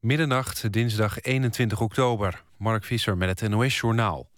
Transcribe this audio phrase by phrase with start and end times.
[0.00, 2.42] Middernacht, dinsdag 21 oktober.
[2.56, 4.28] Mark Visser met het NOS-journaal.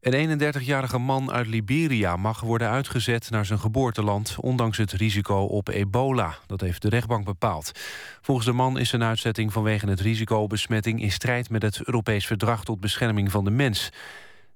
[0.00, 4.36] Een 31-jarige man uit Liberia mag worden uitgezet naar zijn geboorteland...
[4.40, 6.34] ondanks het risico op ebola.
[6.46, 7.72] Dat heeft de rechtbank bepaald.
[8.20, 11.02] Volgens de man is zijn uitzetting vanwege het risico op besmetting...
[11.02, 13.90] in strijd met het Europees Verdrag tot Bescherming van de Mens.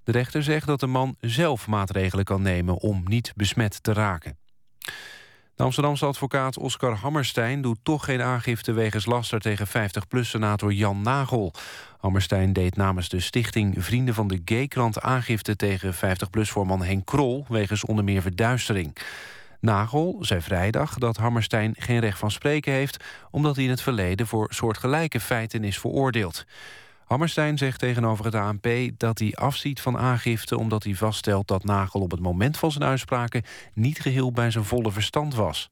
[0.05, 2.79] De rechter zegt dat de man zelf maatregelen kan nemen...
[2.79, 4.39] om niet besmet te raken.
[5.57, 11.53] De Amsterdamse advocaat Oscar Hammerstein doet toch geen aangifte wegens laster tegen 50PLUS-senator Jan Nagel.
[11.99, 17.85] Hammerstein deed namens de stichting Vrienden van de Gaykrant aangifte tegen 50PLUS-voorman Henk Krol wegens
[17.85, 18.97] onder meer verduistering.
[19.61, 23.05] Nagel zei vrijdag dat Hammerstein geen recht van spreken heeft...
[23.31, 26.45] omdat hij in het verleden voor soortgelijke feiten is veroordeeld.
[27.07, 30.59] Hammerstein zegt tegenover het ANP dat hij afziet van aangifte...
[30.59, 33.43] omdat hij vaststelt dat Nagel op het moment van zijn uitspraken...
[33.73, 35.71] niet geheel bij zijn volle verstand was.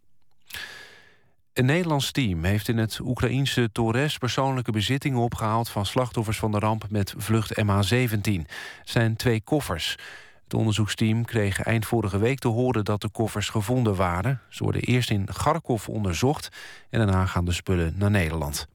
[1.53, 4.19] Een Nederlands team heeft in het Oekraïense Torres...
[4.19, 6.87] persoonlijke bezittingen opgehaald van slachtoffers van de ramp...
[6.91, 8.41] met vlucht MH17.
[8.41, 8.49] Het
[8.85, 9.97] zijn twee koffers.
[10.45, 14.41] Het onderzoeksteam kreeg eind vorige week te horen dat de koffers gevonden waren.
[14.49, 16.49] Ze worden eerst in Kharkov onderzocht...
[16.91, 18.69] en daarna gaan de spullen naar Nederland.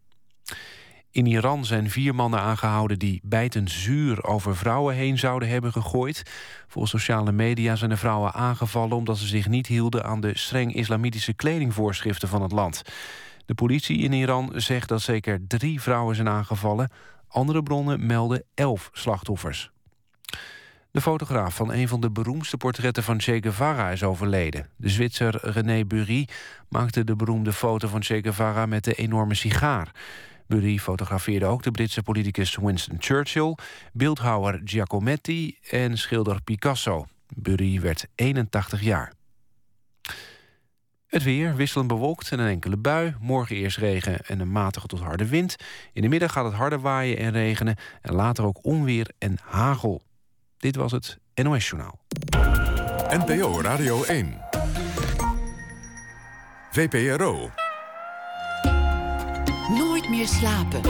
[1.11, 6.23] In Iran zijn vier mannen aangehouden die bijtend zuur over vrouwen heen zouden hebben gegooid.
[6.67, 10.75] Volgens sociale media zijn de vrouwen aangevallen omdat ze zich niet hielden aan de streng
[10.75, 12.81] islamitische kledingvoorschriften van het land.
[13.45, 16.89] De politie in Iran zegt dat zeker drie vrouwen zijn aangevallen.
[17.27, 19.71] Andere bronnen melden elf slachtoffers.
[20.91, 24.69] De fotograaf van een van de beroemdste portretten van Che Guevara is overleden.
[24.75, 26.27] De Zwitser René Bury
[26.69, 29.91] maakte de beroemde foto van Che Guevara met de enorme sigaar.
[30.50, 33.55] Bury fotografeerde ook de Britse politicus Winston Churchill...
[33.94, 37.05] beeldhouwer Giacometti en schilder Picasso.
[37.36, 39.14] Bury werd 81 jaar.
[41.08, 43.16] Het weer wisselend bewolkt en een enkele bui.
[43.20, 45.55] Morgen eerst regen en een matige tot harde wind.
[45.94, 47.75] In de middag gaat het harder waaien en regenen...
[48.02, 50.02] en later ook onweer en hagel.
[50.58, 52.00] Dit was het NOS Journaal.
[53.10, 54.42] NPO Radio 1.
[56.71, 57.49] VPRO
[60.19, 60.81] meer slapen.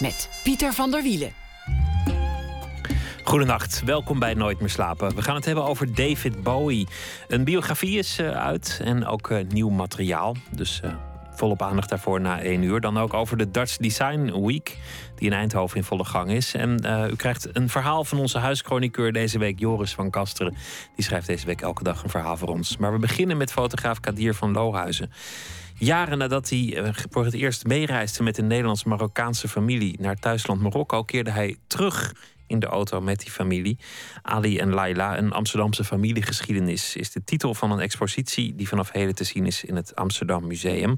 [0.00, 1.32] Met Pieter van der Wielen.
[3.24, 5.14] Goedenacht, welkom bij Nooit meer slapen.
[5.14, 6.88] We gaan het hebben over David Bowie.
[7.28, 10.36] Een biografie is uh, uit en ook uh, nieuw materiaal.
[10.50, 10.94] Dus uh,
[11.40, 12.80] volop aandacht daarvoor na één uur.
[12.80, 14.78] Dan ook over de Dutch Design Week,
[15.14, 16.54] die in Eindhoven in volle gang is.
[16.54, 20.54] En uh, u krijgt een verhaal van onze huischroniqueur deze week, Joris van Kasteren.
[20.94, 22.76] Die schrijft deze week elke dag een verhaal voor ons.
[22.76, 25.10] Maar we beginnen met fotograaf Kadir van Lohuizen.
[25.74, 31.02] Jaren nadat hij uh, voor het eerst meereisde met een Nederlands-Marokkaanse familie naar thuisland Marokko,
[31.02, 32.12] keerde hij terug
[32.50, 33.78] in de auto met die familie.
[34.22, 39.14] Ali en Laila, een Amsterdamse familiegeschiedenis, is de titel van een expositie die vanaf heden
[39.14, 40.96] te zien is in het Amsterdam Museum.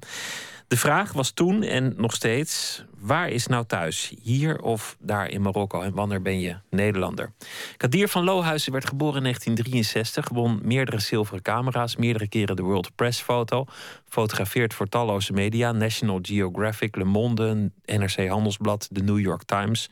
[0.72, 4.12] De vraag was toen en nog steeds: waar is nou thuis?
[4.22, 5.80] Hier of daar in Marokko?
[5.80, 7.32] En wanneer ben je Nederlander?
[7.76, 12.94] Kadir van Lohuizen werd geboren in 1963, won meerdere zilveren camera's, meerdere keren de World
[12.94, 13.64] Press Foto,
[14.08, 19.90] fotografeerd voor talloze media: National Geographic, Le Monde, NRC Handelsblad, de New York Times.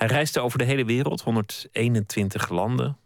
[0.00, 2.96] Hij reisde over de hele wereld, 121 landen,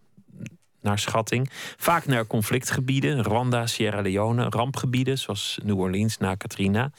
[0.80, 1.50] naar schatting.
[1.76, 6.90] Vaak naar conflictgebieden, Rwanda, Sierra Leone, rampgebieden zoals New Orleans na Katrina.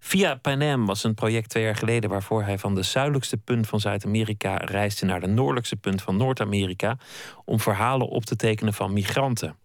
[0.00, 3.80] Via Panem was een project twee jaar geleden waarvoor hij van de zuidelijkste punt van
[3.80, 6.96] Zuid-Amerika reisde naar de noordelijkste punt van Noord-Amerika
[7.44, 9.56] om verhalen op te tekenen van migranten.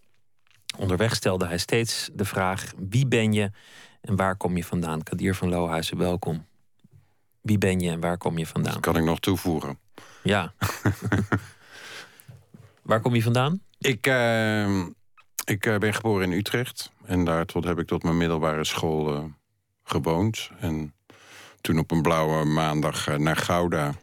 [0.77, 3.51] Onderweg stelde hij steeds de vraag: wie ben je
[4.01, 5.03] en waar kom je vandaan?
[5.03, 6.48] Kadir van Lohuizen, welkom.
[7.49, 8.73] Wie ben je en waar kom je vandaan?
[8.73, 9.79] Dat kan ik nog toevoegen.
[10.23, 10.53] Ja.
[12.89, 13.61] waar kom je vandaan?
[13.77, 14.79] Ik, uh,
[15.43, 16.91] ik uh, ben geboren in Utrecht.
[17.05, 19.23] En daar tot, heb ik tot mijn middelbare school uh,
[19.83, 20.49] gewoond.
[20.59, 20.93] En
[21.61, 23.93] toen op een blauwe maandag uh, naar Gouda.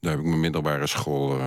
[0.00, 1.40] Daar heb ik mijn middelbare school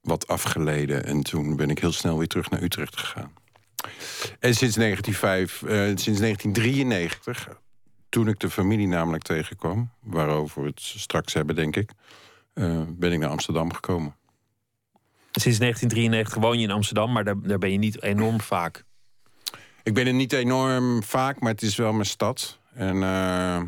[0.00, 1.04] wat afgeleden.
[1.04, 3.32] En toen ben ik heel snel weer terug naar Utrecht gegaan.
[4.38, 5.58] En sinds, 1905,
[6.00, 7.62] sinds 1993
[8.14, 11.90] toen ik de familie namelijk tegenkwam, waarover we het straks hebben, denk ik,
[12.54, 14.16] uh, ben ik naar Amsterdam gekomen.
[15.30, 18.84] Sinds 1993 woon je in Amsterdam, maar daar, daar ben je niet enorm vaak.
[19.82, 22.58] Ik ben er niet enorm vaak, maar het is wel mijn stad.
[22.74, 23.62] En uh,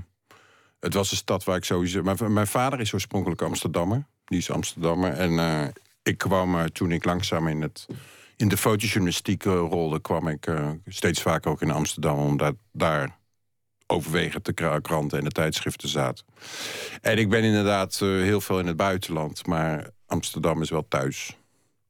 [0.81, 2.03] het was een stad waar ik sowieso.
[2.03, 4.07] Mijn, mijn vader is oorspronkelijk Amsterdammer.
[4.25, 5.13] Die is Amsterdammer.
[5.13, 5.67] En uh,
[6.03, 7.87] ik kwam toen ik langzaam in, het,
[8.37, 10.51] in de fotojournalistiek rolde, kwam ik
[10.87, 13.16] steeds vaker ook in Amsterdam, omdat daar
[13.87, 16.25] overwegend de kranten en de tijdschriften zaten.
[17.01, 21.37] En ik ben inderdaad uh, heel veel in het buitenland, maar Amsterdam is wel thuis.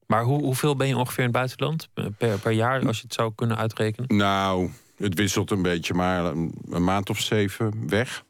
[0.07, 3.13] Maar hoe, hoeveel ben je ongeveer in het buitenland per, per jaar, als je het
[3.13, 4.17] zou kunnen uitrekenen?
[4.17, 8.23] Nou, het wisselt een beetje, maar een, een maand of zeven weg.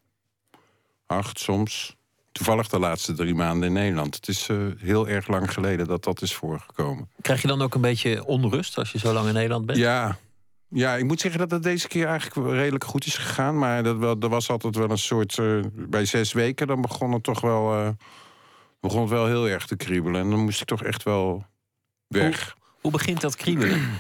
[1.06, 1.96] Acht soms.
[2.32, 4.16] Toevallig de laatste drie maanden in Nederland.
[4.16, 7.10] Het is uh, heel erg lang geleden dat dat is voorgekomen.
[7.22, 9.78] Krijg je dan ook een beetje onrust als je zo lang in Nederland bent?
[9.78, 10.18] Ja,
[10.70, 13.58] ja, ik moet zeggen dat het deze keer eigenlijk redelijk goed is gegaan.
[13.58, 15.38] Maar dat wel, er was altijd wel een soort.
[15.38, 17.80] Uh, bij zes weken dan begon het toch wel.
[17.80, 17.90] Uh,
[18.80, 20.22] begon het wel heel erg te kriebelen.
[20.22, 21.46] En dan moest ik toch echt wel
[22.08, 22.56] weg.
[22.60, 23.82] Hoe, hoe begint dat kriebelen?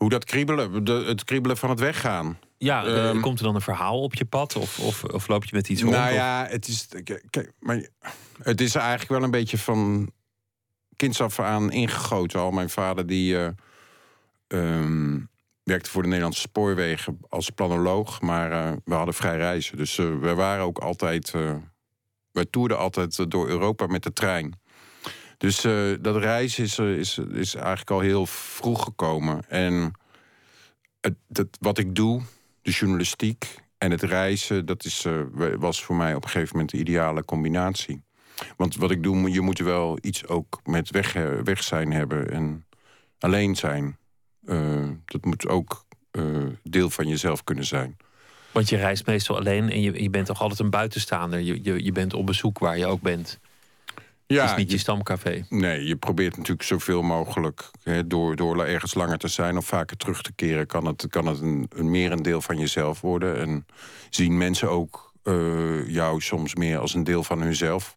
[0.00, 0.84] hoe dat kriebelen?
[0.84, 2.38] De, het kriebelen van het weggaan.
[2.58, 4.56] Ja, um, komt er dan een verhaal op je pad?
[4.56, 5.94] Of, of, of loop je met iets rond?
[5.94, 6.88] Nou ja, het is.
[7.30, 7.86] Kijk, maar
[8.42, 10.10] het is eigenlijk wel een beetje van
[10.96, 12.40] kinds af aan ingegoten.
[12.40, 13.34] Al mijn vader die.
[13.34, 13.48] Uh,
[14.52, 15.28] um,
[15.62, 19.76] werkte voor de Nederlandse spoorwegen als planoloog, maar uh, we hadden vrij reizen.
[19.76, 21.32] Dus uh, we waren ook altijd.
[21.36, 21.54] Uh,
[22.32, 24.60] wij toerden altijd door Europa met de trein.
[25.36, 25.60] Dus
[26.00, 29.48] dat reizen is, is, is eigenlijk al heel vroeg gekomen.
[29.48, 29.92] En
[31.00, 32.22] het, wat ik doe,
[32.62, 35.06] de journalistiek en het reizen, dat is,
[35.58, 38.02] was voor mij op een gegeven moment de ideale combinatie.
[38.56, 41.12] Want wat ik doe, je moet wel iets ook met weg,
[41.44, 42.66] weg zijn hebben en
[43.18, 43.98] alleen zijn.
[44.50, 47.96] Uh, dat moet ook uh, deel van jezelf kunnen zijn.
[48.52, 51.40] Want je reist meestal alleen en je, je bent toch altijd een buitenstaander.
[51.40, 53.38] Je, je, je bent op bezoek waar je ook bent.
[54.26, 55.46] Ja, het is niet je stamcafé.
[55.48, 57.70] Nee, je probeert natuurlijk zoveel mogelijk...
[57.82, 60.66] Hè, door, door ergens langer te zijn of vaker terug te keren...
[60.66, 63.40] kan het, kan het een, een merendeel van jezelf worden.
[63.40, 63.66] En
[64.10, 67.96] zien mensen ook uh, jou soms meer als een deel van hunzelf.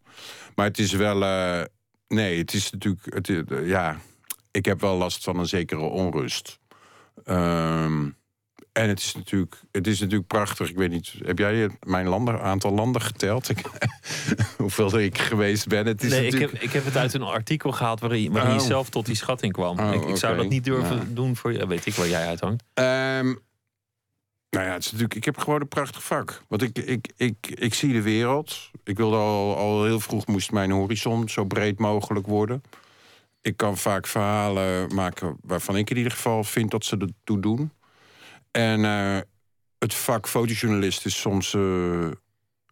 [0.54, 1.22] Maar het is wel...
[1.22, 1.62] Uh,
[2.08, 3.14] nee, het is natuurlijk...
[3.14, 3.98] Het, uh, ja,
[4.56, 6.58] ik heb wel last van een zekere onrust.
[7.26, 8.16] Um,
[8.72, 10.70] en het is, natuurlijk, het is natuurlijk prachtig.
[10.70, 13.48] Ik weet niet, heb jij mijn landen, aantal landen geteld?
[13.48, 13.58] Ik,
[14.56, 15.86] hoeveel ik geweest ben?
[15.86, 16.52] Het is nee, natuurlijk...
[16.52, 18.60] ik, heb, ik heb het uit een artikel gehaald waarin, waarin oh.
[18.60, 19.78] je zelf tot die schatting kwam.
[19.78, 21.66] Oh, ik, ik zou dat niet durven doen voor je.
[21.66, 22.62] Weet ik waar jij uithangt.
[22.74, 23.42] Um,
[24.50, 26.42] nou ja, het is natuurlijk, ik heb gewoon een prachtig vak.
[26.48, 28.70] Want ik, ik, ik, ik zie de wereld.
[28.84, 32.62] Ik wilde al, al heel vroeg moest mijn horizon zo breed mogelijk worden.
[33.44, 37.72] Ik kan vaak verhalen maken waarvan ik in ieder geval vind dat ze ertoe doen.
[38.50, 39.18] En uh,
[39.78, 42.10] het vak fotojournalist is soms uh,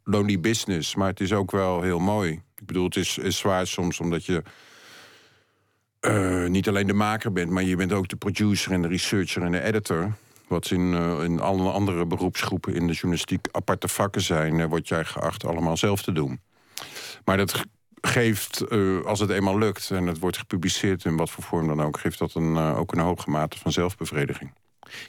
[0.05, 2.31] lonely business, maar het is ook wel heel mooi.
[2.33, 4.43] Ik bedoel, het is, zwaar soms omdat je
[6.01, 9.43] uh, niet alleen de maker bent, maar je bent ook de producer en de researcher
[9.43, 10.13] en de editor.
[10.49, 15.47] Wat in, in alle andere beroepsgroepen in de journalistiek aparte vakken zijn, word jij geacht
[15.47, 16.41] allemaal zelf te doen.
[17.25, 17.65] Maar dat
[18.07, 21.83] geeft, uh, als het eenmaal lukt en het wordt gepubliceerd in wat voor vorm dan
[21.83, 24.53] ook, geeft dat een, uh, ook een hoge mate van zelfbevrediging.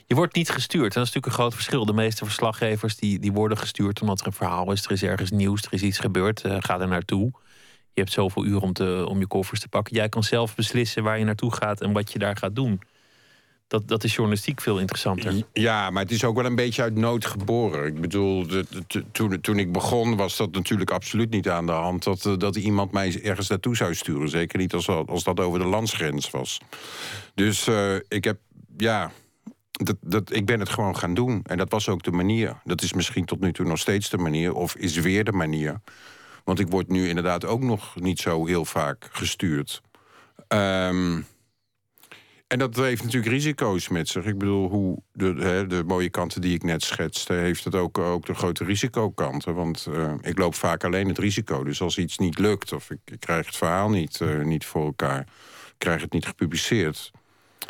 [0.06, 0.94] Je wordt niet gestuurd.
[0.94, 1.84] Dat is natuurlijk een groot verschil.
[1.84, 4.84] De meeste verslaggevers die, die worden gestuurd omdat er een verhaal is.
[4.84, 6.44] Er is ergens nieuws, er is iets gebeurd.
[6.44, 7.32] Uh, ga er naartoe.
[7.92, 9.94] Je hebt zoveel uur om, te, om je koffers te pakken.
[9.94, 12.80] Jij kan zelf beslissen waar je naartoe gaat en wat je daar gaat doen.
[13.66, 15.46] Dat, dat is journalistiek veel interessanter.
[15.52, 17.86] Ja, maar het is ook wel een beetje uit nood geboren.
[17.86, 18.46] Ik bedoel,
[19.12, 22.04] toen, toen ik begon was dat natuurlijk absoluut niet aan de hand...
[22.04, 24.28] dat, dat iemand mij ergens naartoe zou sturen.
[24.28, 26.60] Zeker niet als, als dat over de landsgrens was.
[27.34, 28.38] Dus uh, ik heb,
[28.76, 29.10] ja...
[29.74, 31.40] Dat, dat, ik ben het gewoon gaan doen.
[31.44, 32.60] En dat was ook de manier.
[32.64, 34.54] Dat is misschien tot nu toe nog steeds de manier.
[34.54, 35.80] Of is weer de manier.
[36.44, 39.82] Want ik word nu inderdaad ook nog niet zo heel vaak gestuurd.
[40.48, 41.26] Um,
[42.46, 44.24] en dat heeft natuurlijk risico's met zich.
[44.24, 47.98] Ik bedoel, hoe de, hè, de mooie kanten die ik net schetste, heeft het ook,
[47.98, 49.54] ook de grote risicokanten.
[49.54, 51.64] Want uh, ik loop vaak alleen het risico.
[51.64, 55.26] Dus als iets niet lukt, of ik, krijg het verhaal niet, uh, niet voor elkaar,
[55.78, 57.10] krijg het niet gepubliceerd,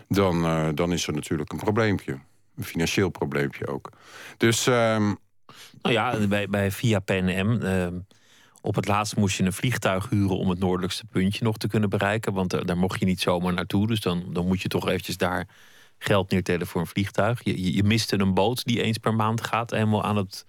[0.09, 2.19] dan, uh, dan is er natuurlijk een probleempje.
[2.57, 3.91] Een financieel probleempje ook.
[4.37, 4.67] Dus.
[4.67, 5.19] Um...
[5.83, 7.61] Nou ja, bij, bij via PNM.
[8.65, 11.91] Op het laatst moest je een vliegtuig huren om het noordelijkste puntje nog te kunnen
[11.91, 12.33] bereiken.
[12.33, 13.87] Want daar, daar mocht je niet zomaar naartoe.
[13.87, 15.49] Dus dan, dan moet je toch eventjes daar
[15.99, 17.41] geld neertellen voor een vliegtuig.
[17.43, 20.45] Je, je, miste een boot die eens per maand gaat, helemaal aan het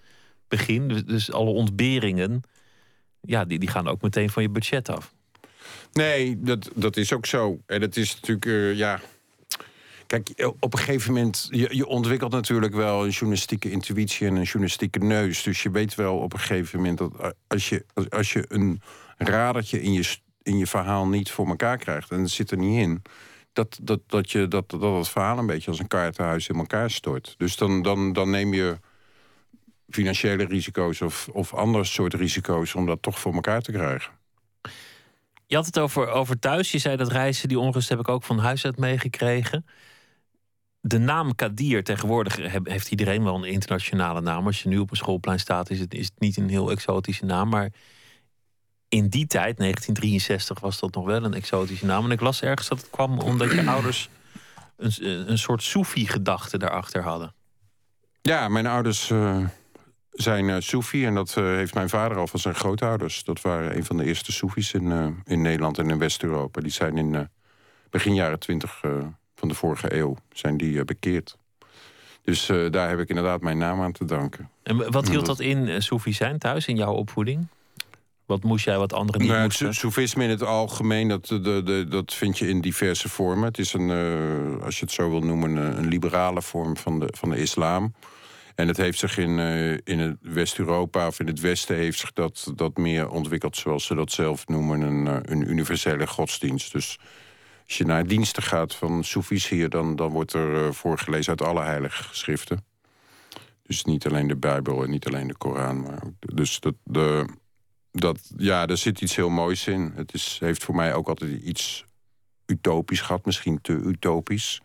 [0.48, 0.88] begin.
[0.88, 2.42] Dus, dus alle ontberingen,
[3.22, 5.14] ja, die, die gaan ook meteen van je budget af.
[5.92, 7.60] Nee, dat, dat is ook zo.
[7.66, 9.02] En het is natuurlijk, uh, ja.
[10.08, 14.44] Kijk, op een gegeven moment, je, je ontwikkelt natuurlijk wel een journalistieke intuïtie en een
[14.44, 15.44] journalistieke neus.
[15.44, 18.82] Dus je weet wel op een gegeven moment dat als je, als je een
[19.18, 22.80] radertje in je, in je verhaal niet voor elkaar krijgt en het zit er niet
[22.80, 23.02] in,
[23.54, 26.92] dat, dat, dat, je, dat, dat het verhaal een beetje als een kaartenhuis in elkaar
[26.92, 27.36] stort.
[27.38, 28.80] Dus dan, dan, dan neem je
[29.90, 34.12] financiële risico's of, of ander soort risico's om dat toch voor elkaar te krijgen.
[35.48, 36.72] Je had het over, over thuis.
[36.72, 39.66] Je zei dat reizen, die onrust heb ik ook van huis uit meegekregen.
[40.88, 44.46] De naam Kadir, tegenwoordig heeft iedereen wel een internationale naam.
[44.46, 47.26] Als je nu op een schoolplein staat, is het, is het niet een heel exotische
[47.26, 47.50] naam.
[47.50, 47.70] Maar
[48.90, 52.06] in die tijd, 1963, was dat nog wel een exotische naam.
[52.06, 54.10] En ik las ergens dat het kwam omdat je ouders
[54.78, 57.34] een, een soort Soefi-gedachte daarachter hadden.
[58.22, 59.46] Ja, mijn ouders uh,
[60.12, 63.24] zijn uh, en dat uh, heeft mijn vader al van zijn grootouders.
[63.24, 66.62] Dat waren een van de eerste Soefis in, in Nederland en in West-Europa.
[66.62, 67.30] Die zijn in
[67.90, 68.82] begin jaren twintig
[69.36, 71.38] van de vorige eeuw zijn die bekeerd.
[72.24, 74.50] Dus daar heb ik inderdaad mijn naam aan te danken.
[74.64, 77.48] En wat hield dat in, Soefi zijn thuis, in jouw opvoeding?
[78.26, 79.74] Wat moest jij, wat anderen niet nou, moesten?
[79.74, 83.46] Soefisme in het algemeen, dat, de, de, dat vind je in diverse vormen.
[83.48, 87.14] Het is een, uh, als je het zo wil noemen, een liberale vorm van de,
[87.18, 87.94] van de islam.
[88.56, 92.14] En het heeft zich in, uh, in het West-Europa of in het Westen heeft zich
[92.14, 96.72] dat, dat meer ontwikkeld, zoals ze dat zelf noemen, een, uh, een universele godsdienst.
[96.72, 97.00] Dus
[97.66, 101.64] als je naar diensten gaat van Soefis hier, dan, dan wordt er voorgelezen uit alle
[101.64, 102.66] heilige geschriften.
[103.64, 105.82] Dus niet alleen de Bijbel en niet alleen de Koran.
[105.82, 107.28] Maar dus dat, de,
[107.92, 109.92] dat, ja, er zit iets heel moois in.
[109.96, 111.86] Het is, heeft voor mij ook altijd iets
[112.46, 114.62] utopisch gehad, misschien te utopisch.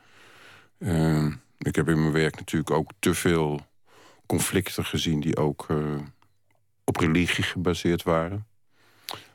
[0.79, 3.61] Uh, ik heb in mijn werk natuurlijk ook te veel
[4.27, 6.01] conflicten gezien die ook uh,
[6.85, 8.47] op religie gebaseerd waren.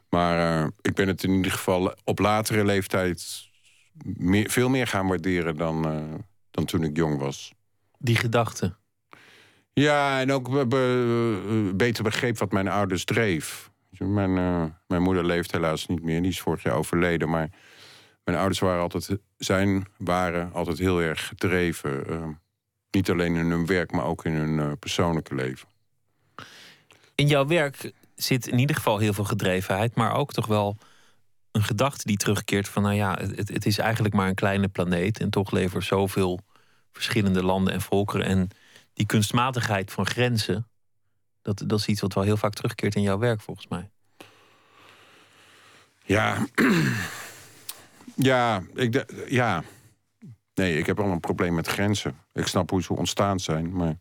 [0.09, 3.44] Maar uh, ik ben het in ieder geval op latere leeftijd
[4.03, 6.13] meer, veel meer gaan waarderen dan, uh,
[6.51, 7.53] dan toen ik jong was.
[7.97, 8.75] Die gedachte?
[9.73, 13.71] Ja, en ook be, beter begreep wat mijn ouders dreef.
[13.97, 16.21] Mijn, uh, mijn moeder leeft helaas niet meer.
[16.21, 17.29] Die is vorig jaar overleden.
[17.29, 17.49] Maar
[18.23, 22.03] mijn ouders waren altijd, zijn, waren altijd heel erg gedreven.
[22.09, 22.27] Uh,
[22.91, 25.67] niet alleen in hun werk, maar ook in hun persoonlijke leven.
[27.15, 30.77] In jouw werk zit in ieder geval heel veel gedrevenheid, maar ook toch wel
[31.55, 35.19] een gedachte die terugkeert van, nou ja, het, het is eigenlijk maar een kleine planeet
[35.19, 36.39] en toch leven er zoveel
[36.91, 38.25] verschillende landen en volkeren.
[38.25, 38.49] En
[38.93, 40.67] die kunstmatigheid van grenzen,
[41.41, 43.89] dat, dat is iets wat wel heel vaak terugkeert in jouw werk, volgens mij.
[46.03, 46.45] Ja,
[48.15, 49.63] ja, ik ja.
[50.53, 52.17] Nee, ik heb wel een probleem met grenzen.
[52.33, 53.97] Ik snap hoe ze ontstaan zijn, maar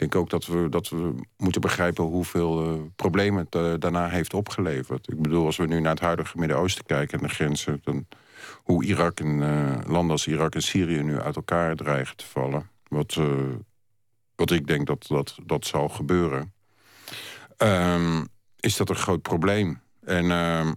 [0.00, 4.34] denk ook dat we, dat we moeten begrijpen hoeveel uh, problemen het uh, daarna heeft
[4.34, 5.08] opgeleverd.
[5.08, 8.06] Ik bedoel, als we nu naar het huidige Midden-Oosten kijken en de grenzen, dan
[8.62, 12.70] hoe Irak en uh, landen als Irak en Syrië nu uit elkaar dreigen te vallen.
[12.88, 13.18] Wat,
[14.34, 16.52] wat ik denk dat dat, dat zal gebeuren.
[17.58, 18.28] Um,
[18.60, 19.80] is dat een groot probleem.
[20.04, 20.70] En uh,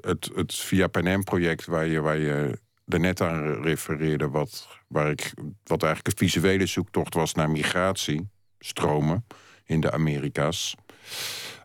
[0.00, 4.28] het, het Via Panem-project waar je, waar je daarnet aan refereerde...
[4.28, 5.32] Wat, waar ik,
[5.64, 8.28] wat eigenlijk een visuele zoektocht was naar migratie,
[8.58, 9.26] stromen
[9.64, 10.74] in de Amerika's.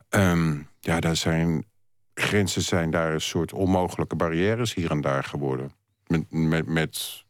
[0.10, 1.66] Um, ja, daar zijn
[2.14, 5.72] grenzen zijn daar een soort onmogelijke barrières hier en daar geworden.
[6.08, 7.24] Met, met, met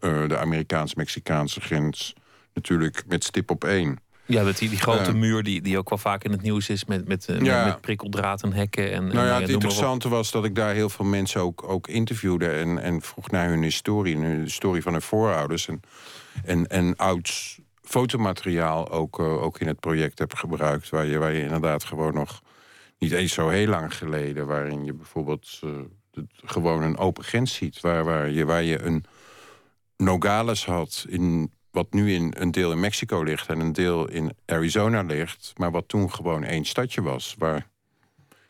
[0.00, 2.14] uh, de Amerikaans-Mexicaanse grens
[2.54, 3.98] natuurlijk met stip op één.
[4.28, 6.84] Ja, met die, die grote muur die, die ook wel vaak in het nieuws is
[6.84, 7.64] met, met, ja.
[7.64, 8.92] met, prikkeldraad en hekken.
[8.92, 12.48] En, nou ja, het interessante was dat ik daar heel veel mensen ook, ook interviewde
[12.48, 15.68] en, en vroeg naar hun historie, de historie van hun voorouders.
[15.68, 15.80] En,
[16.44, 20.88] en, en oud fotomateriaal ook, uh, ook in het project heb gebruikt.
[20.88, 22.42] Waar je, waar je inderdaad gewoon nog
[22.98, 25.70] niet eens zo heel lang geleden, waarin je bijvoorbeeld uh,
[26.44, 27.80] gewoon een open grens ziet.
[27.80, 29.04] Waar, waar, je, waar je een
[29.96, 34.36] Nogales had in wat nu in een deel in Mexico ligt en een deel in
[34.46, 37.68] Arizona ligt, maar wat toen gewoon één stadje was, waar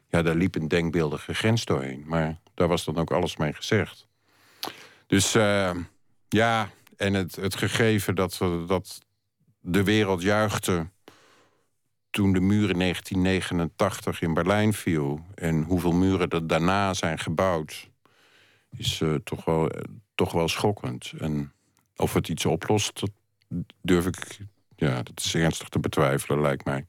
[0.08, 2.04] ja, daar liep een denkbeeldige grens doorheen.
[2.06, 4.06] Maar daar was dan ook alles mee gezegd.
[5.06, 5.70] Dus uh,
[6.28, 9.00] ja, en het, het gegeven dat, dat
[9.60, 10.90] de wereld juichte
[12.10, 17.90] toen de muur in 1989 in Berlijn viel en hoeveel muren er daarna zijn gebouwd,
[18.70, 19.80] is uh, toch, wel, uh,
[20.14, 21.12] toch wel schokkend.
[21.18, 21.52] En
[21.98, 23.10] of het iets oplost, dat
[23.82, 24.38] durf ik.
[24.76, 26.86] Ja, dat is ernstig te betwijfelen, lijkt mij.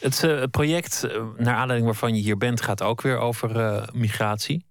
[0.00, 3.86] Het uh, project, uh, naar aanleiding waarvan je hier bent, gaat ook weer over uh,
[3.92, 4.64] migratie.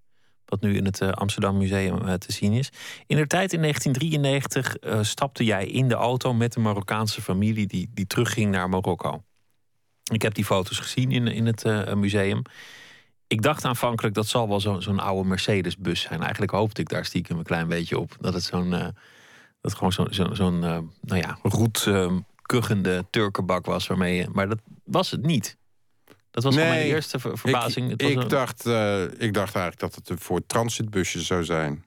[0.46, 2.70] Wat nu in het Amsterdam Museum te zien is.
[3.08, 7.89] In de tijd in 1993 stapte jij in de auto met een Marokkaanse familie die,
[7.94, 9.24] die terugging naar Marokko.
[10.12, 12.41] Ik heb die foto's gezien in, in het museum.
[13.27, 16.22] Ik dacht aanvankelijk dat zal wel zo'n oude Mercedes-bus zijn.
[16.22, 18.15] Eigenlijk hoopte ik daar stiekem een klein beetje op.
[18.20, 18.94] Dat het zo'n
[19.62, 20.60] dat gewoon zo'n zo, zo uh,
[21.01, 24.27] nou ja, roet uh, kuchende Turkenbak was waarmee je.
[24.32, 25.58] Maar dat was het niet.
[26.32, 27.91] Dat was nee, mijn eerste ver verbazing.
[27.91, 31.86] Ik, ik dacht, uh, ik dacht eigenlijk dat het een voor transitbusje zou zijn.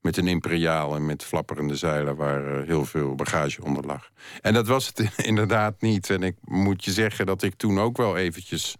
[0.00, 4.10] Met een imperiaal en met flapperende zeilen waar uh, heel veel bagage onder lag.
[4.40, 6.10] En dat was het inderdaad niet.
[6.10, 8.76] En ik moet je zeggen dat ik toen ook wel eventjes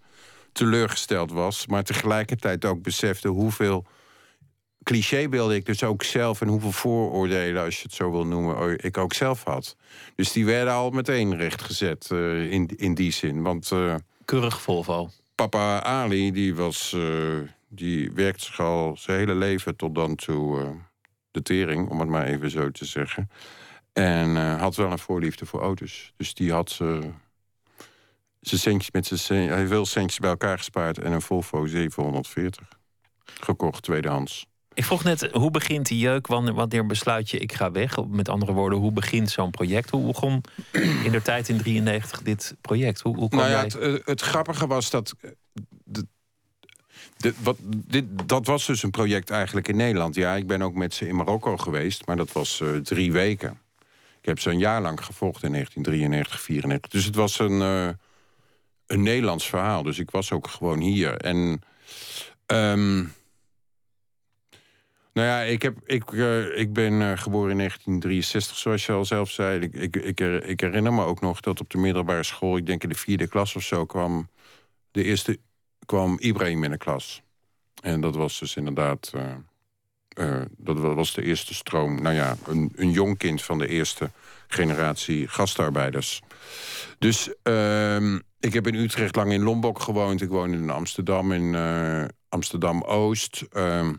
[0.52, 1.66] teleurgesteld was.
[1.66, 3.86] Maar tegelijkertijd ook besefte hoeveel
[4.82, 8.98] clichébeelden ik dus ook zelf en hoeveel vooroordelen, als je het zo wil noemen, ik
[8.98, 9.76] ook zelf had.
[10.14, 13.42] Dus die werden al meteen rechtgezet uh, in, in die zin.
[13.42, 15.10] Want, uh, Keurig Volvo.
[15.34, 20.76] papa Ali, die, was, uh, die werkt zich al zijn hele leven tot dan toe
[21.30, 23.30] de tering, om het maar even zo te zeggen.
[23.92, 26.12] En had wel een voorliefde voor auto's.
[26.16, 26.70] Dus die had
[28.40, 32.68] zijn centjes met zijn hij veel centjes bij elkaar gespaard en een Volvo 740
[33.40, 34.46] gekocht, tweedehands.
[34.74, 36.26] Ik vroeg net, hoe begint die jeuk?
[36.26, 38.06] Wanneer, wanneer besluit je, ik ga weg?
[38.06, 39.90] Met andere woorden, hoe begint zo'n project?
[39.90, 40.40] Hoe begon
[41.04, 43.00] in de tijd in 93 dit project?
[43.00, 43.62] Hoe, hoe nou ja, jij...
[43.62, 45.14] het, eh, het, grappige was dat...
[45.20, 45.30] Eh,
[45.84, 46.06] de,
[47.16, 50.14] de, wat, dit, dat was dus een project eigenlijk in Nederland.
[50.14, 53.60] Ja, ik ben ook met ze in Marokko geweest, maar dat was uh, drie weken.
[54.20, 56.90] Ik heb ze een jaar lang gevolgd in 1993, 94.
[56.90, 57.88] Dus het was een, uh,
[58.86, 59.82] een Nederlands verhaal.
[59.82, 61.16] Dus ik was ook gewoon hier.
[61.16, 61.62] En...
[62.46, 63.12] Um,
[65.12, 69.04] nou ja, ik, heb, ik, uh, ik ben uh, geboren in 1963, zoals je al
[69.04, 69.60] zelf zei.
[69.60, 72.56] Ik, ik, ik, ik, herinner me ook nog dat op de middelbare school...
[72.56, 74.28] ik denk in de vierde klas of zo, kwam,
[74.90, 75.38] de eerste,
[75.86, 77.22] kwam Ibrahim in de klas.
[77.82, 79.12] En dat was dus inderdaad...
[80.18, 82.02] Uh, dat was de eerste stroom.
[82.02, 84.10] Nou ja, een, een jong kind van de eerste
[84.46, 86.22] generatie gastarbeiders.
[86.98, 90.22] Dus ehm, ik heb in Utrecht lang in Lombok gewoond.
[90.22, 91.56] Ik woonde in Amsterdam, in
[92.28, 93.44] Amsterdam-Oost...
[93.52, 93.92] Ehm,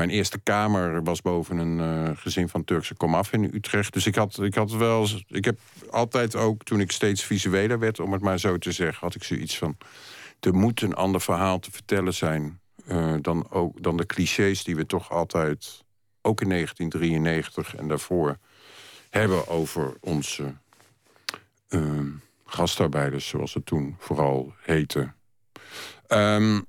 [0.00, 3.92] mijn eerste kamer was boven een uh, gezin van Turkse komaf in Utrecht.
[3.92, 5.06] Dus ik had, ik had wel.
[5.26, 5.58] Ik heb
[5.90, 9.24] altijd ook, toen ik steeds visueler werd, om het maar zo te zeggen, had ik
[9.24, 9.76] zoiets van.
[10.40, 12.60] Er moet een ander verhaal te vertellen zijn.
[12.88, 15.84] Uh, dan, ook, dan de clichés die we toch altijd,
[16.22, 18.38] ook in 1993 en daarvoor,
[19.10, 20.54] hebben over onze
[21.68, 22.00] uh,
[22.44, 25.12] gastarbeiders, zoals het toen vooral heette.
[26.08, 26.66] Um,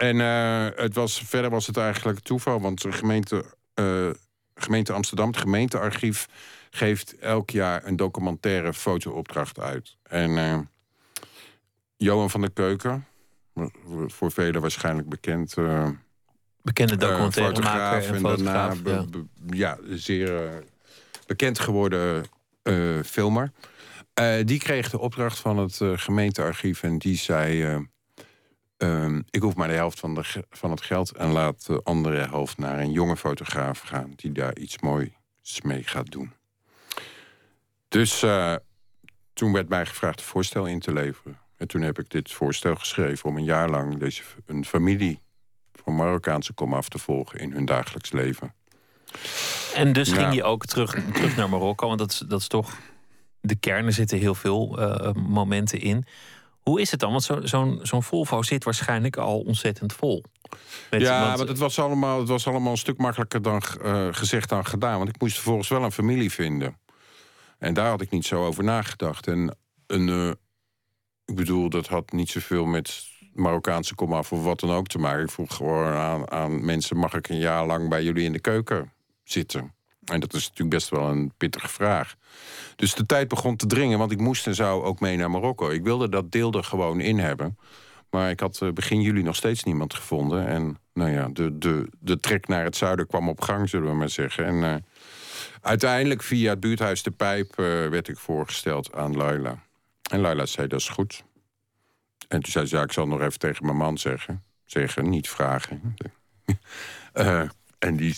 [0.00, 4.10] en uh, het was, verder was het eigenlijk toeval, want de gemeente, uh,
[4.54, 6.26] gemeente Amsterdam, het gemeentearchief,
[6.70, 9.96] geeft elk jaar een documentaire fotoopdracht uit.
[10.02, 10.58] En uh,
[11.96, 13.06] Johan van der Keuken,
[14.06, 15.54] voor velen waarschijnlijk bekend.
[16.62, 18.78] Bekende documentairemaker en, en fotograaf.
[18.84, 19.04] Ja.
[19.46, 20.62] Ja, zeer
[21.26, 22.24] bekend geworden
[23.04, 23.52] filmer.
[24.44, 27.78] die kreeg de opdracht van het gemeentearchief en die zei
[28.82, 32.26] Um, ik hoef maar de helft van, de, van het geld en laat de andere
[32.26, 35.10] helft naar een jonge fotograaf gaan die daar iets moois
[35.62, 36.32] mee gaat doen.
[37.88, 38.54] Dus uh,
[39.32, 41.38] toen werd mij gevraagd een voorstel in te leveren.
[41.56, 45.22] En toen heb ik dit voorstel geschreven om een jaar lang deze, een familie
[45.72, 48.54] van Marokkaanse komaf te volgen in hun dagelijks leven.
[49.74, 52.78] En dus ging je ook terug, terug naar Marokko, want dat is, dat is toch.
[53.40, 56.04] De kern, er zitten heel veel uh, momenten in.
[56.62, 57.10] Hoe is het dan?
[57.10, 60.24] Want zo'n zo zo'n Volvo zit waarschijnlijk al ontzettend vol.
[60.90, 61.38] Met, ja, want...
[61.38, 64.96] maar het was, allemaal, het was allemaal een stuk makkelijker dan uh, gezegd dan gedaan.
[64.96, 66.78] Want ik moest vervolgens wel een familie vinden.
[67.58, 69.26] En daar had ik niet zo over nagedacht.
[69.26, 70.28] En een, uh,
[71.24, 75.22] ik bedoel, dat had niet zoveel met Marokkaanse komaf of wat dan ook te maken.
[75.22, 78.40] Ik vroeg gewoon aan, aan mensen: mag ik een jaar lang bij jullie in de
[78.40, 78.92] keuken
[79.22, 79.74] zitten?
[80.10, 82.14] En dat is natuurlijk best wel een pittige vraag.
[82.76, 85.70] Dus de tijd begon te dringen, want ik moest en zou ook mee naar Marokko.
[85.70, 87.58] Ik wilde dat deel er gewoon in hebben.
[88.10, 90.46] Maar ik had begin juli nog steeds niemand gevonden.
[90.46, 93.94] En nou ja, de, de, de trek naar het zuiden kwam op gang, zullen we
[93.94, 94.44] maar zeggen.
[94.44, 94.74] En uh,
[95.60, 99.62] uiteindelijk via het buurthuis De Pijp uh, werd ik voorgesteld aan Laila.
[100.10, 101.24] En Laila zei, dat is goed.
[102.28, 104.42] En toen zei ze, ja, ik zal nog even tegen mijn man zeggen.
[104.64, 105.96] Zeggen, niet vragen.
[107.78, 108.16] en die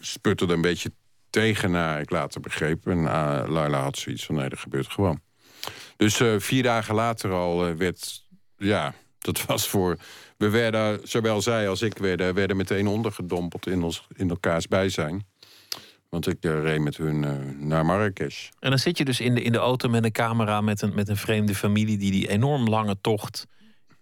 [0.00, 0.92] sputterde een beetje
[1.34, 2.86] tegen naar ik later begreep.
[2.86, 5.20] En uh, Laila had zoiets van, nee, dat gebeurt gewoon.
[5.96, 8.24] Dus uh, vier dagen later al werd,
[8.56, 9.96] ja, dat was voor...
[10.36, 15.26] We werden, zowel zij als ik, werden, werden meteen ondergedompeld in, ons, in elkaars bijzijn.
[16.08, 17.20] Want ik reed met hun
[17.68, 18.48] naar Marrakesh.
[18.60, 20.94] En dan zit je dus in de, in de auto met een camera met een,
[20.94, 21.98] met een vreemde familie...
[21.98, 23.46] die die enorm lange tocht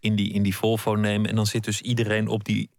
[0.01, 1.31] in die, in die Volvo nemen.
[1.31, 2.71] En dan zit dus iedereen op die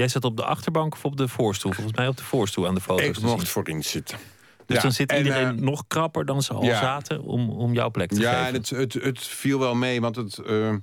[0.00, 1.72] Jij zat op de achterbank of op de voorstoel?
[1.72, 3.06] Volgens mij op de voorstoel aan de foto's.
[3.06, 4.18] Ik mocht voorin zitten.
[4.66, 6.80] Dus ja, dan zit iedereen en, uh, nog krapper dan ze al ja.
[6.80, 8.52] zaten om, om jouw plek te ja, geven.
[8.52, 10.74] Ja, het, het, het viel wel mee, want het, uh,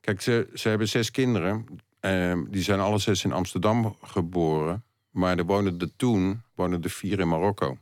[0.00, 1.66] kijk, ze, ze hebben zes kinderen.
[2.00, 4.84] Uh, die zijn alle zes in Amsterdam geboren.
[5.10, 7.78] Maar er woonden er toen woonden er vier in Marokko.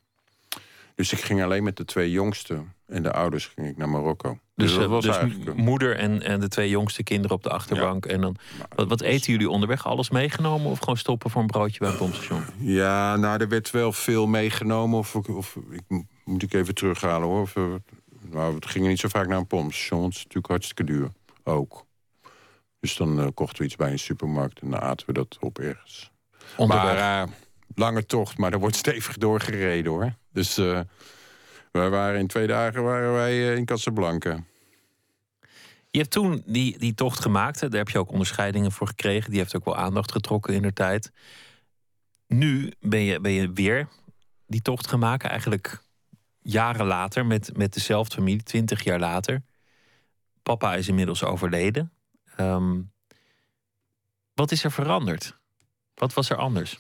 [0.95, 4.39] Dus ik ging alleen met de twee jongste en de ouders ging ik naar Marokko.
[4.55, 5.57] Dus, dus, was dus eigenlijk...
[5.57, 8.07] moeder en, en de twee jongste kinderen op de achterbank.
[8.07, 8.11] Ja.
[8.13, 8.37] En dan,
[8.75, 9.87] wat, wat eten jullie onderweg?
[9.87, 12.43] Alles meegenomen of gewoon stoppen voor een broodje bij het pompstation?
[12.59, 14.99] Ja, nou, er werd wel veel meegenomen.
[14.99, 17.41] Of, of ik, moet ik even terughalen hoor.
[17.41, 17.55] Of,
[18.31, 20.05] nou, we gingen niet zo vaak naar een pompstation.
[20.05, 21.09] Het is natuurlijk hartstikke duur.
[21.45, 21.87] Ook.
[22.81, 25.59] Dus dan uh, kochten we iets bij een supermarkt en dan aten we dat op
[25.59, 26.13] ergens.
[26.57, 26.85] Onderweg.
[26.85, 27.33] Maar uh,
[27.75, 30.15] lange tocht, maar er wordt stevig doorgereden hoor.
[30.33, 30.59] Dus...
[30.59, 30.81] Uh,
[31.73, 34.31] wij waren in twee dagen waren wij in Casablanca.
[34.31, 34.45] Je
[35.91, 37.61] Je hebt toen die, die tocht gemaakt.
[37.61, 39.31] Daar heb je ook onderscheidingen voor gekregen.
[39.31, 41.13] Die heeft ook wel aandacht getrokken in de tijd.
[42.27, 43.89] Nu ben je, ben je weer
[44.47, 45.31] die tocht gaan maken.
[45.31, 45.83] Eigenlijk
[46.43, 49.43] jaren later met, met dezelfde familie, twintig jaar later.
[50.43, 51.93] Papa is inmiddels overleden.
[52.37, 52.81] Ehm,
[54.35, 55.39] wat is er veranderd?
[55.95, 56.79] Wat was er anders?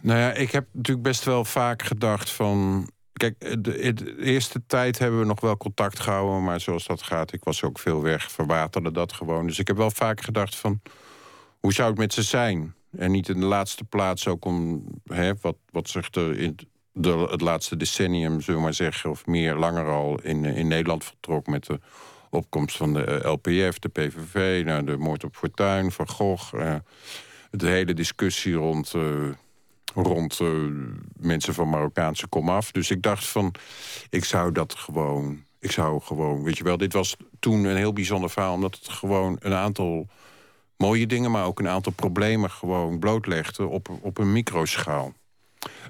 [0.00, 2.88] Nou ja, ik heb natuurlijk best wel vaak gedacht van.
[3.20, 7.32] Kijk, de, de, eerste tijd hebben we nog wel contact gehouden, maar zoals dat gaat,
[7.32, 9.46] ik was ook veel weg, verwaterde dat gewoon.
[9.46, 10.80] Dus ik heb wel vaak gedacht van,
[11.58, 12.74] hoe zou het met ze zijn?
[12.96, 16.58] En niet in de laatste plaats ook om hè, wat, wat zich er in
[16.92, 21.04] de, het laatste decennium, zullen we maar zeggen, of meer langer al in, in Nederland
[21.04, 21.80] vertrok met de
[22.30, 26.54] opkomst van de eh, LPF, de PVV, nou, de moord op Fortuin, Van Gogh.
[26.54, 26.74] Uh,
[27.50, 29.28] de hele discussie rond, uh,
[29.94, 30.48] rond uh,
[31.16, 32.72] mensen van Marokkaanse komaf.
[32.72, 33.54] Dus ik dacht van,
[34.10, 35.44] ik zou dat gewoon...
[35.58, 38.54] Ik zou gewoon, weet je wel, dit was toen een heel bijzonder verhaal...
[38.54, 40.06] omdat het gewoon een aantal
[40.76, 41.30] mooie dingen...
[41.30, 45.12] maar ook een aantal problemen gewoon blootlegde op, op een microschaal.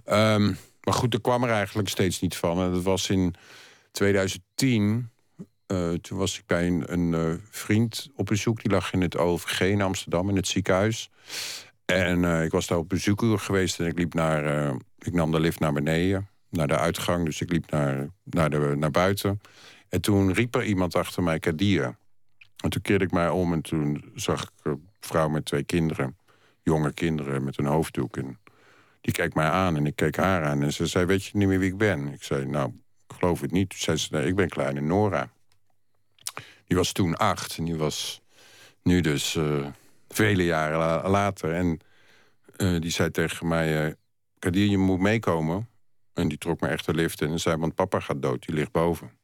[0.06, 2.60] Um, maar goed, er kwam er eigenlijk steeds niet van.
[2.60, 3.34] En dat was in
[3.92, 5.10] 2010...
[5.66, 8.62] Uh, toen was ik bij een, uh, vriend op bezoek.
[8.62, 11.10] Die lag in het OVG in Amsterdam, in het ziekenhuis.
[11.90, 14.74] En uh, ik was daar op bezoekuur geweest en ik liep naar...
[14.98, 17.24] ik nam de lift naar beneden, naar de uitgang.
[17.24, 19.40] Dus ik liep naar, naar, de, naar buiten.
[19.88, 21.96] En toen riep er iemand achter mij, Kadir.
[22.56, 26.16] En toen keerde ik mij om en toen zag ik een vrouw met twee kinderen.
[26.62, 28.16] Jonge kinderen met een hoofddoek.
[28.16, 28.38] En
[29.00, 30.62] die keek mij aan en ik keek haar aan.
[30.62, 32.12] En ze zei, weet je niet meer wie ik ben?
[32.12, 32.68] Ik zei, nou,
[33.08, 33.68] ik geloof het niet.
[33.70, 35.30] Toen zei ze, nee, ik ben kleine Nora.
[36.64, 38.20] Die was toen acht en die was
[38.82, 39.66] nu dus uh,
[40.14, 41.54] vele jaren later.
[41.54, 41.78] En
[42.56, 43.92] uh, die zei tegen mij, uh,
[44.38, 45.68] Kadir, je moet meekomen.
[46.14, 48.54] En die trok me echt de lift in en zei, want papa gaat dood, die
[48.54, 49.18] ligt boven.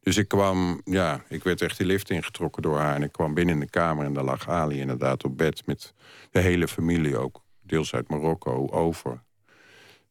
[0.00, 2.94] Dus ik kwam, ja, ik werd echt die lift ingetrokken door haar.
[2.94, 5.66] En ik kwam binnen in de kamer en daar lag Ali inderdaad op bed...
[5.66, 5.94] met
[6.30, 9.22] de hele familie ook, deels uit Marokko, over.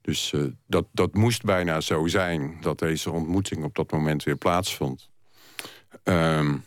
[0.02, 4.38] Dus uh, dat, dat moest bijna zo zijn, dat deze ontmoeting op dat moment weer
[4.38, 5.10] plaatsvond.
[6.04, 6.64] Um,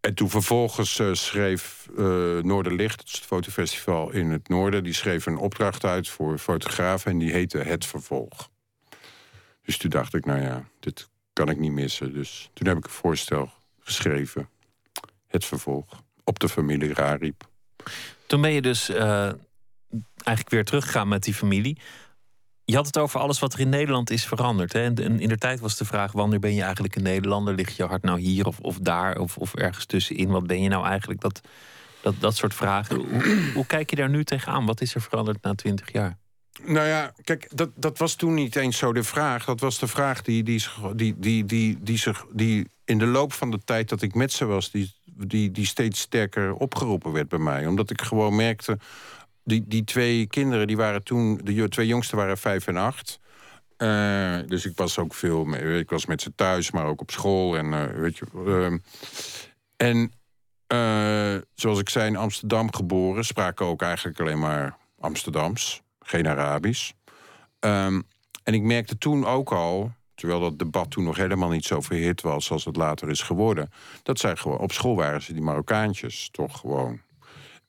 [0.00, 4.84] en toen vervolgens uh, schreef uh, Noorderlicht, het, fotofestival in het noorden...
[4.84, 8.50] die schreef een opdracht uit voor fotografen en die heette Het Vervolg.
[9.62, 12.12] Dus toen dacht ik, nou ja, dit kan ik niet missen.
[12.12, 14.48] Dus toen heb ik een voorstel geschreven.
[15.26, 16.02] Het Vervolg.
[16.24, 17.48] Op de familie Rariep.
[18.26, 19.32] Toen ben je dus uh,
[20.14, 21.78] eigenlijk weer teruggegaan met die familie.
[22.70, 24.72] Je had het over alles wat er in Nederland is veranderd.
[24.72, 24.94] Hè?
[24.94, 27.54] En in de tijd was de vraag: wanneer ben je eigenlijk een Nederlander?
[27.54, 30.30] Ligt je hart nou hier of, of daar of, of ergens tussenin?
[30.30, 31.20] Wat ben je nou eigenlijk?
[31.20, 31.40] Dat,
[32.00, 32.96] dat, dat soort vragen.
[33.54, 34.66] Hoe, kijk je daar nu tegenaan?
[34.66, 36.18] Wat is er veranderd na twintig jaar?
[36.64, 39.44] Nou ja, kijk, dat, dat was toen niet eens zo de vraag.
[39.44, 43.32] Dat was de vraag die, die, die, die, die, die, zich, die in de loop
[43.32, 44.70] van de tijd dat ik met ze was...
[44.70, 47.66] Die, die, die steeds sterker opgeroepen werd bij mij.
[47.66, 48.78] Omdat ik gewoon merkte
[49.48, 51.40] die, die twee kinderen, die waren toen...
[51.44, 53.18] de twee jongsten waren vijf en acht.
[53.78, 55.44] Uh, dus ik was ook veel...
[55.44, 57.56] Mee, ik was met ze thuis, maar ook op school.
[57.56, 58.78] En, uh, weet je, uh,
[59.76, 60.12] en
[61.54, 63.24] zoals ik zei, in Amsterdam geboren...
[63.24, 65.82] spraken ook eigenlijk alleen maar Amsterdams.
[66.00, 66.90] Geen Arabisch.
[67.60, 68.02] Um,
[68.42, 69.92] en ik merkte toen ook al...
[70.14, 72.50] terwijl dat debat toen nog helemaal niet zo verhit was...
[72.50, 73.70] als het later is geworden...
[74.02, 74.58] dat zij gewoon...
[74.58, 77.00] op school waren ze die Marokkaantjes toch gewoon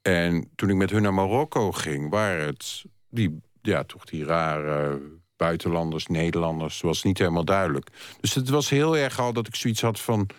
[0.10, 5.02] en toen ik met hun naar Marokko ging, waren het die, ja, toch die rare
[5.38, 6.82] buitenlanders, Nederlanders.
[6.82, 7.88] was niet helemaal duidelijk.
[8.20, 10.30] Dus het was heel erg al dat ik zoiets had van...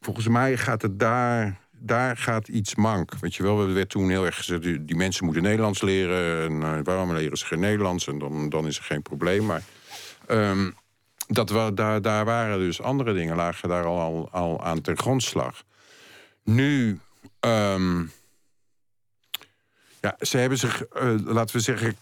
[0.00, 3.12] Volgens mij gaat het daar, daar gaat iets mank.
[3.20, 4.62] Weet je wel, er werd toen heel erg gezegd...
[4.62, 6.44] die, mensen moeten Nederlands leren.
[6.44, 8.06] En uh, waarom leren ze geen Nederlands?
[8.06, 9.46] En dan, dan is er geen probleem.
[9.46, 9.62] Maar
[10.28, 10.74] um,
[11.26, 13.36] dat we, daar, daar waren dus andere dingen...
[13.36, 15.62] lagen daar al, al, aan ten grondslag.
[16.44, 17.00] Nu
[17.46, 18.10] Um,
[20.00, 21.96] ja, ze hebben zich, uh, laten we zeggen.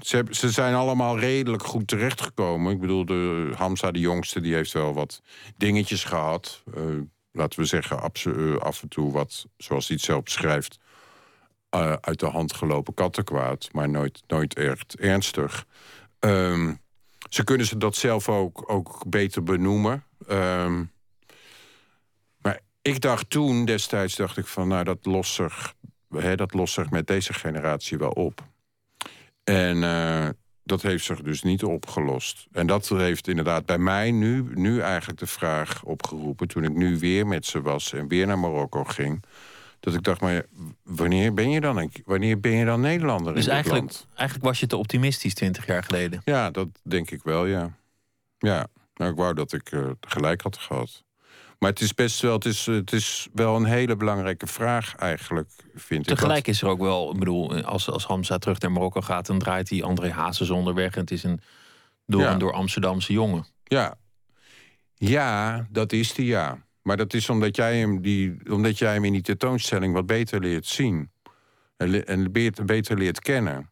[0.00, 2.72] Ze, ze, zijn allemaal redelijk goed terechtgekomen.
[2.72, 5.22] Ik bedoel, de Hamza, de jongste, die heeft wel wat
[5.56, 6.62] dingetjes gehad.
[6.76, 7.00] Uh,
[7.32, 10.78] laten we zeggen, uh, af en toe wat, zoals hij het zelf beschrijft...
[12.00, 13.68] uit de hand gelopen kattenkwaad.
[13.72, 15.66] Maar nooit, nooit echt ernstig.
[16.20, 16.80] Um,
[17.28, 20.04] ze kunnen ze dat zelf ook, ook beter benoemen.
[20.30, 20.90] Um,
[22.86, 25.74] ik dacht toen destijds, dacht ik van, nou, dat lost zich,
[26.08, 28.44] hè, dat lost zich met deze generatie wel op.
[29.44, 30.28] En uh,
[30.62, 32.46] dat heeft zich dus niet opgelost.
[32.52, 36.48] En dat heeft inderdaad bij mij nu, nu eigenlijk de vraag opgeroepen...
[36.48, 39.24] toen ik nu weer met ze was en weer naar Marokko ging...
[39.80, 40.46] dat ik dacht, maar
[40.82, 44.06] wanneer ben je dan, wanneer ben je dan Nederlander dus in eigenlijk, land?
[44.14, 46.22] eigenlijk was je te optimistisch twintig jaar geleden?
[46.24, 47.76] Ja, dat denk ik wel, ja.
[48.38, 51.04] Ja, nou, ik wou dat ik uh, gelijk had gehad.
[51.66, 55.50] Maar het is best wel, het is, het is wel een hele belangrijke vraag eigenlijk,
[55.74, 56.16] vind ik.
[56.16, 59.38] Tegelijk is er ook wel, ik bedoel, als, als Hamza terug naar Marokko gaat, dan
[59.38, 60.94] draait hij André Hazes onderweg.
[60.94, 61.40] En het is een
[62.06, 62.30] door Ja.
[62.30, 63.46] en door Amsterdamse jongen.
[63.64, 63.94] Ja.
[64.94, 66.64] Ja, dat is die ja.
[66.82, 70.40] Maar dat is omdat jij hem, die, omdat jij hem in die tentoonstelling wat beter
[70.40, 71.10] leert zien.
[71.76, 73.70] En, en beter, beter leert kennen.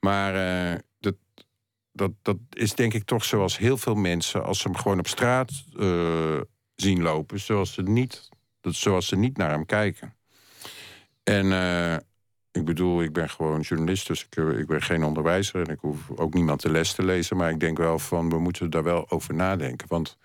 [0.00, 1.14] Maar eh, dat,
[1.92, 4.44] dat, dat is denk ik toch zoals heel veel mensen...
[4.44, 6.40] als ze hem gewoon op straat eh,
[6.80, 7.40] zien lopen...
[7.40, 8.28] Zoals ze, niet,
[8.60, 10.14] dat, zoals ze niet naar hem kijken.
[11.22, 11.96] En eh,
[12.50, 14.06] ik bedoel, ik ben gewoon journalist...
[14.06, 15.66] dus ik, eh, ik ben geen onderwijzer...
[15.66, 17.36] en ik hoef ook niemand de les te lezen...
[17.36, 19.88] maar ik denk wel van, we moeten daar wel over nadenken.
[19.88, 20.16] Want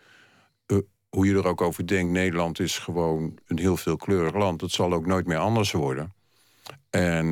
[0.66, 0.78] eh,
[1.10, 2.12] hoe je er ook over denkt...
[2.12, 4.62] Nederland is gewoon een heel veelkleurig land.
[4.62, 6.14] Het zal ook nooit meer anders worden.
[6.90, 7.32] En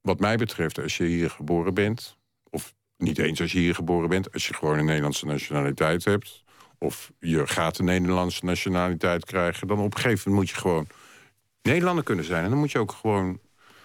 [0.00, 2.16] wat mij betreft, als je hier geboren bent...
[2.50, 4.32] of niet eens als je hier geboren bent...
[4.32, 6.44] als je gewoon een Nederlandse nationaliteit hebt...
[6.82, 9.66] of je gaat een Nederlandse nationaliteit krijgen...
[9.66, 10.86] dan op een gegeven moment moet je gewoon
[11.62, 12.44] Nederlander kunnen zijn.
[12.44, 13.38] En dan moet je ook gewoon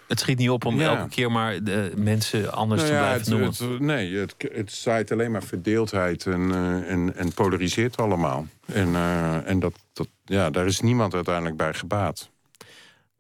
[0.08, 0.98] Het schiet niet op om Ja.
[0.98, 3.74] elke keer maar de mensen anders Nou te ja, blijven het, noemen.
[3.74, 8.48] het- nee, het, het zaait alleen maar verdeeldheid en, eh, en, en polariseert allemaal.
[8.66, 12.30] En, eh, en dat, dat, ja, daar is niemand uiteindelijk bij gebaat.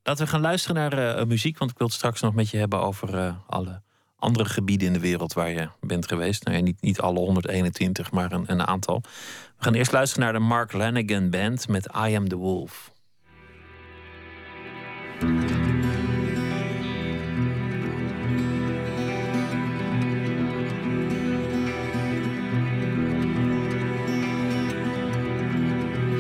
[0.03, 2.57] Laten we gaan luisteren naar eh, muziek, want ik wil het straks nog met je
[2.57, 3.81] hebben over alle
[4.19, 6.43] andere gebieden in de wereld waar je bent geweest.
[6.43, 9.01] Nou ja, niet, niet alle 121, maar een, een aantal.
[9.57, 12.91] We gaan eerst luisteren naar de Mark Lanigan Band met I Am the Wolf.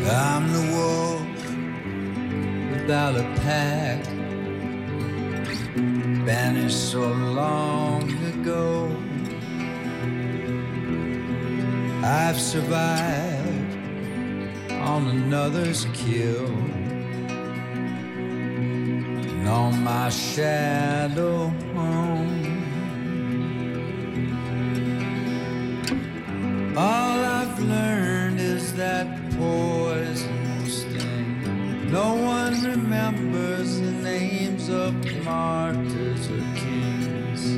[0.09, 1.27] I'm the wolf
[2.71, 4.03] without a pack,
[6.25, 7.86] banished so long
[12.07, 13.75] I've survived
[14.71, 16.47] on another's kill,
[19.35, 22.63] and on my shadow home.
[26.77, 31.91] All I've learned is that poison sting.
[31.91, 34.93] No one remembers the names of
[35.25, 37.57] martyrs or kings.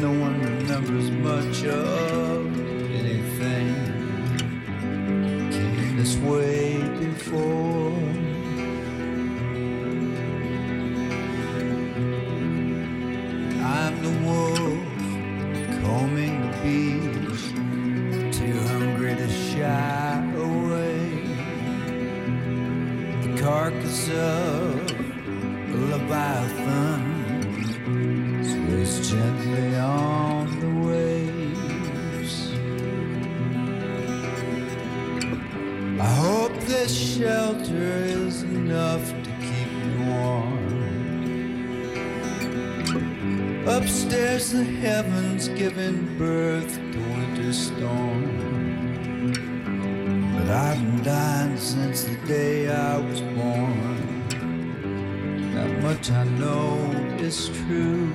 [0.00, 2.27] No one remembers much of
[6.28, 7.92] Way before.
[13.64, 14.98] I'm the wolf
[15.82, 17.44] combing the beach,
[18.36, 21.00] too hungry to shy away.
[23.22, 24.47] The carcass of
[43.88, 49.32] Upstairs, the heavens giving birth to winter storm.
[50.36, 54.28] But I've been dying since the day I was born.
[55.54, 56.76] That much I know
[57.18, 58.12] is true.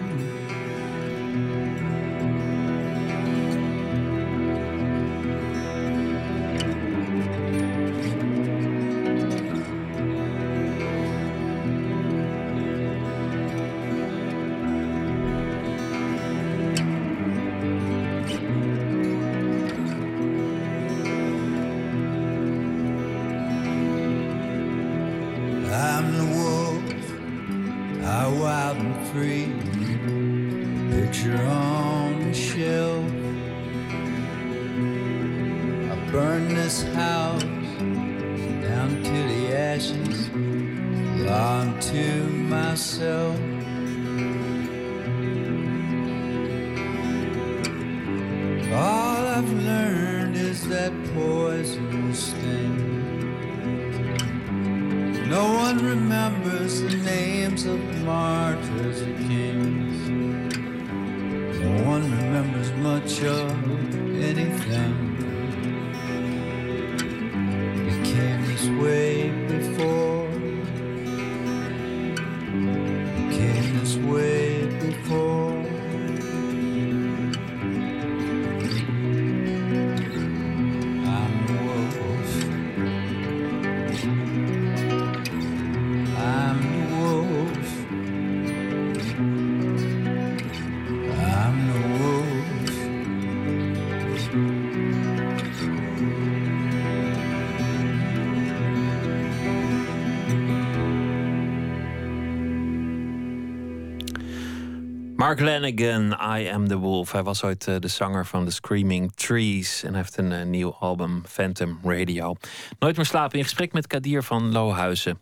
[105.33, 107.11] Mark Lanigan, I Am the Wolf.
[107.11, 109.83] Hij was ooit eh, de zanger van The Screaming Trees.
[109.83, 112.35] En heeft een eh, nieuw album, Phantom Radio.
[112.79, 115.19] Nooit meer slapen in gesprek met Kadir van Lohuizen.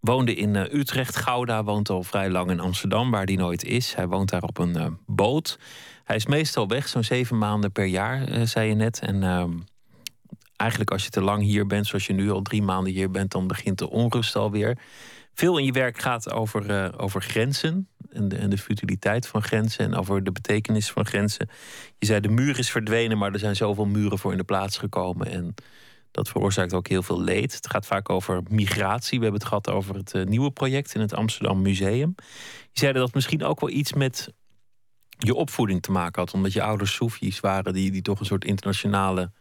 [0.00, 1.16] Woonde in eh, Utrecht.
[1.16, 3.94] Gouda woont al vrij lang in Amsterdam, waar hij nooit is.
[3.94, 5.58] Hij woont daar op een boot.
[6.04, 8.98] Hij is meestal weg, zo'n zeven maanden per jaar, zei je net.
[8.98, 9.52] En ehm,
[10.56, 13.30] eigenlijk als je te lang hier bent, zoals je nu al drie maanden hier bent,
[13.30, 14.78] dan begint de onrust alweer.
[15.34, 19.94] Veel in je werk gaat over, over grenzen en de, en futiliteit van grenzen en
[19.94, 21.48] over de betekenis van grenzen.
[21.98, 24.78] Je zei de muur is verdwenen, maar er zijn zoveel muren voor in de plaats
[24.78, 25.26] gekomen.
[25.26, 25.54] En
[26.10, 27.54] dat veroorzaakt ook heel veel leed.
[27.54, 29.18] Het gaat vaak over migratie.
[29.18, 32.14] We hebben het gehad over het uh, nieuwe project in het Amsterdam Museum.
[32.72, 34.32] Je zei dat misschien ook wel iets met
[35.18, 38.44] je opvoeding te maken had, omdat je ouders Soefies waren die, die toch een soort
[38.44, 39.32] internationale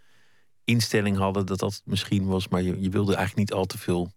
[0.63, 1.45] instelling hadden.
[1.45, 4.11] Dat dat misschien was, maar je, je wilde eigenlijk niet al te veel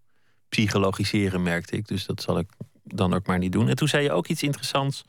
[0.49, 1.89] psychologiseren, merkte ik.
[1.89, 2.51] Dus dat zal ik
[2.83, 3.69] dan ook maar niet doen.
[3.69, 5.05] En toen zei je ook iets interessants.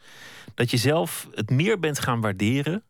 [0.53, 2.83] Dat je zelf het meer bent gaan waarderen.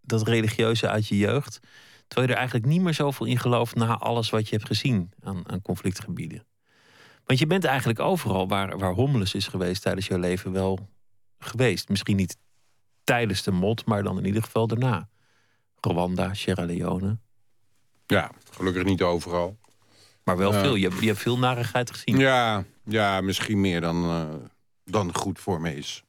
[0.00, 1.60] Dat religieuze uit je jeugd.
[2.06, 5.12] Terwijl je er eigenlijk niet meer zoveel in gelooft na alles wat je hebt gezien
[5.22, 6.46] aan, aan conflictgebieden.
[7.24, 10.88] Want je bent eigenlijk overal waar, waar hommeles is geweest tijdens jouw leven wel
[11.38, 11.88] geweest.
[11.88, 12.36] Misschien niet
[13.04, 15.08] tijdens de mot, maar dan in ieder geval daarna.
[15.80, 17.18] Rwanda, Sierra Leone.
[18.06, 19.58] Ja, gelukkig niet overal.
[20.24, 20.74] Maar wel veel.
[20.74, 22.18] Je, je hebt veel narigheid gezien.
[22.18, 24.34] Ja, ja misschien meer dan, uh,
[24.84, 26.04] dan goed voor me is.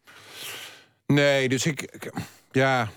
[1.06, 2.12] Nee, dus ik...
[2.52, 2.90] ja...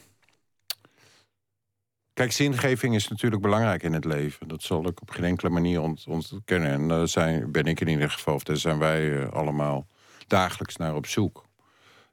[2.13, 4.49] Kijk, zingeving is natuurlijk belangrijk in het leven.
[4.49, 6.71] Dat zal ik op geen enkele manier ontkennen.
[6.71, 9.87] En daar zijn, ben ik in ieder geval, of daar zijn wij uh, allemaal
[10.27, 11.45] dagelijks naar op zoek.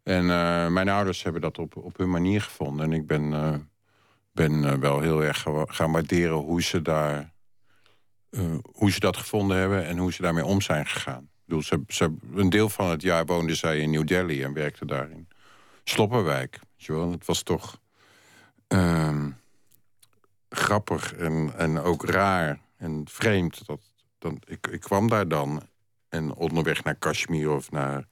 [0.04, 2.86] En uh, mijn ouders hebben dat op, op hun manier gevonden.
[2.86, 3.30] En ik ben,
[4.32, 7.34] ben wel heel erg gaan waarderen hoe ze daar
[8.71, 11.30] hoe ze dat gevonden hebben en hoe ze daarmee om zijn gegaan.
[11.61, 15.27] Ze, een deel van het jaar woonde zij in New Delhi en werkte daar in
[15.83, 16.59] Sloppenwijk.
[16.85, 17.11] Weet?
[17.11, 17.79] Het was toch
[18.67, 19.25] uh,
[20.49, 23.65] grappig en, en ook raar en vreemd.
[23.65, 23.81] Dat,
[24.19, 25.61] dan, ik, ik kwam daar dan
[26.09, 28.07] en onderweg naar Kashmir of naar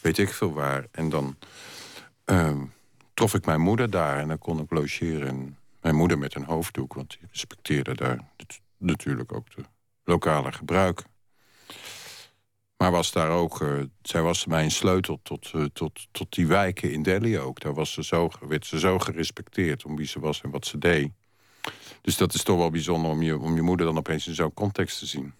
[0.00, 0.86] weet ik veel waar.
[0.90, 1.36] En dan
[2.26, 2.62] uh,
[3.14, 5.28] trof ik mijn moeder daar en dan kon ik logeren.
[5.28, 8.18] En mijn moeder met een hoofddoek, want die respecteerde daar
[8.76, 9.64] natuurlijk ook de
[10.04, 11.02] lokale gebruik.
[12.76, 16.92] Maar was daar ook, uh, zij was mijn sleutel tot, uh, tot, tot die wijken
[16.92, 17.60] in Delhi ook.
[17.60, 20.78] Daar was ze zo, werd ze zo gerespecteerd om wie ze was en wat ze
[20.78, 21.12] deed.
[22.00, 24.54] Dus dat is toch wel bijzonder om je, om je moeder dan opeens in zo'n
[24.54, 25.34] context te zien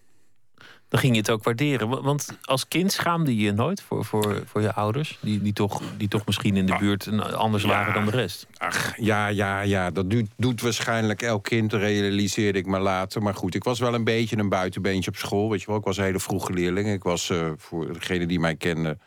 [0.87, 2.03] dan ging je het ook waarderen.
[2.03, 5.81] Want als kind schaamde je je nooit voor, voor, voor je ouders, die, die, toch,
[5.97, 6.79] die toch misschien in de ah.
[6.79, 8.47] buurt anders waren dan de rest.
[8.57, 9.91] Ach, ja, ja, ja.
[9.91, 13.21] Dat doet, doet waarschijnlijk elk kind, realiseerde ik me later.
[13.21, 15.49] Maar goed, ik was wel een beetje een buitenbeentje op school.
[15.49, 16.91] Weet je wel, ik was een hele vroege leerling.
[16.91, 18.97] Ik was, uh, voor degene die mij kende,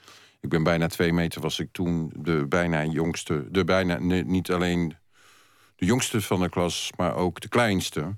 [0.40, 3.46] ik ben bijna twee meter, was ik toen de bijna jongste.
[3.50, 4.96] De bijna, niet alleen
[5.76, 8.16] de jongste van de klas, maar ook de kleinste.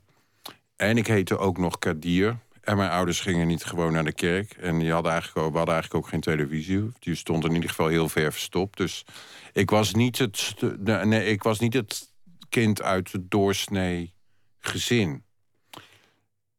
[0.77, 2.39] En ik heette ook nog Kadir.
[2.61, 4.53] En mijn ouders gingen niet gewoon naar de kerk.
[4.53, 6.93] En die hadden eigenlijk ook, we hadden eigenlijk ook geen televisie.
[6.99, 8.77] Die stond in ieder geval heel ver verstopt.
[8.77, 9.05] Dus
[9.53, 12.13] ik was niet het, nee, ik was niet het
[12.49, 14.15] kind uit het doorsnee
[14.59, 15.25] gezin.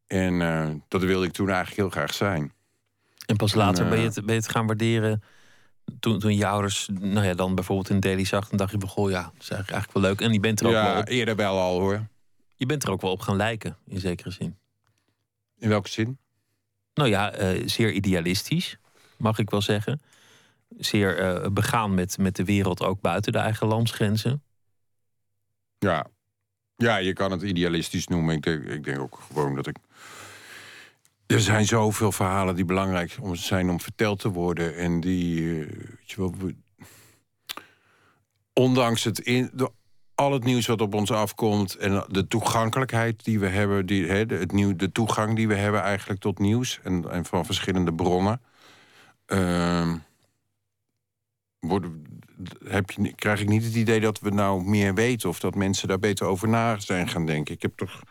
[0.07, 2.53] En uh, dat wilde ik toen eigenlijk heel graag zijn.
[3.25, 5.23] En pas later ben, je het, ben je het gaan waarderen
[5.99, 8.49] toen, toen je ouders nou ja, dan bijvoorbeeld in Daily zag...
[8.49, 10.21] dan dacht je, goh ja, dat is eigenlijk, eigenlijk wel leuk.
[10.21, 11.07] En je bent er ook ja, wel op...
[11.07, 12.07] eerder wel al hoor.
[12.55, 14.57] Je bent er ook wel op gaan lijken, in zekere zin.
[15.61, 16.17] In welke zin?
[16.93, 18.77] Nou ja, uh, zeer idealistisch,
[19.17, 20.01] mag ik wel zeggen.
[20.77, 24.43] Zeer uh, begaan met, met de wereld ook buiten de eigen landsgrenzen.
[25.79, 26.07] Ja.
[26.75, 28.35] ja, je kan het idealistisch noemen.
[28.35, 29.75] Ik denk, ik denk ook gewoon dat ik.
[31.25, 34.75] Er zijn zoveel verhalen die belangrijk zijn om verteld te worden.
[34.75, 35.41] En die.
[35.41, 36.51] Uh, weet je wel,
[38.53, 39.71] ondanks het in, de
[40.15, 44.35] al het nieuws wat op ons afkomt en de toegankelijkheid die we hebben, die, de,
[44.35, 48.41] het nieuw, de toegang die we hebben eigenlijk tot nieuws en, en van verschillende bronnen.
[51.59, 52.05] Worden,
[52.63, 55.87] heb je, krijg ik niet het idee dat we nou meer weten of dat mensen
[55.87, 57.53] daar beter over na zijn gaan denken.
[57.53, 58.01] Ik heb toch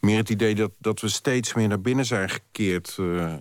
[0.00, 3.34] meer het idee dat, dat we steeds meer naar binnen zijn gekeerd uh,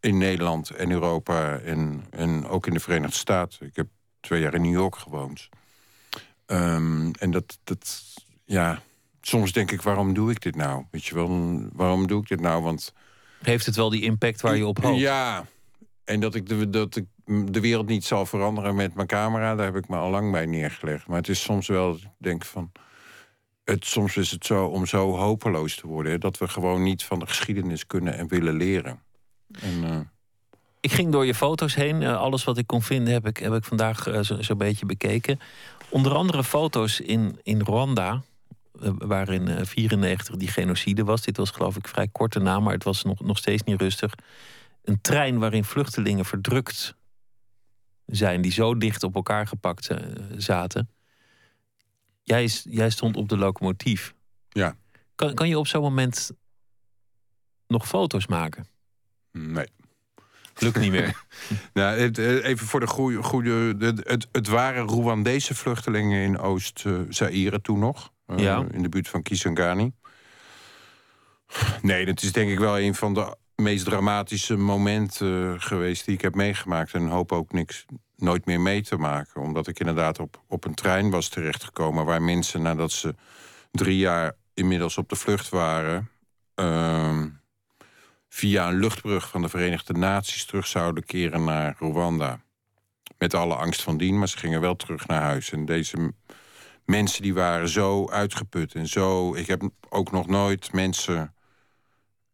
[0.00, 3.66] in Nederland en Europa en, en ook in de Verenigde Staten.
[3.66, 3.86] Ik heb
[4.20, 5.48] twee jaar in New York gewoond.
[6.52, 8.04] Um, en dat, dat,
[8.44, 8.82] ja,
[9.20, 10.84] soms denk ik, waarom doe ik dit nou?
[10.90, 12.62] Weet je wel, waarom doe ik dit nou?
[12.62, 12.92] Want...
[13.42, 15.00] Heeft het wel die impact waar je op hoopt?
[15.00, 15.46] Ja,
[16.04, 19.54] en dat ik, de, dat ik de wereld niet zal veranderen met mijn camera...
[19.54, 21.06] daar heb ik me al lang bij neergelegd.
[21.06, 22.72] Maar het is soms wel, ik denk van...
[23.64, 26.20] Het, soms is het zo om zo hopeloos te worden...
[26.20, 29.00] dat we gewoon niet van de geschiedenis kunnen en willen leren.
[29.60, 30.00] En, uh...
[30.80, 32.00] Ik ging door je foto's heen.
[32.00, 34.86] Uh, alles wat ik kon vinden heb ik, heb ik vandaag uh, zo'n zo beetje
[34.86, 35.40] bekeken.
[35.90, 38.22] Onder andere foto's in, in Rwanda.
[38.82, 41.22] Uh, waarin 94 die genocide was.
[41.22, 44.14] Dit was geloof ik vrij korte naam, maar het was nog, nog steeds niet rustig.
[44.82, 46.94] Een trein waarin vluchtelingen verdrukt
[48.06, 49.90] zijn, die zo dicht op elkaar gepakt
[50.36, 50.90] zaten.
[52.22, 54.14] Jij, jij stond op de locomotief.
[54.48, 54.76] Ja.
[55.14, 56.30] Kan, kan je op zo'n moment
[57.66, 58.66] nog foto's maken?
[59.32, 59.66] Nee.
[60.60, 61.24] Lukt niet meer.
[61.72, 61.96] nou,
[62.42, 63.22] even voor de goede.
[63.22, 68.12] goede het, het waren Rwandese vluchtelingen in Oost-Zaire toen nog.
[68.26, 68.64] Uh, ja.
[68.70, 69.92] In de buurt van Kisangani.
[71.82, 76.20] Nee, dat is denk ik wel een van de meest dramatische momenten geweest die ik
[76.20, 76.94] heb meegemaakt.
[76.94, 77.86] En hoop ook niks
[78.16, 79.42] nooit meer mee te maken.
[79.42, 83.14] Omdat ik inderdaad op, op een trein was terechtgekomen waar mensen nadat ze
[83.70, 86.08] drie jaar inmiddels op de vlucht waren.
[86.56, 87.22] Uh,
[88.32, 92.40] via een luchtbrug van de Verenigde Naties terug zouden keren naar Rwanda.
[93.18, 95.52] Met alle angst van dien, maar ze gingen wel terug naar huis.
[95.52, 96.12] En deze
[96.84, 99.34] mensen die waren zo uitgeput en zo.
[99.34, 101.34] Ik heb ook nog nooit mensen.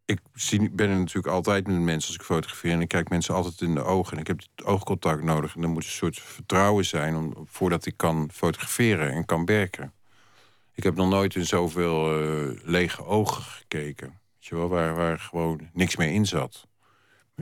[0.04, 2.72] Ik zie, ben er natuurlijk altijd met mensen als ik fotografeer.
[2.72, 4.12] En ik kijk mensen altijd in de ogen.
[4.12, 5.56] En ik heb oogcontact nodig.
[5.56, 9.92] En er moet een soort vertrouwen zijn om, voordat ik kan fotograferen en kan werken.
[10.74, 16.12] Ik heb nog nooit in zoveel uh, lege ogen gekeken waar, waar gewoon niks meer
[16.12, 16.66] in zat.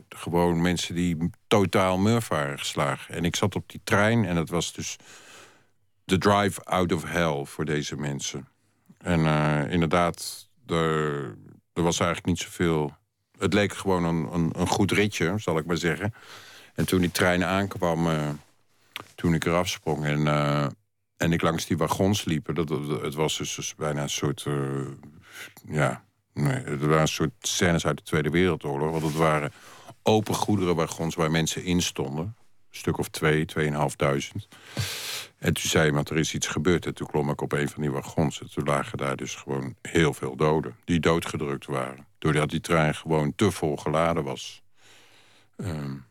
[0.09, 3.15] Gewoon mensen die totaal murf waren geslagen.
[3.15, 4.97] En ik zat op die trein en dat was dus
[6.05, 8.49] de drive out of hell voor deze mensen.
[8.99, 11.25] En uh, inderdaad, er,
[11.73, 12.93] er, was eigenlijk niet zoveel.
[13.39, 16.15] Het leek gewoon een, een, een, goed ritje, zal ik maar zeggen.
[16.75, 18.29] En toen die trein aankwam, uh,
[19.15, 20.67] toen ik eraf sprong en, uh,
[21.17, 24.47] en ik langs die wagons liep, dat, dat, het was dus, dus bijna een soort.
[25.69, 26.05] ja,
[26.35, 28.91] Nee, het waren een soort scènes uit de Tweede Wereldoorlog.
[28.91, 29.53] Want het waren
[30.03, 32.25] open goederenwagons waar mensen in stonden.
[32.25, 34.49] Een stuk of twee, tweeënhalfduizend.
[35.39, 36.87] En toen zei iemand, er is iets gebeurd.
[36.87, 38.41] En toen klom ik op een van die wagons.
[38.41, 40.77] En toen lagen daar dus gewoon heel veel doden.
[40.85, 42.07] Die doodgedrukt waren.
[42.19, 44.63] Doordat die trein gewoon te vol geladen was.
[45.57, 46.07] Um,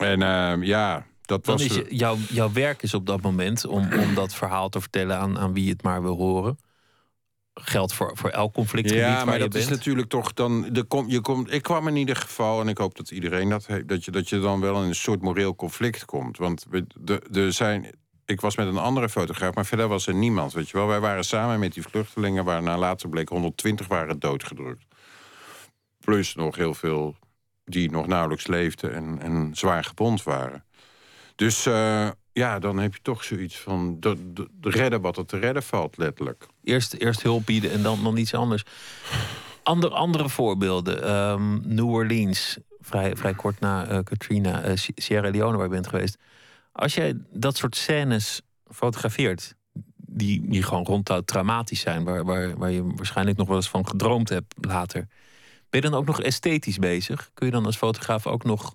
[0.00, 1.66] en uh, ja, dat Dan was...
[1.66, 5.38] Is jouw, jouw werk is op dat moment om, om dat verhaal te vertellen aan,
[5.38, 6.58] aan wie het maar wil horen
[7.64, 8.90] geldt voor, voor elk conflict.
[8.90, 10.68] Ja, maar dat is natuurlijk toch dan.
[10.72, 13.66] De kom, je komt, ik kwam in ieder geval, en ik hoop dat iedereen dat
[13.66, 16.38] heeft, dat je, dat je dan wel in een soort moreel conflict komt.
[16.38, 16.66] Want
[17.32, 17.90] er zijn.
[18.24, 20.52] Ik was met een andere fotograaf, maar verder was er niemand.
[20.52, 24.84] Weet je wel, wij waren samen met die vluchtelingen, waarna later bleek 120 waren doodgedrukt.
[25.98, 27.16] Plus nog heel veel
[27.64, 30.64] die nog nauwelijks leefden en, en zwaar gebond waren.
[31.36, 35.26] Dus uh, ja, dan heb je toch zoiets van de, de, de redden wat er
[35.26, 36.46] te redden valt, letterlijk.
[36.64, 38.62] Eerst, eerst hulp bieden en dan, dan iets anders.
[39.62, 41.10] Ander, andere voorbeelden.
[41.10, 45.86] Um, New Orleans, vrij, vrij kort na uh, Katrina, uh, Sierra Leone waar je bent
[45.86, 46.18] geweest.
[46.72, 49.54] Als jij dat soort scènes fotografeert,
[49.96, 53.88] die, die gewoon ronduit traumatisch zijn, waar, waar, waar je waarschijnlijk nog wel eens van
[53.88, 55.06] gedroomd hebt later.
[55.70, 57.30] Ben je dan ook nog esthetisch bezig?
[57.34, 58.74] Kun je dan als fotograaf ook nog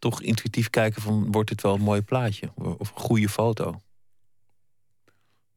[0.00, 3.80] toch intuïtief kijken van wordt dit wel een mooi plaatje of een goede foto?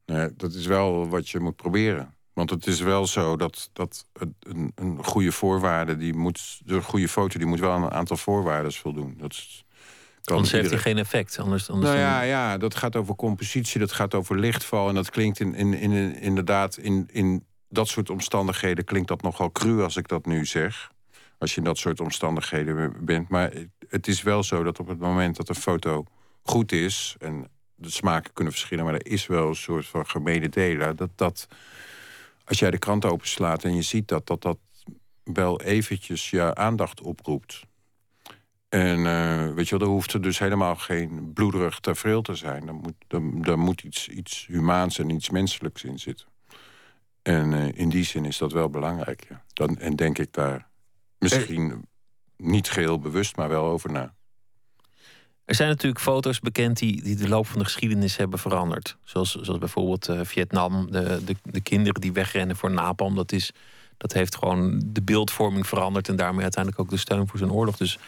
[0.05, 2.15] Nee, dat is wel wat je moet proberen.
[2.33, 4.05] Want het is wel zo dat, dat
[4.39, 8.73] een, een goede voorwaarde, die moet, de goede foto, die moet wel een aantal voorwaarden
[8.73, 9.15] voldoen.
[9.17, 9.65] Dat is,
[10.21, 11.39] kan anders heeft hij geen effect.
[11.39, 14.89] Anders, anders nou ja, ja, dat gaat over compositie, dat gaat over lichtval.
[14.89, 19.51] En dat klinkt in, in, in, inderdaad in, in dat soort omstandigheden klinkt dat nogal
[19.51, 20.91] cru als ik dat nu zeg.
[21.43, 23.29] Als je in dat soort omstandigheden bent.
[23.29, 23.53] Maar
[23.87, 26.05] het is wel zo dat op het moment dat een foto
[26.43, 27.15] goed is...
[27.19, 30.95] en de smaken kunnen verschillen, maar er is wel een soort van gemene delen...
[30.95, 31.47] dat dat,
[32.45, 34.57] als jij de krant openslaat en je ziet dat, dat dat
[35.23, 37.61] wel eventjes je aandacht oproept...
[38.69, 42.67] En uh, weet je wel, er hoeft er dus helemaal geen bloederig tafereel te zijn.
[42.67, 46.27] Er moet, er, er moet iets, iets humaans en iets menselijks in zitten.
[47.21, 49.25] En uh, in die zin is dat wel belangrijk.
[49.29, 49.43] Ja.
[49.53, 50.71] Dan, en denk ik daar
[51.23, 51.85] misschien
[52.37, 54.13] niet geheel bewust, maar wel over na.
[55.45, 58.97] Er zijn natuurlijk foto's bekend die, die de loop van de geschiedenis hebben veranderd.
[59.03, 63.15] Zoals, zoals bijvoorbeeld uh, Vietnam, de, de, de, kinderen die wegrennen voor napalm.
[63.15, 63.51] Dat, is,
[63.97, 67.77] dat heeft gewoon de beeldvorming veranderd en daarmee uiteindelijk ook de steun voor zo'n oorlog.
[67.77, 67.99] Dus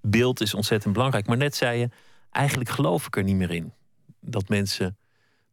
[0.00, 1.26] beeld is ontzettend belangrijk.
[1.26, 1.88] Maar net zei je,
[2.30, 3.72] eigenlijk geloof ik er niet meer in.
[4.20, 4.96] Dat mensen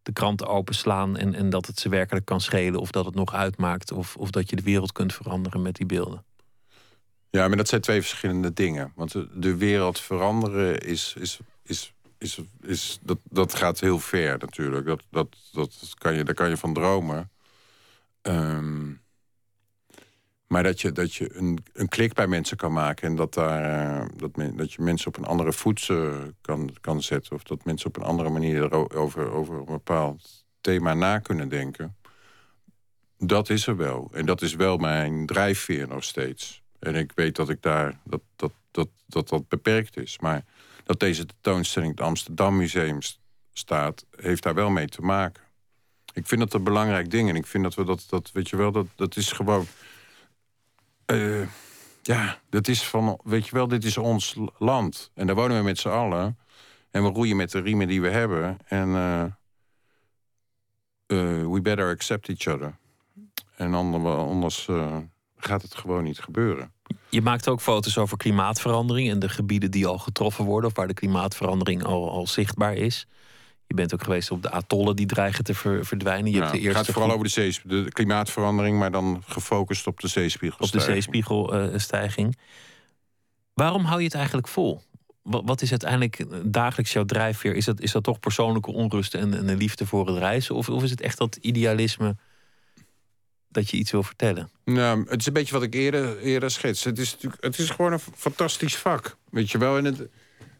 [0.01, 2.79] de kranten openslaan en, en dat het ze werkelijk kan schelen.
[2.79, 3.91] Of dat het nog uitmaakt.
[3.91, 6.25] Of, of dat je de wereld kunt veranderen met die beelden.
[7.29, 8.91] Ja, maar dat zijn twee verschillende dingen.
[8.95, 14.85] Want de wereld veranderen is, is, is, is, is, dat, dat gaat heel ver natuurlijk.
[14.85, 17.31] Dat, dat, dat kan je, daar kan je van dromen.
[18.21, 19.01] Um,
[20.47, 23.99] Maar dat je, dat je een, een klik bij mensen kan maken en dat, daar,
[24.01, 25.89] eh, dat, dat je mensen op een andere voet
[26.41, 27.35] kan, kan zetten.
[27.35, 31.95] Of dat mensen op een andere manier over, over een bepaald thema na kunnen denken.
[33.17, 34.09] Dat is er wel.
[34.13, 36.63] En dat is wel mijn drijfveer nog steeds.
[36.79, 40.19] En ik weet dat ik daar dat dat, dat, dat, dat beperkt is.
[40.19, 40.45] Maar
[40.83, 42.99] dat deze tentoonstelling het Amsterdam Museum
[43.53, 45.43] staat, heeft daar wel mee te maken.
[46.13, 47.29] Ik vind dat een belangrijk ding.
[47.29, 49.65] En ik vind dat we dat, dat weet je wel, dat, dat is gewoon.
[51.11, 51.47] Uh,
[52.01, 55.11] ja, dat is van, weet je wel, dit is ons land.
[55.13, 56.37] En daar wonen we met z'n allen.
[56.91, 58.57] En we roeien met de riemen die we hebben.
[58.65, 59.23] En uh,
[61.07, 62.77] uh, we better accept each other.
[63.55, 64.69] En anders
[65.37, 66.71] gaat het gewoon niet gebeuren.
[67.09, 70.87] Je maakt ook foto's over klimaatverandering en de gebieden die al getroffen worden, of waar
[70.87, 73.07] de klimaatverandering al, al zichtbaar is.
[73.67, 76.31] Je bent ook geweest op de atollen die dreigen te verdwijnen.
[76.31, 79.87] Je hebt de eerste het gaat vooral over de, zee, de klimaatverandering, maar dan gefocust
[79.87, 80.81] op de zeespiegelstijging.
[80.81, 82.37] Op de zeespiegelstijging.
[83.53, 84.81] Waarom hou je het eigenlijk vol?
[85.21, 87.55] Wat is uiteindelijk dagelijks jouw drijfveer?
[87.55, 90.55] Is dat, is dat toch persoonlijke onrust en, en een liefde voor het reizen?
[90.55, 92.15] Of, of is het echt dat idealisme
[93.49, 94.49] dat je iets wil vertellen?
[94.63, 96.83] Nou, het is een beetje wat ik eerder, eerder schets.
[96.83, 99.17] Het is, natuurlijk, het is gewoon een fantastisch vak.
[99.29, 100.07] Weet je wel, en het,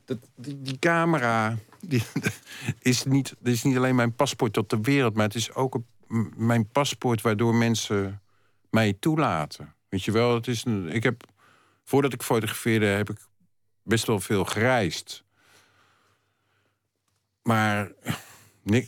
[0.06, 2.04] dat, die, camera die,
[2.82, 5.16] is, niet, is niet alleen mijn paspoort tot de wereld...
[5.16, 5.80] maar het is ook
[6.36, 8.22] mijn paspoort waardoor mensen
[8.70, 9.76] mij toelaten.
[9.90, 11.24] Weet je wel, het is een, ik heb,
[11.84, 13.18] voordat ik fotografeerde heb ik
[13.84, 15.24] best wel veel gereisd.
[17.42, 17.92] Maar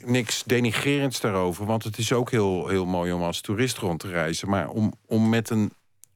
[0.05, 4.07] niks denigrerends daarover, want het is ook heel, heel mooi om als toerist rond te
[4.07, 4.49] reizen.
[4.49, 5.71] Maar om, om met een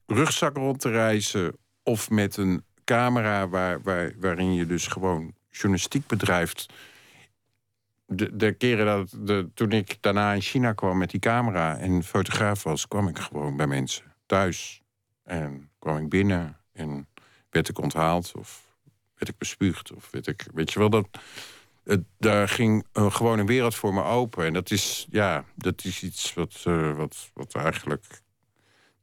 [0.05, 6.07] rugzak rond te reizen of met een camera waar, waar, waarin je dus gewoon journalistiek
[6.07, 6.74] bedrijft.
[8.05, 12.03] De, de keren dat de, toen ik daarna in China kwam met die camera en
[12.03, 14.82] fotograaf was, kwam ik gewoon bij mensen thuis.
[15.24, 17.07] En kwam ik binnen en
[17.49, 18.64] werd ik onthaald of
[19.16, 19.93] werd ik bespuugd.
[19.93, 21.07] Of werd ik, weet je wel, dat,
[21.84, 24.45] het, daar ging uh, gewoon een wereld voor me open.
[24.45, 28.21] En dat is, ja, dat is iets wat, uh, wat, wat eigenlijk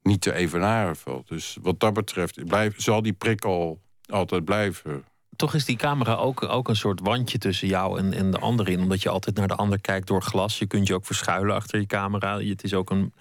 [0.03, 1.29] niet te evenaren valt.
[1.29, 5.05] Dus wat dat betreft blijf, zal die prikkel altijd blijven.
[5.37, 8.69] Toch is die camera ook, ook een soort wandje tussen jou en, en de ander
[8.69, 8.81] in.
[8.81, 10.59] Omdat je altijd naar de ander kijkt door glas.
[10.59, 12.41] Je kunt je ook verschuilen achter je camera.
[12.41, 13.13] Het is ook een,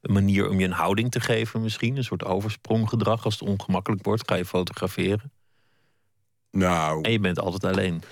[0.00, 1.96] een manier om je een houding te geven misschien.
[1.96, 3.24] Een soort overspronggedrag.
[3.24, 5.32] Als het ongemakkelijk wordt, ga je fotograferen.
[6.50, 7.02] Nou...
[7.02, 8.02] En je bent altijd alleen.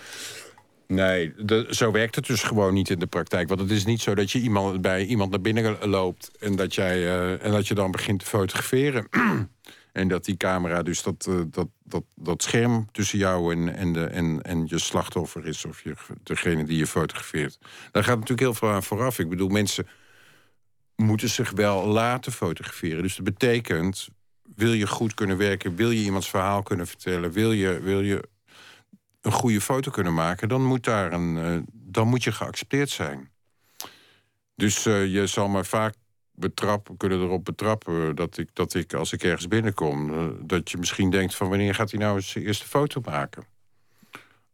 [0.89, 1.34] Nee,
[1.70, 3.49] zo werkt het dus gewoon niet in de praktijk.
[3.49, 6.30] Want het is niet zo dat je iemand, bij iemand naar binnen loopt...
[6.41, 9.09] en dat, jij, uh, en dat je dan begint te fotograferen.
[9.93, 13.93] en dat die camera dus dat, uh, dat, dat, dat scherm tussen jou en, en,
[13.93, 15.64] de, en, en je slachtoffer is...
[15.64, 17.59] of je, degene die je fotografeert.
[17.93, 19.18] Daar gaat natuurlijk heel veel aan vooraf.
[19.18, 19.86] Ik bedoel, mensen
[20.97, 23.03] moeten zich wel laten fotograferen.
[23.03, 24.09] Dus dat betekent,
[24.55, 25.76] wil je goed kunnen werken...
[25.76, 27.32] wil je iemands verhaal kunnen vertellen...
[27.32, 28.28] wil je, wil je
[29.20, 33.30] een goede foto kunnen maken, dan moet, daar een, uh, dan moet je geaccepteerd zijn.
[34.54, 35.94] Dus uh, je zal me vaak
[36.32, 40.78] betrappen, kunnen erop betrappen dat ik, dat ik als ik ergens binnenkom, uh, dat je
[40.78, 43.44] misschien denkt van wanneer gaat hij nou eens zijn eerste foto maken?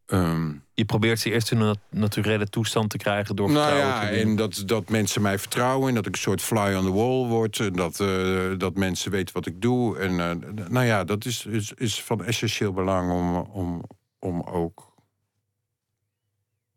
[0.07, 4.37] Um, je probeert ze eerst in een naturele toestand te krijgen door nou ja, en
[4.37, 7.59] dat, dat mensen mij vertrouwen en dat ik een soort fly on the wall word.
[7.59, 9.99] En dat, uh, dat mensen weten wat ik doe.
[9.99, 10.31] En uh,
[10.69, 13.83] nou ja, dat is, is, is van essentieel belang om, om,
[14.25, 14.93] om ook.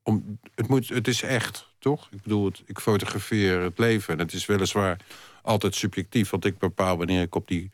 [0.03, 2.07] Om, het, moet, het is echt, toch?
[2.11, 4.13] Ik bedoel, het, ik fotografeer het leven.
[4.13, 4.97] En het is weliswaar
[5.41, 7.71] altijd subjectief, want ik bepaal wanneer ik op die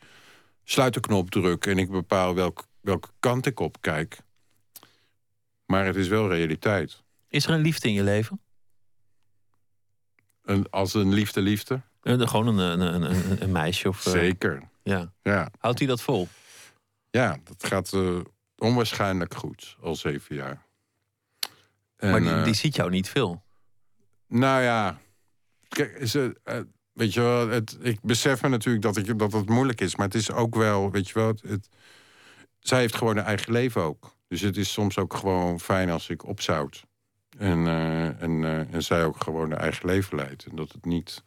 [0.64, 4.18] sluiterknop druk en ik bepaal welk, welke kant ik op kijk.
[5.66, 7.02] Maar het is wel realiteit.
[7.28, 8.40] Is er een liefde in je leven?
[10.42, 11.80] Een, als een liefde, liefde?
[12.02, 14.06] Een, gewoon een, een, een, een meisje of.
[14.06, 14.68] Eh, Zeker.
[14.82, 15.12] ja.
[15.22, 15.50] ja.
[15.58, 16.28] Houdt hij dat vol?
[17.10, 18.20] Ja, dat gaat uh,
[18.58, 20.66] onwaarschijnlijk goed, al zeven jaar.
[21.96, 23.42] En, maar die, uh, die, ziet jou niet veel.
[24.26, 24.98] Nou ja,
[25.68, 26.60] kijk, ze, uh,
[26.92, 30.06] weet je wel, het, ik besef me natuurlijk dat, ik, dat het moeilijk is, maar
[30.06, 31.68] het is ook wel, weet je wel, het, het,
[32.58, 34.16] zij heeft gewoon een eigen leven ook.
[34.28, 36.84] Dus het is soms ook gewoon fijn als ik opzout.
[37.38, 40.44] En, uh, en, en zij ook gewoon een eigen leven leidt.
[40.44, 41.22] En dat het niet.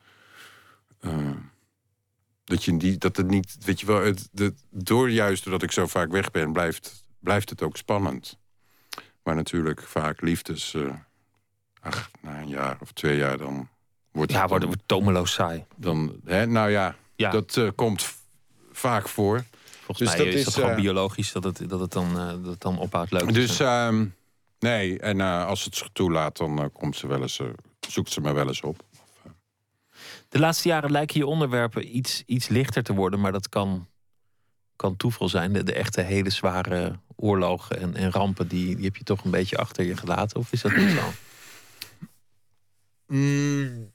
[2.43, 5.71] dat, je die, dat het niet, weet je wel, het, de, door juist doordat ik
[5.71, 8.37] zo vaak weg ben, blijft blijft het ook spannend.
[9.23, 10.73] Maar natuurlijk vaak liefdes...
[10.73, 10.93] Uh,
[11.81, 13.67] ach, na een jaar of twee jaar dan
[14.11, 14.49] wordt ja, het...
[14.49, 15.65] wordt het tomeloos saai.
[15.75, 17.31] Dan, hè, nou ja, ja.
[17.31, 18.13] dat uh, komt
[18.71, 19.43] vaak voor.
[19.83, 22.51] Volgens dus mij dat is dat gewoon uh, biologisch dat het, dat het, dan, dat
[22.51, 24.15] het dan ophoudt leuk Dus um,
[24.59, 27.41] nee, en als het zich toelaat, dan komt ze wel eens,
[27.87, 28.83] zoekt ze me wel eens op.
[30.29, 33.87] De laatste jaren lijken je onderwerpen iets, iets lichter te worden, maar dat kan,
[34.77, 35.53] kan toeval zijn.
[35.53, 39.31] De, de echte hele zware oorlogen en, en rampen, die, die heb je toch een
[39.31, 40.39] beetje achter je gelaten?
[40.39, 41.11] Of is dat niet zo?
[43.07, 43.91] Mm.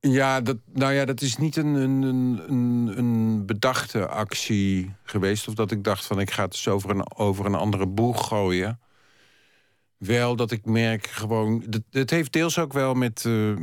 [0.00, 5.48] Ja, dat, nou ja, dat is niet een, een, een, een bedachte actie geweest.
[5.48, 8.26] Of dat ik dacht van ik ga het eens over een, over een andere boeg
[8.26, 8.80] gooien.
[9.96, 11.64] Wel dat ik merk gewoon...
[11.90, 13.56] Het heeft deels ook wel met uh,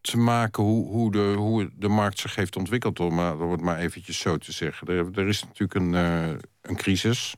[0.00, 3.00] te maken hoe, hoe, de, hoe de markt zich heeft ontwikkeld.
[3.00, 4.88] Om, om het maar eventjes zo te zeggen.
[4.88, 7.34] Er, er is natuurlijk een, uh, een crisis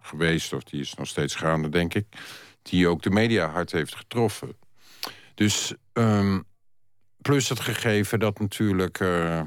[0.00, 2.06] geweest, of die is nog steeds gaande, denk ik.
[2.62, 4.56] Die ook de media hard heeft getroffen.
[5.34, 5.74] Dus...
[5.92, 6.44] Um,
[7.22, 9.00] Plus het gegeven dat natuurlijk...
[9.00, 9.40] Uh,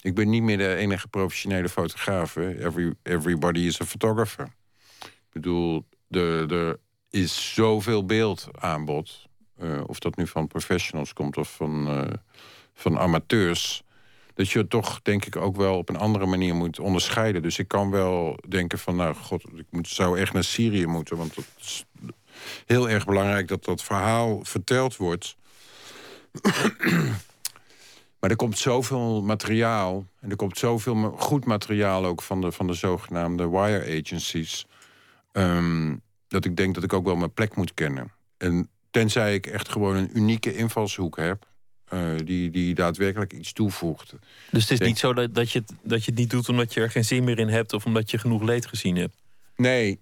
[0.00, 2.36] ik ben niet meer de enige professionele fotograaf.
[2.36, 4.54] Every, everybody is a photographer.
[5.02, 6.78] Ik bedoel, er
[7.10, 9.28] is zoveel beeldaanbod.
[9.62, 12.12] Uh, of dat nu van professionals komt of van, uh,
[12.74, 13.82] van amateurs.
[14.34, 17.42] Dat je het toch, denk ik, ook wel op een andere manier moet onderscheiden.
[17.42, 21.16] Dus ik kan wel denken van, nou god, ik moet, zou echt naar Syrië moeten.
[21.16, 21.84] Want het is
[22.66, 25.36] heel erg belangrijk dat dat verhaal verteld wordt.
[28.20, 30.06] maar er komt zoveel materiaal.
[30.20, 34.66] En er komt zoveel goed materiaal ook van de, van de zogenaamde wire agencies.
[35.32, 38.12] Um, dat ik denk dat ik ook wel mijn plek moet kennen.
[38.36, 41.50] En tenzij ik echt gewoon een unieke invalshoek heb.
[41.94, 44.14] Uh, die, die daadwerkelijk iets toevoegt.
[44.50, 46.80] Dus het is niet zo dat, dat, je, dat je het niet doet omdat je
[46.80, 49.22] er geen zin meer in hebt of omdat je genoeg leed gezien hebt?
[49.56, 50.00] Nee,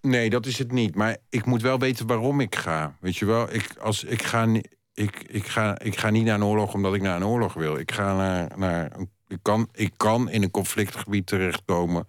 [0.00, 0.94] nee, dat is het niet.
[0.94, 2.96] Maar ik moet wel weten waarom ik ga.
[3.00, 4.46] Weet je wel, ik, als, ik ga
[4.94, 7.78] ik, ik, ga, ik ga niet naar een oorlog omdat ik naar een oorlog wil.
[7.78, 8.92] Ik, ga naar, naar,
[9.28, 12.08] ik, kan, ik kan in een conflictgebied terechtkomen...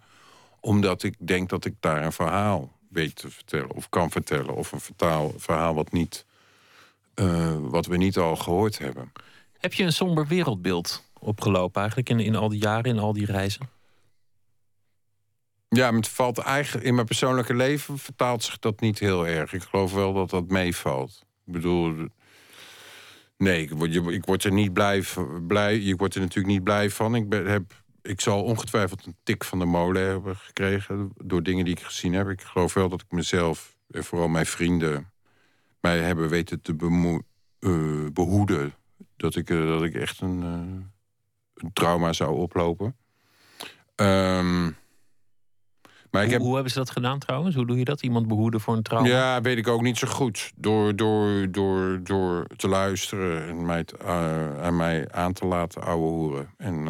[0.60, 3.70] omdat ik denk dat ik daar een verhaal weet te vertellen...
[3.70, 6.26] of kan vertellen, of een vertaal, verhaal wat, niet,
[7.14, 9.12] uh, wat we niet al gehoord hebben.
[9.58, 13.26] Heb je een somber wereldbeeld opgelopen eigenlijk in, in al die jaren, in al die
[13.26, 13.68] reizen?
[15.68, 19.52] Ja, het valt eigenlijk in mijn persoonlijke leven vertaalt zich dat niet heel erg.
[19.52, 21.24] Ik geloof wel dat dat meevalt.
[21.46, 22.08] Ik bedoel,
[23.42, 25.02] Nee, ik word, ik word er niet blij,
[25.46, 25.78] blij.
[25.78, 27.14] Ik word er natuurlijk niet blij van.
[27.14, 31.12] Ik, ben, heb, ik zal ongetwijfeld een tik van de molen hebben gekregen.
[31.16, 32.28] Door dingen die ik gezien heb.
[32.28, 35.10] Ik geloof wel dat ik mezelf en vooral mijn vrienden.
[35.80, 36.74] mij hebben weten te
[37.60, 38.74] uh, behoeden.
[39.16, 40.84] Dat ik, uh, dat ik echt een, uh,
[41.54, 42.96] een trauma zou oplopen.
[43.96, 44.76] Um,
[46.10, 46.40] maar ik hoe, heb...
[46.40, 47.54] hoe, hebben ze dat gedaan trouwens?
[47.54, 48.02] Hoe doe je dat?
[48.02, 49.08] Iemand behoeden voor een trauma?
[49.08, 50.52] Ja, weet ik ook niet zo goed.
[50.56, 56.54] Door, door, door, door te luisteren en mij, uh, mij aan te laten ouwe hoeren.
[56.56, 56.86] En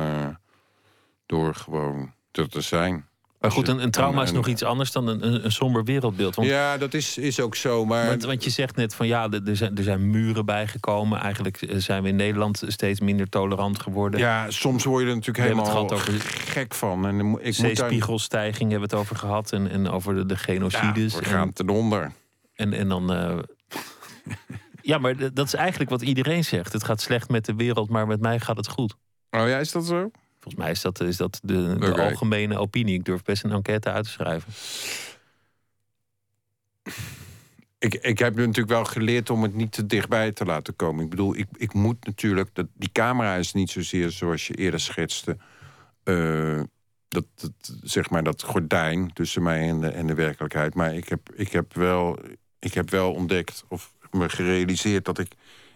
[1.33, 3.07] door gewoon er te zijn.
[3.41, 6.35] Maar goed, een, een trauma is nog iets anders dan een, een, een somber wereldbeeld.
[6.35, 7.85] Want, ja, dat is, is ook zo.
[7.85, 8.07] Maar...
[8.07, 11.20] Want, want je zegt net van ja, er zijn, er zijn muren bijgekomen.
[11.20, 14.20] Eigenlijk eh, zijn we in Nederland steeds minder tolerant geworden.
[14.20, 17.07] Ja, soms word je er natuurlijk helemaal het over gek van.
[17.07, 19.53] En ik Zeespiegelstijging hebben we het over gehad.
[19.53, 21.12] En, en over de, de genocides.
[21.12, 22.12] Ja, we gaan ten onder.
[22.55, 23.12] En, en dan...
[23.12, 23.39] Uh...
[24.83, 26.72] ja, maar dat is eigenlijk wat iedereen zegt.
[26.72, 28.95] Het gaat slecht met de wereld, maar met mij gaat het goed.
[29.30, 30.11] Oh ja, is dat zo?
[30.43, 32.95] Volgens mij is dat, is dat de, de algemene opinie.
[32.95, 34.53] Ik durf best een enquête uit te schrijven.
[37.78, 41.05] Ik, ik heb natuurlijk wel geleerd om het niet te dichtbij te laten komen.
[41.05, 42.49] Ik bedoel, ik, ik moet natuurlijk.
[42.53, 45.36] Dat, die camera is niet zozeer zoals je eerder schetste.
[46.05, 46.62] Uh,
[47.09, 50.74] dat, dat, zeg maar dat gordijn tussen mij en de, en de werkelijkheid.
[50.74, 52.18] Maar ik heb, ik, heb wel,
[52.59, 55.32] ik heb wel ontdekt of me gerealiseerd dat ik.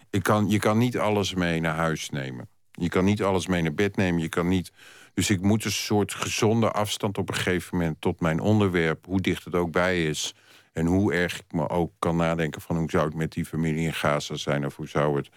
[0.09, 2.49] ik kan, je kan niet alles mee naar huis nemen.
[2.79, 4.21] Je kan niet alles mee naar bed nemen.
[4.21, 4.71] Je kan niet...
[5.13, 8.01] Dus ik moet een soort gezonde afstand op een gegeven moment...
[8.01, 10.35] tot mijn onderwerp, hoe dicht het ook bij is...
[10.73, 12.77] en hoe erg ik me ook kan nadenken van...
[12.77, 14.65] hoe zou het met die familie in Gaza zijn...
[14.65, 15.29] of hoe zou het...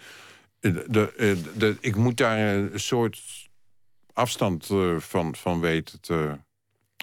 [0.61, 3.21] De, de, de, ik moet daar een soort
[4.13, 6.39] afstand uh, van, van weten te...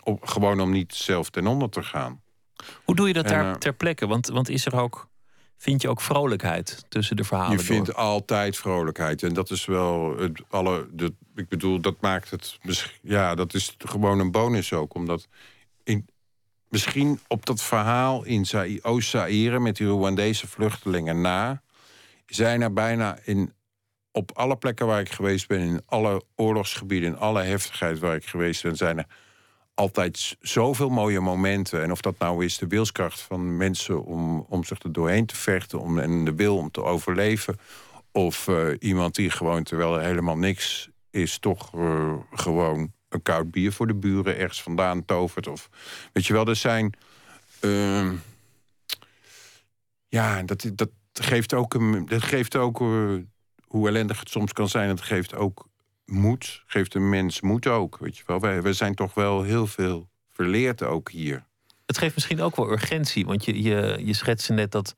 [0.04, 2.22] Op, gewoon om niet zelf ten onder te gaan.
[2.84, 4.08] Hoe doe je dat daar ter plekke?
[4.08, 5.08] Want, want is er ook
[5.58, 7.58] vind je ook vrolijkheid tussen de verhalen.
[7.58, 9.24] Je vindt altijd vrolijkheid.
[9.24, 10.88] En dat is wel het alle.
[10.92, 12.60] De, ik bedoel, dat maakt het.
[13.02, 14.94] Ja, dat is gewoon een bonus ook.
[14.94, 15.28] Omdat
[15.84, 16.08] in,
[16.70, 18.46] misschien op dat verhaal in
[18.82, 21.62] Oost-Zaire met die Rwandese vluchtelingen na.
[22.26, 23.56] zijn er bijna in.
[24.12, 28.26] Op alle plekken waar ik geweest ben, in alle oorlogsgebieden, in alle heftigheid waar ik
[28.26, 29.06] geweest ben, zijn er
[29.78, 31.84] altijd zoveel mooie momenten.
[31.84, 35.36] En of dat nou is de wilskracht van mensen om, om zich er doorheen te
[35.36, 35.80] vechten...
[35.80, 37.60] Om, en de wil om te overleven.
[38.12, 41.40] Of uh, iemand die gewoon, terwijl er helemaal niks is...
[41.40, 45.48] toch uh, gewoon een koud bier voor de buren ergens vandaan tovert.
[45.48, 45.70] Of,
[46.14, 46.94] weet je wel, er zijn...
[47.62, 48.12] Uh,
[50.08, 53.16] ja, dat, dat, geeft ook, een, dat geeft ook eh,
[53.68, 54.90] hoe ellendig het soms kan zijn.
[54.90, 55.68] Het geeft ook
[56.08, 56.64] moed.
[56.66, 57.98] Geeft een mens moed ook.
[57.98, 58.40] Weet je wel.
[58.40, 61.46] Wij, wij zijn toch wel heel veel verleerd ook hier.
[61.86, 63.26] Het geeft misschien ook wel urgentie.
[63.26, 64.96] Want je, je, je schetste net dat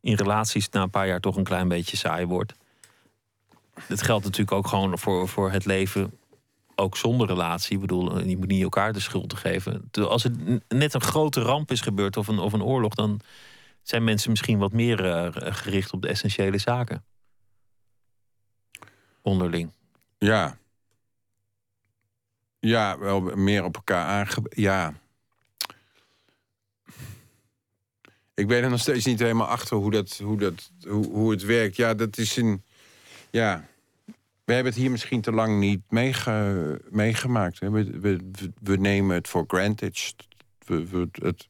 [0.00, 2.54] in relaties na een paar jaar toch een klein beetje saai wordt.
[3.74, 6.18] Het geldt natuurlijk ook gewoon voor, voor het leven.
[6.74, 7.74] Ook zonder relatie.
[7.74, 9.88] Ik bedoel, je moet niet elkaar de schuld geven.
[9.92, 10.34] Als het
[10.68, 13.20] net een grote ramp is gebeurd of een, of een oorlog, dan
[13.82, 17.04] zijn mensen misschien wat meer uh, gericht op de essentiële zaken.
[19.22, 19.70] Onderling.
[20.18, 20.58] Ja.
[22.60, 24.42] Ja, wel meer op elkaar aange...
[24.50, 24.94] Ja.
[28.34, 31.42] Ik weet er nog steeds niet helemaal achter hoe, dat, hoe, dat, hoe, hoe het
[31.42, 31.76] werkt.
[31.76, 32.62] Ja, dat is een...
[33.30, 33.68] Ja.
[34.44, 37.58] We hebben het hier misschien te lang niet meege, meegemaakt.
[37.58, 38.18] We, we,
[38.62, 40.14] we, nemen het voor granted.
[40.64, 41.48] We, we, het,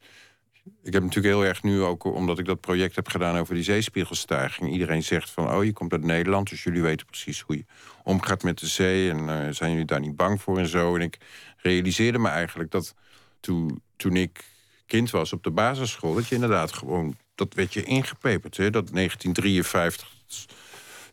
[0.82, 3.62] ik heb natuurlijk heel erg nu ook, omdat ik dat project heb gedaan over die
[3.62, 4.72] zeespiegelstijging.
[4.72, 7.64] Iedereen zegt van, oh, je komt uit Nederland, dus jullie weten precies hoe je
[8.08, 9.10] omgaat met de zee.
[9.10, 10.94] En uh, zijn jullie daar niet bang voor en zo.
[10.94, 11.18] En ik
[11.56, 12.94] realiseerde me eigenlijk dat
[13.40, 14.44] toen, toen ik
[14.86, 18.56] kind was op de basisschool, dat je inderdaad gewoon, dat werd je ingepeperd.
[18.56, 18.70] Hè?
[18.70, 20.08] Dat 1953,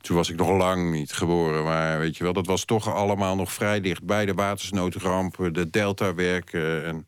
[0.02, 3.36] toen was ik nog lang niet geboren, maar weet je wel, dat was toch allemaal
[3.36, 7.06] nog vrij dicht bij de watersnoodrampen, de deltawerken en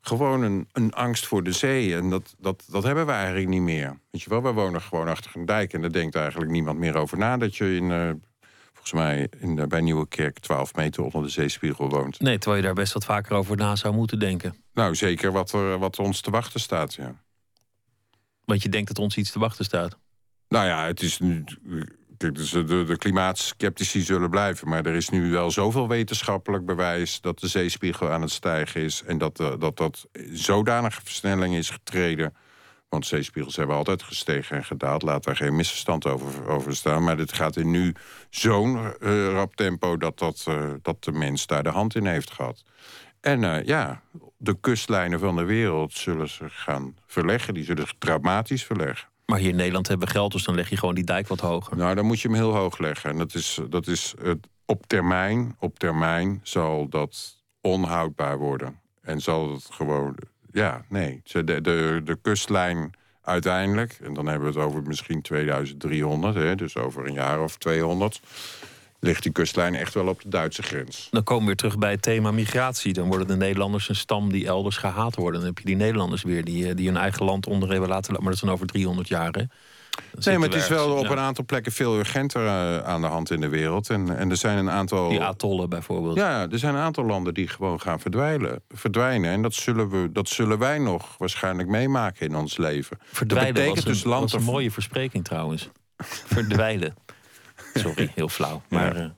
[0.00, 1.94] gewoon een, een angst voor de zee.
[1.94, 3.98] En dat, dat, dat hebben we eigenlijk niet meer.
[4.10, 6.96] Weet je wel, we wonen gewoon achter een dijk en daar denkt eigenlijk niemand meer
[6.96, 7.90] over na dat je in.
[7.90, 8.10] Uh,
[8.80, 12.20] volgens mij in bij Nieuwekerk 12 meter onder de zeespiegel woont.
[12.20, 14.54] Nee, terwijl je daar best wat vaker over na zou moeten denken.
[14.72, 17.14] Nou, zeker wat, er, wat ons te wachten staat, ja.
[18.44, 19.98] Want je denkt dat ons iets te wachten staat?
[20.48, 21.44] Nou ja, het is nu
[22.28, 24.68] dus de, de klimaatskeptici zullen blijven.
[24.68, 29.02] Maar er is nu wel zoveel wetenschappelijk bewijs dat de zeespiegel aan het stijgen is.
[29.06, 32.34] En dat uh, dat, dat zodanige versnelling is getreden.
[32.90, 35.02] Want zeespiegels hebben altijd gestegen en gedaald.
[35.02, 37.04] Laat daar geen misverstand over, over staan.
[37.04, 37.94] Maar dit gaat in nu
[38.30, 42.30] zo'n uh, rap tempo dat, dat, uh, dat de mens daar de hand in heeft
[42.30, 42.62] gehad.
[43.20, 44.02] En ja,
[44.36, 47.54] de kustlijnen van de wereld zullen ze gaan verleggen.
[47.54, 49.08] Die zullen zich dramatisch verleggen.
[49.26, 51.40] Maar hier in Nederland hebben we geld, dus dan leg je gewoon die dijk wat
[51.40, 51.76] hoger.
[51.76, 53.10] Nou, dan moet je hem heel hoog leggen.
[53.10, 58.80] En dat is, dat is het, op termijn, op termijn zal dat onhoudbaar worden.
[59.02, 60.16] En zal het gewoon,
[60.52, 61.22] ja, nee.
[61.24, 62.90] De, de, de kustlijn
[63.22, 67.56] uiteindelijk, en dan hebben we het over misschien 2300, hè, dus over een jaar of
[67.56, 68.20] 200
[69.00, 71.08] ligt die kustlijn echt wel op de Duitse grens.
[71.10, 72.92] Dan komen we weer terug bij het thema migratie.
[72.92, 75.40] Dan worden de Nederlanders een stam die elders gehaat worden.
[75.40, 78.12] Dan heb je die Nederlanders weer die, eh, die hun eigen land onder hebben laten...
[78.12, 79.42] maar dat is dan over 300 jaar, hè?
[80.18, 83.30] Nee, maar het is wel op een aantal plekken veel urgenter uh, aan de hand
[83.30, 83.90] in de wereld.
[83.90, 85.08] En, en er zijn een aantal.
[85.08, 86.16] Die atollen bijvoorbeeld.
[86.16, 88.62] Ja, er zijn een aantal landen die gewoon gaan verdwijnen.
[88.68, 89.30] verdwijnen.
[89.30, 92.98] En dat zullen, we, dat zullen wij nog waarschijnlijk meemaken in ons leven.
[93.12, 95.70] Verdwijnen dat betekent was een, dus land was een mooie verspreking trouwens.
[96.26, 96.94] Verdwijnen.
[97.74, 98.62] Sorry, heel flauw.
[98.68, 99.12] Maar,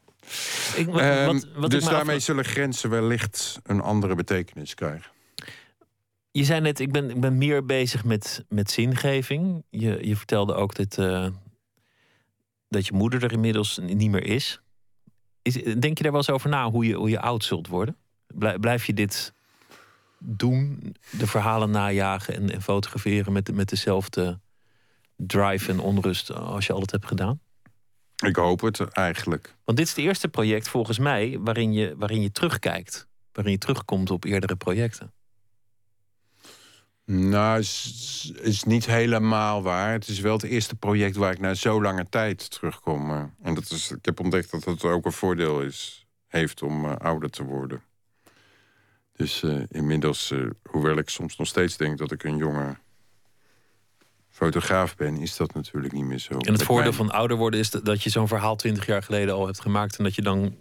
[0.77, 5.11] ik, wat, um, wat, wat dus daarmee zullen grenzen wellicht een andere betekenis krijgen.
[6.33, 9.65] Je zei net, ik ben, ik ben meer bezig met, met zingeving.
[9.71, 11.27] Je, je vertelde ook dat, uh,
[12.69, 14.61] dat je moeder er inmiddels niet meer is.
[15.43, 15.55] is.
[15.55, 17.97] Denk je daar wel eens over na hoe je, hoe je oud zult worden?
[18.61, 19.33] Blijf je dit
[20.19, 24.41] doen, de verhalen najagen en, en fotograferen met, met dezelfde
[25.17, 27.41] drive en onrust als je altijd hebt gedaan?
[28.25, 29.55] Ik hoop het eigenlijk.
[29.65, 33.07] Want dit is het eerste project volgens mij waarin je, waarin je terugkijkt.
[33.33, 35.13] Waarin je terugkomt op eerdere projecten.
[37.05, 39.93] Nou, is, is niet helemaal waar.
[39.93, 43.11] Het is wel het eerste project waar ik na zo lange tijd terugkom.
[43.11, 43.25] Eh.
[43.43, 46.97] En dat is, ik heb ontdekt dat het ook een voordeel is, heeft om uh,
[46.97, 47.83] ouder te worden.
[49.13, 50.33] Dus uh, inmiddels,
[50.63, 52.77] hoewel ik soms nog steeds denk dat ik een jonge
[54.33, 56.39] fotograaf ben, is dat natuurlijk niet meer zo.
[56.39, 59.47] En het voordeel van ouder worden is dat je zo'n verhaal twintig jaar geleden al
[59.47, 60.57] hebt gemaakt en dat je dan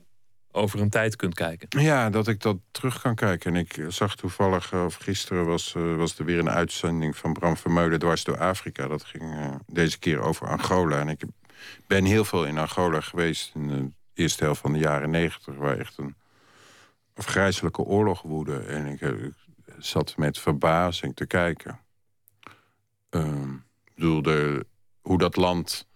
[0.52, 1.82] over een tijd kunt kijken.
[1.82, 3.56] Ja, dat ik dat terug kan kijken.
[3.56, 7.58] En ik zag toevallig, of gisteren was, uh, was er weer een uitzending van Bram
[7.58, 8.88] Vermeulen dwars door Afrika.
[8.88, 11.00] Dat ging uh, deze keer over Angola.
[11.00, 11.22] En ik
[11.88, 15.78] ben heel veel in Angola geweest in de eerste helft van de jaren negentig, waar
[15.78, 16.16] echt een
[17.14, 18.60] afgrijzelijke oorlog woedde.
[18.60, 19.32] En ik,
[19.78, 21.80] zat met verbazing te kijken.
[23.12, 23.24] Uh,
[23.84, 24.66] ik bedoel, de,
[25.02, 25.90] hoe dat land...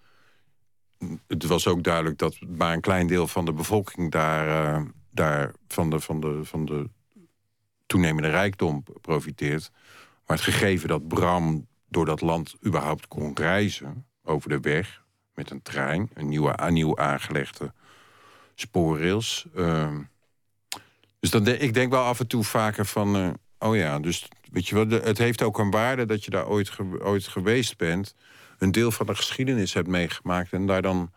[1.27, 4.81] Het was ook duidelijk dat maar een klein deel van de bevolking daar, uh,
[5.11, 6.89] daar van, de, van, de, van de
[7.85, 9.71] toenemende rijkdom profiteert.
[10.25, 15.03] Maar het gegeven dat Bram door dat land überhaupt kon reizen over de weg
[15.33, 17.73] met een trein, een nieuwe, nieuw aangelegde
[18.55, 19.45] spoorrails.
[19.55, 19.97] Uh,
[21.19, 23.29] dus dan ik denk wel af en toe vaker van, uh,
[23.59, 26.71] Oh ja, dus weet je de- het heeft ook een waarde dat je daar ooit,
[26.99, 28.15] ooit geweest bent.
[28.59, 31.11] Een deel van de geschiedenis hebt meegemaakt en daar dan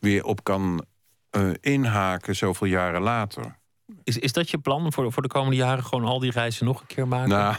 [0.00, 0.84] weer op kan
[1.30, 3.56] eh, inhaken zoveel jaren later.
[4.04, 5.84] Is, is dat je plan voor, voor de komende jaren?
[5.84, 7.28] Gewoon al die reizen nog een keer maken?
[7.28, 7.54] Nou,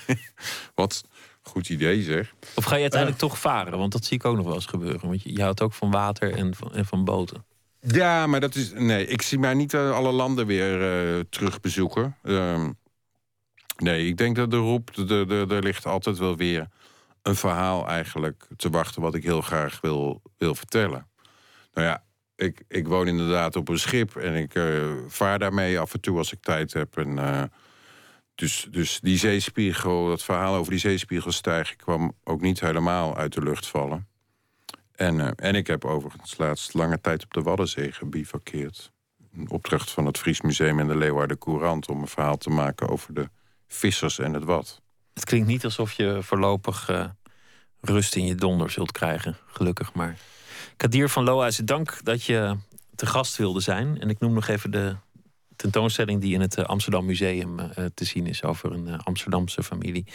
[0.74, 1.04] wat
[1.42, 2.34] goed idee zeg.
[2.54, 3.78] Of ga je uiteindelijk toch varen?
[3.78, 5.08] Want dat zie ik ook nog wel eens gebeuren.
[5.08, 7.44] Want je, je houdt ook van water en van, en van boten.
[7.80, 8.72] Ja, maar dat is.
[8.72, 10.82] Nee, ik zie maar niet eh, alle landen weer
[11.16, 12.16] eh, terug bezoeken.
[12.22, 12.70] Ehm,
[13.76, 14.94] nee, ik denk dat de roep.
[14.94, 16.68] de- de- de- Er ligt altijd wel weer
[17.22, 19.02] een verhaal eigenlijk te wachten.
[19.02, 21.08] wat ik heel graag wil, wil vertellen.
[21.72, 22.04] Nou ja,
[22.36, 24.16] ik, ik woon inderdaad op een schip.
[24.16, 26.96] en ik eh, vaar daarmee af en toe als ik tijd heb.
[26.96, 27.42] En, eh,
[28.34, 31.78] dus, dus die zeespiegel, dat verhaal over die zeespiegelstijging.
[31.78, 34.08] kwam ook niet helemaal uit de lucht vallen.
[34.92, 38.92] En, eh, en ik heb overigens laatst lange tijd op de Waddenzee gebivakkeerd.
[39.36, 41.88] Een opdracht van het Fries Museum en de Leeuwarden Courant...
[41.88, 43.28] om een verhaal te maken over de
[43.66, 44.82] vissers en het wat.
[45.14, 47.04] Het klinkt niet alsof je voorlopig eh,
[47.80, 49.36] rust in je donder zult krijgen.
[49.46, 50.16] Gelukkig maar.
[50.76, 52.56] Kadir van Lohuizen, dank dat je
[52.94, 54.00] te gast wilde zijn.
[54.00, 54.96] En ik noem nog even de
[55.56, 60.06] tentoonstelling die in het eh, Amsterdam Museum eh, te zien is over een Amsterdamse familie.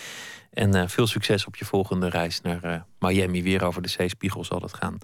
[0.52, 3.44] En veel succes op je volgende reis naar Miami.
[3.44, 4.98] Weer over de zeespiegel zal het gaan.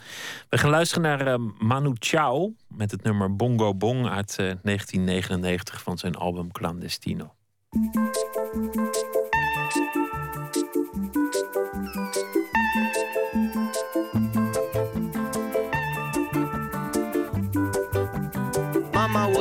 [0.50, 5.98] We gaan luisteren naar Manu Chao met het nummer Bongo Bong uit eh, 1999 van
[5.98, 7.34] zijn album Clandestino.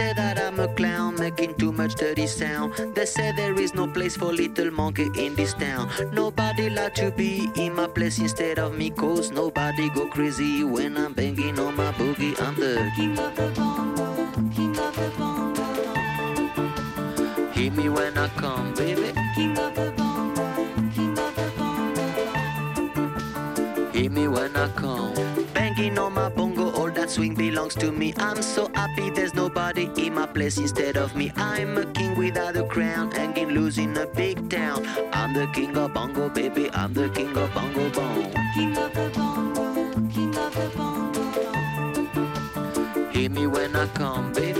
[0.00, 2.68] Say that I'm a clown making too much dirty sound.
[2.94, 5.90] They say there is no place for little monkey in this town.
[6.12, 10.96] Nobody like to be in my place instead of me, cause nobody go crazy when
[10.96, 12.34] I'm banging on my boogie.
[12.40, 14.06] I'm the king of the bongo,
[14.56, 15.66] king of the bongo.
[17.56, 19.12] Hear me when I come, baby.
[19.34, 20.46] King of the bongo,
[20.94, 22.06] king of the bongo.
[23.92, 25.14] Hear me when I come.
[25.54, 26.49] Banging on my bongo,
[27.10, 28.14] that swing belongs to me.
[28.16, 31.32] I'm so happy there's nobody in my place instead of me.
[31.36, 34.86] I'm a king without a crown, hanging loose in a big town.
[35.12, 36.70] I'm the king of bongo, baby.
[36.72, 38.32] I'm the king of bongo bong.
[38.54, 41.20] King of the bongo, king of the bongo.
[43.10, 44.59] Hear me when I come, baby.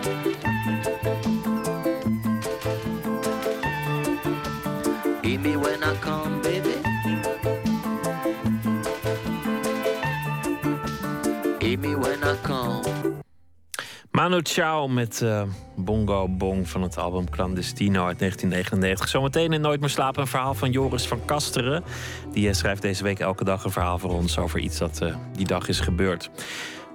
[14.11, 15.43] Manu Chao met eh,
[15.75, 19.07] Bongo Bong van het album Clandestino uit 1999.
[19.07, 21.83] Zometeen in Nooit meer slapen een verhaal van Joris van Kasteren.
[22.31, 25.15] Die eh, schrijft deze week elke dag een verhaal voor ons over iets dat eh,
[25.35, 26.29] die dag is gebeurd.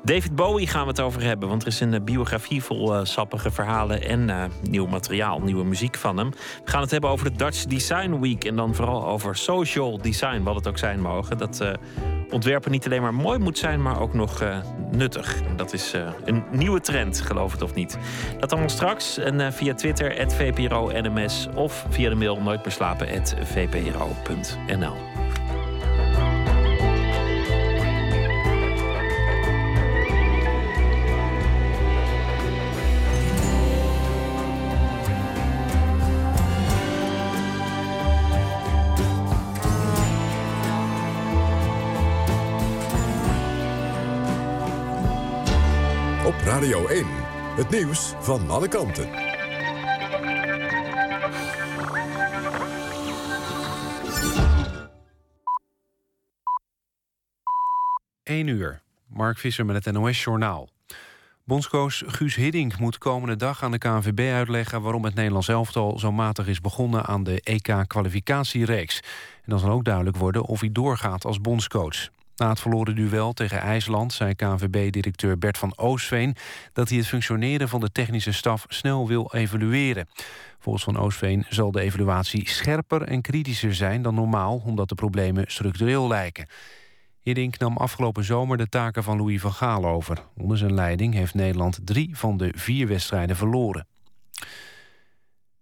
[0.05, 3.05] David Bowie gaan we het over hebben, want er is een eh, biografie vol eh,
[3.05, 6.31] sappige verhalen en eh, nieuw materiaal, nieuwe muziek van hem.
[6.65, 10.43] We gaan het hebben over de Dutch Design Week en dan vooral over social design,
[10.43, 11.39] wat het ook zijn mogen.
[11.39, 11.73] Dat
[12.31, 14.43] ontwerpen niet alleen maar mooi moet zijn, maar ook nog
[14.91, 15.43] nuttig.
[15.57, 15.95] Dat is
[16.25, 17.99] een nieuwe trend, geloof het of niet.
[18.39, 25.26] Dat allemaal straks en via Twitter, @vpro_nms of via de mail nooitbeslapen@vpro.nl.
[46.67, 47.07] Radio 1.
[47.57, 49.09] Het nieuws van alle kanten.
[58.23, 58.83] 1 uur.
[59.07, 60.69] Mark Visser met het NOS-journaal.
[61.45, 64.83] Bondscoach Guus Hiddink moet komende dag aan de KNVB uitleggen...
[64.83, 69.01] waarom het Nederlands elftal zo matig is begonnen aan de EK-kwalificatiereeks.
[69.35, 72.09] En dan zal ook duidelijk worden of hij doorgaat als bondscoach.
[72.37, 76.37] Na het verloren duel tegen IJsland zei KNVB-directeur Bert van Oosveen...
[76.72, 80.09] dat hij het functioneren van de technische staf snel wil evalueren.
[80.59, 84.62] Volgens Van Oosveen zal de evaluatie scherper en kritischer zijn dan normaal...
[84.64, 86.49] omdat de problemen structureel lijken.
[87.20, 90.18] Hiddink nam afgelopen zomer de taken van Louis van Gaal over.
[90.37, 93.87] Onder zijn leiding heeft Nederland drie van de vier wedstrijden verloren.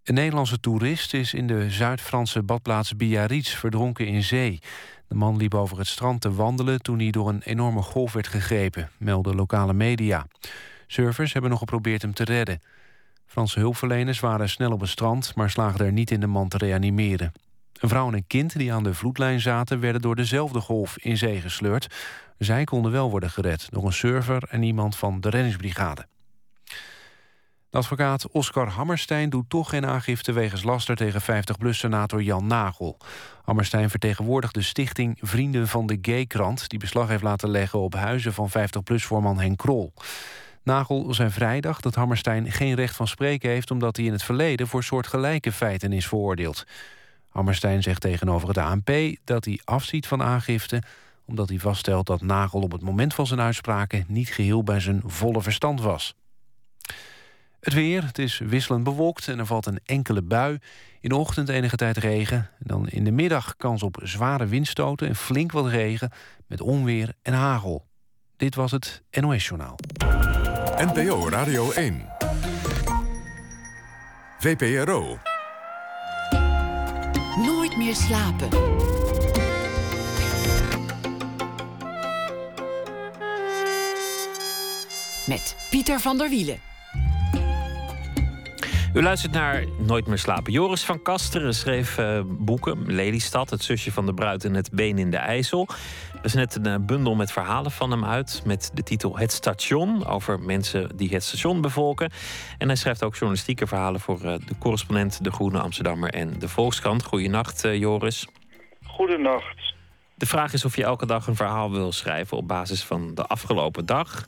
[0.05, 4.59] Een Nederlandse toerist is in de Zuid-Franse badplaats Biarritz verdronken in zee.
[5.15, 8.29] De man liep over het strand te wandelen toen hij door een enorme golf werd
[8.29, 10.27] gegrepen, melden lokale media.
[10.87, 12.63] Surfers hebben nog geprobeerd hem te redden.
[13.27, 16.57] Franse hulpverleners waren snel op het strand, maar slaagden er niet in de man te
[16.57, 17.33] reanimeren.
[17.81, 19.81] Een vrouw en een kind die aan de vloedlijn zaten...
[19.81, 21.95] werden door dezelfde golf in zee gesleurd.
[22.39, 26.07] Zij konden wel worden gered door een surfer en iemand van de reddingsbrigade.
[27.75, 32.97] Advocaat Oscar Hammerstein doet toch geen aangifte wegens laster tegen 50PLUS-senator Jan Nagel.
[33.45, 36.69] Hammerstein vertegenwoordigt de stichting Vrienden van de Gay-krant...
[36.69, 39.93] die beslag heeft laten leggen op huizen van 50PLUS-voorman Henk Krol.
[40.63, 43.71] Nagel zei vrijdag dat Hammerstein geen recht van spreken heeft...
[43.71, 46.65] omdat hij in het verleden voor soortgelijke feiten is veroordeeld.
[47.29, 48.91] Hammerstein zegt tegenover het ANP
[49.25, 50.83] dat hij afziet van aangifte...
[51.25, 54.05] omdat hij vaststelt dat Nagel op het moment van zijn uitspraken...
[54.09, 56.15] niet geheel bij zijn volle verstand was.
[57.65, 60.59] Het weer, het is wisselend bewolkt en er valt een enkele bui.
[61.01, 62.51] In de ochtend enige tijd regen.
[62.59, 66.11] Dan in de middag kans op zware windstoten en flink wat regen...
[66.47, 67.87] met onweer en hagel.
[68.37, 69.79] Dit was het NOS Journaal.
[70.77, 72.09] NPO Radio 1.
[74.39, 75.19] VPRO.
[77.37, 78.49] Nooit meer slapen.
[85.27, 86.74] Met Pieter van der Wielen.
[88.95, 90.53] U luistert naar Nooit meer slapen.
[90.53, 92.93] Joris van Kasteren schreef uh, boeken.
[92.93, 95.69] Lelystad, Het zusje van de bruid en Het been in de IJssel.
[96.15, 98.43] Er is net een uh, bundel met verhalen van hem uit.
[98.45, 100.07] Met de titel Het Station.
[100.07, 102.11] Over mensen die het station bevolken.
[102.59, 106.49] En hij schrijft ook journalistieke verhalen voor uh, de correspondent, De Groene Amsterdammer en de
[106.49, 107.05] Volkskrant.
[107.05, 108.27] Goedenacht, Joris.
[108.87, 109.75] Goedenacht.
[110.15, 113.27] De vraag is of je elke dag een verhaal wil schrijven op basis van de
[113.27, 114.27] afgelopen dag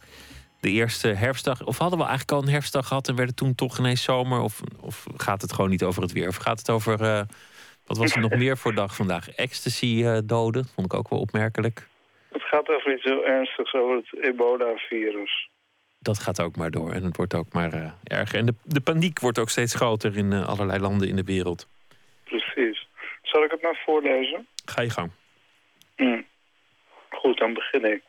[0.61, 1.65] de eerste herfstdag.
[1.65, 4.41] Of hadden we eigenlijk al een herfstdag gehad en werd het toen toch ineens zomer?
[4.41, 6.29] Of, of gaat het gewoon niet over het weer?
[6.29, 7.01] Of gaat het over.
[7.01, 7.21] Uh,
[7.87, 9.31] wat was er nog meer voor dag vandaag?
[9.31, 11.87] Ecstasy-doden, uh, vond ik ook wel opmerkelijk.
[12.33, 15.49] Het gaat over iets heel ernstigs, over het ebola-virus.
[15.99, 18.39] Dat gaat ook maar door en het wordt ook maar uh, erger.
[18.39, 21.69] En de, de paniek wordt ook steeds groter in allerlei landen in de wereld.
[22.25, 22.89] Precies.
[23.23, 24.47] Zal ik het maar voorlezen?
[24.65, 25.11] Ga je gang.
[25.97, 26.27] Mm.
[27.11, 28.03] Goed, dan begin ik.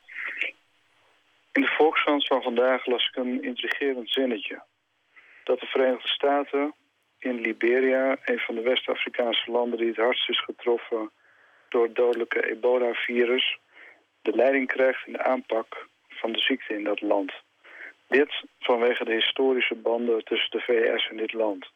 [1.57, 4.63] In de Volkskrant van vandaag las ik een intrigerend zinnetje.
[5.43, 6.73] Dat de Verenigde Staten
[7.19, 11.11] in Liberia, een van de West-Afrikaanse landen die het hardst is getroffen
[11.69, 13.57] door het dodelijke ebola-virus,
[14.21, 17.31] de leiding krijgt in de aanpak van de ziekte in dat land.
[18.07, 21.71] Dit vanwege de historische banden tussen de VS en dit land.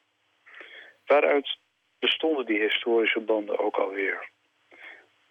[1.06, 1.58] Waaruit
[2.00, 4.30] bestonden die historische banden ook alweer?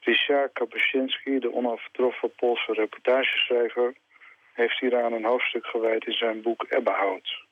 [0.01, 3.94] Richard Kapuscinski, de onafgetroffen Poolse reportageschrijver,
[4.53, 7.44] heeft hieraan een hoofdstuk gewijd in zijn boek Ebbehout.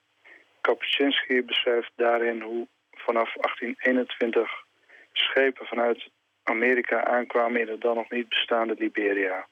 [0.61, 4.51] Kapuscinski beschrijft daarin hoe vanaf 1821
[5.13, 6.11] schepen vanuit
[6.43, 9.47] Amerika aankwamen in het dan nog niet bestaande Liberia.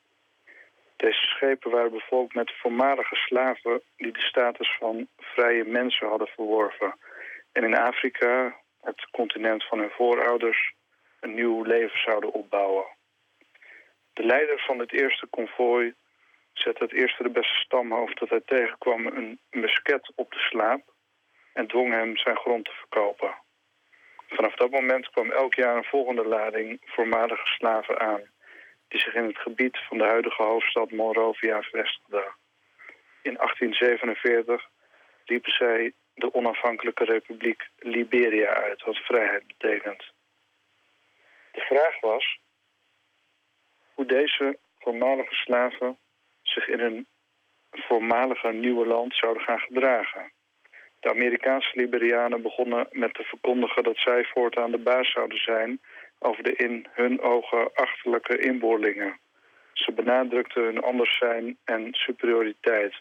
[0.97, 6.94] Deze schepen waren bevolkt met voormalige slaven die de status van vrije mensen hadden verworven.
[7.53, 10.74] En in Afrika, het continent van hun voorouders,
[11.20, 12.84] een nieuw leven zouden opbouwen.
[14.12, 15.94] De leider van het eerste konvooi
[16.59, 20.82] zette het eerste de beste stamhoofd dat hij tegenkwam een musket op de slaap
[21.52, 23.34] en dwong hem zijn grond te verkopen.
[24.28, 28.22] Vanaf dat moment kwam elk jaar een volgende lading voormalige slaven aan,
[28.88, 32.34] die zich in het gebied van de huidige hoofdstad Monrovia vestigden.
[33.22, 34.68] In 1847
[35.24, 40.12] liepen zij de onafhankelijke republiek Liberia uit, wat vrijheid betekent.
[41.52, 42.38] De vraag was
[43.94, 45.98] hoe deze voormalige slaven
[46.49, 47.07] zich in een
[47.70, 50.32] voormalige nieuwe land zouden gaan gedragen.
[51.01, 55.80] De Amerikaanse Liberianen begonnen met te verkondigen dat zij voortaan de baas zouden zijn
[56.18, 59.18] over de in hun ogen achterlijke inboorlingen.
[59.72, 62.94] Ze benadrukten hun anders zijn en superioriteit,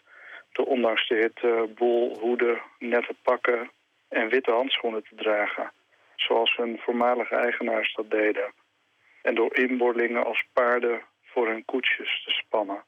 [0.52, 3.70] door ondanks de hitte bol, hoeden, nette pakken
[4.08, 5.72] en witte handschoenen te dragen.
[6.16, 8.52] Zoals hun voormalige eigenaars dat deden.
[9.22, 12.84] En door inboorlingen als paarden voor hun koetsjes te spannen.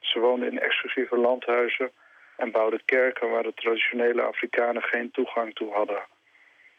[0.00, 1.92] Ze woonden in exclusieve landhuizen
[2.36, 6.06] en bouwden kerken waar de traditionele Afrikanen geen toegang toe hadden.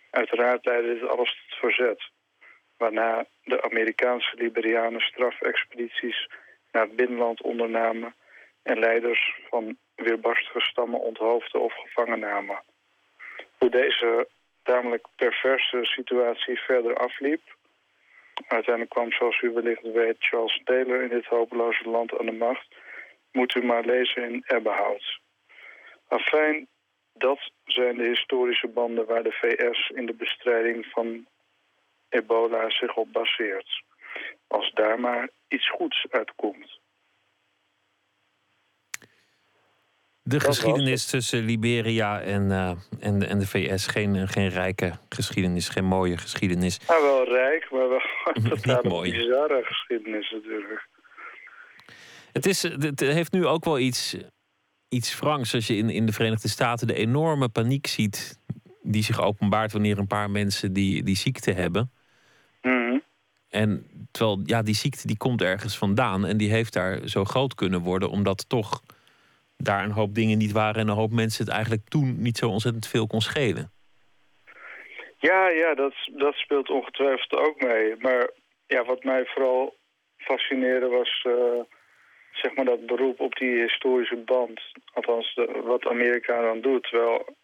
[0.09, 2.09] Uiteraard leidde dit alles tot verzet,
[2.77, 6.29] waarna de Amerikaanse Liberianen strafexpedities
[6.71, 8.15] naar het binnenland ondernamen
[8.63, 12.61] en leiders van weerbarstige stammen onthoofden of gevangen namen.
[13.57, 14.27] Hoe deze
[14.63, 17.41] tamelijk perverse situatie verder afliep.
[18.47, 22.67] Uiteindelijk kwam, zoals u wellicht weet, Charles Taylor in dit hopeloze land aan de macht.
[23.39, 25.19] Moet u maar lezen in Ebbehout.
[26.07, 26.67] Afijn,
[27.13, 31.27] dat zijn de historische banden waar de VS in de bestrijding van
[32.09, 33.83] ebola zich op baseert.
[34.47, 36.79] Als daar maar iets goeds uitkomt.
[40.21, 45.85] De geschiedenis tussen Liberia en, uh, en, en de VS, geen, geen rijke geschiedenis, geen
[45.85, 46.79] mooie geschiedenis.
[46.87, 49.11] Nou, wel rijk, maar wel mooi.
[49.11, 50.87] bizarre geschiedenis natuurlijk.
[52.31, 54.17] Het, is, het heeft nu ook wel iets,
[54.89, 58.39] iets Franks als je in, in de Verenigde Staten de enorme paniek ziet
[58.81, 61.91] die zich openbaart wanneer een paar mensen die, die ziekte hebben.
[62.61, 63.03] Mm
[63.49, 67.55] En terwijl, ja, die ziekte die komt ergens vandaan en die heeft daar zo groot
[67.55, 68.81] kunnen worden, omdat toch
[69.57, 72.49] daar een hoop dingen niet waren en een hoop mensen het eigenlijk toen niet zo
[72.49, 73.71] ontzettend veel kon schelen.
[75.17, 77.95] Ja, ja, dat, dat speelt ongetwijfeld ook mee.
[77.99, 78.29] Maar
[78.67, 79.75] ja, wat mij vooral
[80.17, 81.33] fascineerde was uh,
[82.41, 84.61] zeg maar dat beroep op die historische band.
[84.93, 85.33] Althans,
[85.63, 86.83] wat Amerika dan doet.
[86.83, 87.35] Terwijl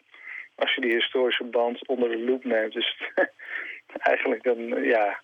[0.54, 3.30] als je die historische band onder de loep neemt, is het
[4.10, 5.20] eigenlijk een, ja,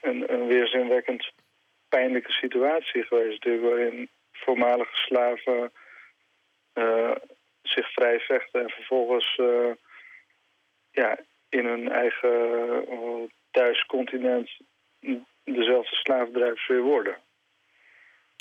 [0.00, 1.32] een, een weerzinwekkend
[1.88, 3.44] pijnlijke situatie geweest.
[3.44, 5.72] Waarin voormalige slaven
[6.74, 7.14] uh,
[7.62, 9.70] zich vrij vechten en vervolgens uh,
[10.90, 11.18] ja,
[11.48, 14.50] in hun eigen uh, thuiscontinent
[15.44, 17.16] dezelfde slaafdrijvers weer worden.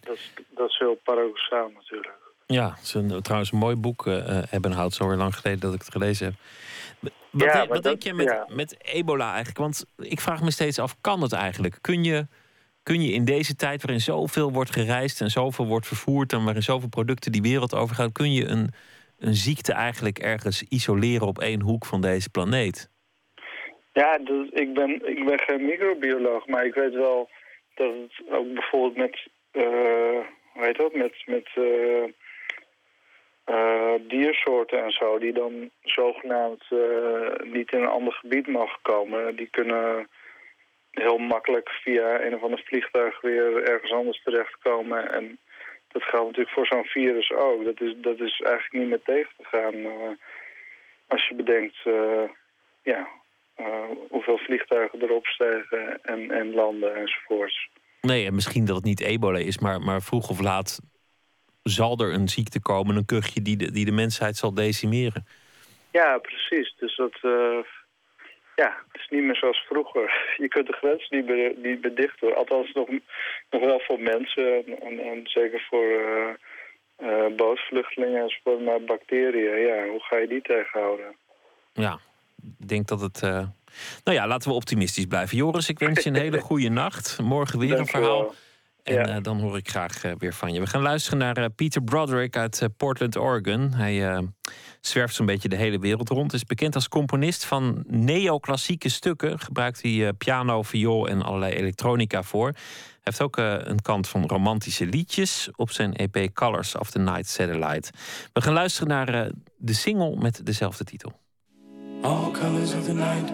[0.06, 2.16] Dat is, dat is heel paradoxaal natuurlijk.
[2.46, 5.80] Ja, het is een, trouwens een mooi boek, uh, Ebbenhout, zo lang geleden dat ik
[5.80, 6.36] het gelezen heb.
[7.32, 8.46] Wat, ja, wat denk je met, ja.
[8.48, 9.58] met ebola eigenlijk?
[9.58, 11.78] Want ik vraag me steeds af, kan het eigenlijk?
[11.82, 12.28] Kun je
[12.88, 16.62] kun je in deze tijd waarin zoveel wordt gereisd en zoveel wordt vervoerd en waarin
[16.62, 18.70] zoveel producten die wereld overgaan, kun je een,
[19.20, 22.90] een ziekte eigenlijk ergens isoleren op één hoek van deze planeet?
[23.94, 27.30] Ja, dus ik, ben, ik ben geen microbioloog, maar ik weet wel
[27.76, 29.28] dat het ook bijvoorbeeld met,
[29.58, 32.04] hoe heet dat, met, met uh,
[33.50, 36.64] uh, diersoorten en zo, die dan zogenaamd
[37.44, 40.08] niet in een ander gebied mogen komen, die kunnen
[40.92, 45.12] heel makkelijk via een of ander vliegtuig weer ergens anders terechtkomen.
[45.12, 45.40] En
[45.88, 47.66] dat geldt natuurlijk voor zo'n virus ook.
[47.66, 49.76] Dat is, dat is eigenlijk niet meer tegen te gaan.
[51.08, 51.78] Als je bedenkt
[52.82, 53.08] ja,
[54.10, 57.70] hoeveel vliegtuigen erop stijgen en, en landen enzovoorts.
[58.02, 60.80] Nee, en misschien dat het niet ebola is, maar, maar vroeg of laat
[61.64, 65.26] zal er een ziekte komen, een kuchje die de, die de mensheid zal decimeren.
[65.92, 66.76] Ja, precies.
[66.80, 67.18] Dus dat,
[68.56, 70.08] ja, het is niet meer zoals vroeger.
[70.44, 71.28] Je kunt de grens niet
[71.64, 72.36] niet meer dichten.
[72.36, 72.88] Althans, nog,
[73.50, 78.62] nog wel voor mensen en, en zeker voor uh, uh, bootvluchtelingen enzovoort.
[78.62, 81.16] Maar bacteriën, ja, hoe ga je die tegenhouden?
[81.74, 82.00] Ja,
[82.60, 83.22] ik denk dat het...
[84.04, 85.38] Nou ja, laten we optimistisch blijven.
[85.38, 87.18] Joris, ik wens je een hele goede nacht.
[87.22, 88.34] Morgen weer een verhaal.
[88.84, 89.16] En ja.
[89.16, 90.60] uh, dan hoor ik graag uh, weer van je.
[90.60, 93.74] We gaan luisteren naar uh, Peter Broderick uit Portland, Oregon.
[93.74, 94.28] Hij
[94.82, 96.34] zwerft zo'n beetje de hele wereld rond.
[96.34, 99.40] Is bekend als componist van neoclassieke stukken.
[99.40, 102.48] Gebruikt hij piano, viool en allerlei elektronica voor.
[102.48, 107.30] Hij heeft ook een kant van romantische liedjes op zijn EP Colors of the Night
[107.30, 107.92] Satellite.
[108.34, 111.14] We gaan luisteren naar de single met dezelfde titel.
[112.04, 113.28] All colors of the night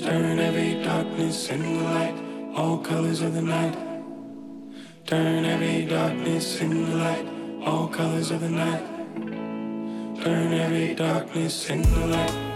[0.00, 2.16] Turn every darkness into light
[2.56, 3.92] All colors of the night
[5.12, 7.26] Turn every darkness into light,
[7.66, 8.82] all colors of the night.
[10.22, 12.51] Turn every darkness into light.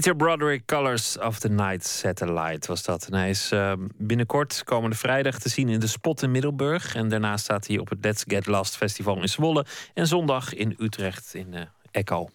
[0.00, 3.06] Peter Broderick, Colors of the Night Satellite was dat.
[3.06, 6.94] En hij is uh, binnenkort, komende vrijdag, te zien in de Spot in Middelburg.
[6.94, 9.64] En daarna staat hij op het Let's Get Last Festival in Zwolle.
[9.94, 11.60] En zondag in Utrecht in uh,
[11.90, 12.28] Echo.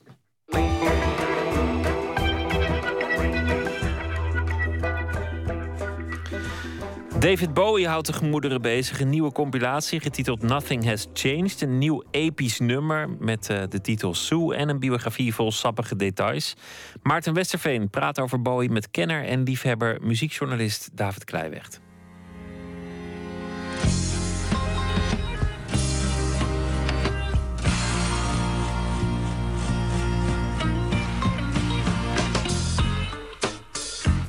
[7.20, 9.00] David Bowie houdt de gemoederen bezig.
[9.00, 11.62] Een nieuwe compilatie getiteld Nothing Has Changed.
[11.62, 16.56] Een nieuw episch nummer met uh, de titel Sue en een biografie vol sappige details.
[17.02, 21.84] Maarten Westerveen praat over Bowie met kenner en liefhebber muziekjournalist David Kleiwecht.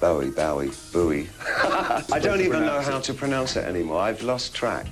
[0.06, 1.28] Bowie, Bowie, Bowie.
[2.16, 4.10] I don't even know how to pronounce it anymore.
[4.10, 4.84] I've lost track.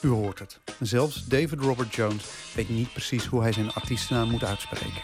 [0.00, 0.58] U hoort het.
[0.78, 2.24] Zelfs David Robert Jones
[2.54, 5.02] weet niet precies hoe hij zijn artiestennaam moet uitspreken.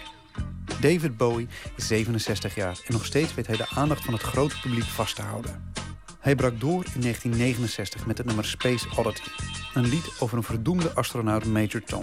[0.81, 4.61] David Bowie is 67 jaar en nog steeds weet hij de aandacht van het grote
[4.61, 5.73] publiek vast te houden.
[6.21, 9.31] Hij brak door in 1969 met het nummer Space Oddity,
[9.75, 12.03] een lied over een verdoemde astronaut Major Tom.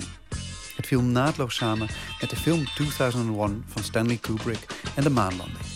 [0.75, 1.87] Het viel naadloos samen
[2.19, 4.65] met de film 2001 van Stanley Kubrick
[4.95, 5.72] en de maanlanding.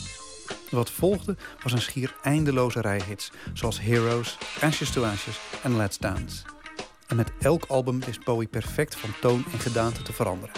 [0.69, 5.97] Wat volgde was een schier eindeloze rij hits, zoals Heroes, Ashes to Ashes en Let's
[5.97, 6.43] Dance.
[7.07, 10.55] En met elk album wist Bowie perfect van toon en gedaante te veranderen.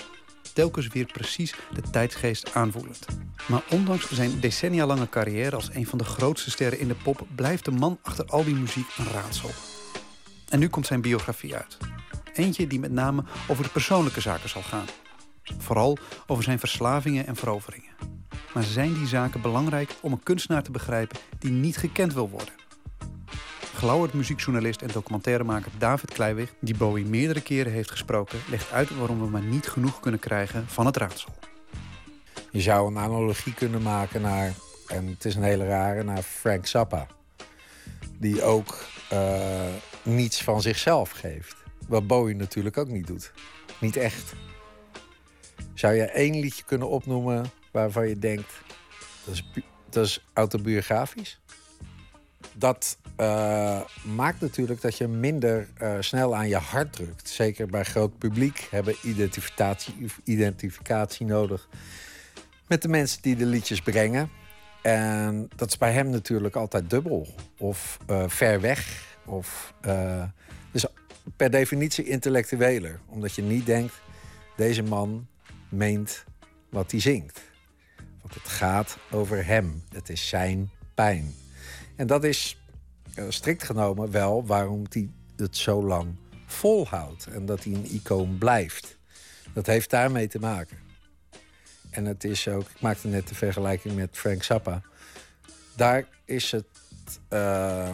[0.54, 3.06] Telkens weer precies de tijdsgeest aanvoelend.
[3.48, 7.28] Maar ondanks zijn decennia lange carrière als een van de grootste sterren in de pop...
[7.36, 9.50] blijft de man achter al die muziek een raadsel.
[10.50, 11.78] En nu komt zijn biografie uit.
[12.34, 14.86] Eentje die met name over de persoonlijke zaken zal gaan.
[15.58, 18.19] Vooral over zijn verslavingen en veroveringen.
[18.54, 22.54] Maar zijn die zaken belangrijk om een kunstenaar te begrijpen die niet gekend wil worden?
[23.74, 29.20] Gelauwerd muziekjournalist en documentairemaker David Kleiweg, die Bowie meerdere keren heeft gesproken, legt uit waarom
[29.20, 31.32] we maar niet genoeg kunnen krijgen van het raadsel.
[32.52, 34.54] Je zou een analogie kunnen maken naar,
[34.88, 37.08] en het is een hele rare, naar Frank Zappa.
[38.18, 39.60] Die ook uh,
[40.04, 41.56] niets van zichzelf geeft.
[41.88, 43.32] Wat Bowie natuurlijk ook niet doet.
[43.80, 44.34] Niet echt.
[45.74, 48.52] Zou je één liedje kunnen opnoemen waarvan je denkt...
[49.26, 49.44] dat is,
[49.90, 51.40] dat is autobiografisch?
[52.60, 53.82] dat uh,
[54.16, 57.30] maakt natuurlijk dat je minder uh, snel aan je hart drukt.
[57.30, 59.94] Zeker bij groot publiek hebben identificatie,
[60.24, 61.68] identificatie nodig
[62.68, 64.30] met de mensen die de liedjes brengen.
[64.82, 67.28] En dat is bij hem natuurlijk altijd dubbel
[67.58, 69.08] of uh, ver weg.
[69.26, 69.74] Of,
[70.72, 70.86] dus
[71.36, 73.00] per definitie intellectueler.
[73.06, 73.94] Omdat je niet denkt,
[74.56, 75.28] deze man
[75.70, 76.24] meent
[76.70, 77.42] wat hij zingt.
[78.22, 79.84] Want het gaat over hem.
[79.94, 81.34] Het is zijn pijn.
[81.96, 82.58] En dat is
[83.16, 86.16] uh, strikt genomen wel waarom hij het zo lang
[86.46, 87.26] volhoudt.
[87.26, 88.98] En dat hij een icoon blijft.
[89.54, 90.78] Dat heeft daarmee te maken.
[91.90, 94.82] En het is ook, ik maakte net de vergelijking met Frank Zappa.
[95.76, 96.66] Daar is het
[97.30, 97.90] uh,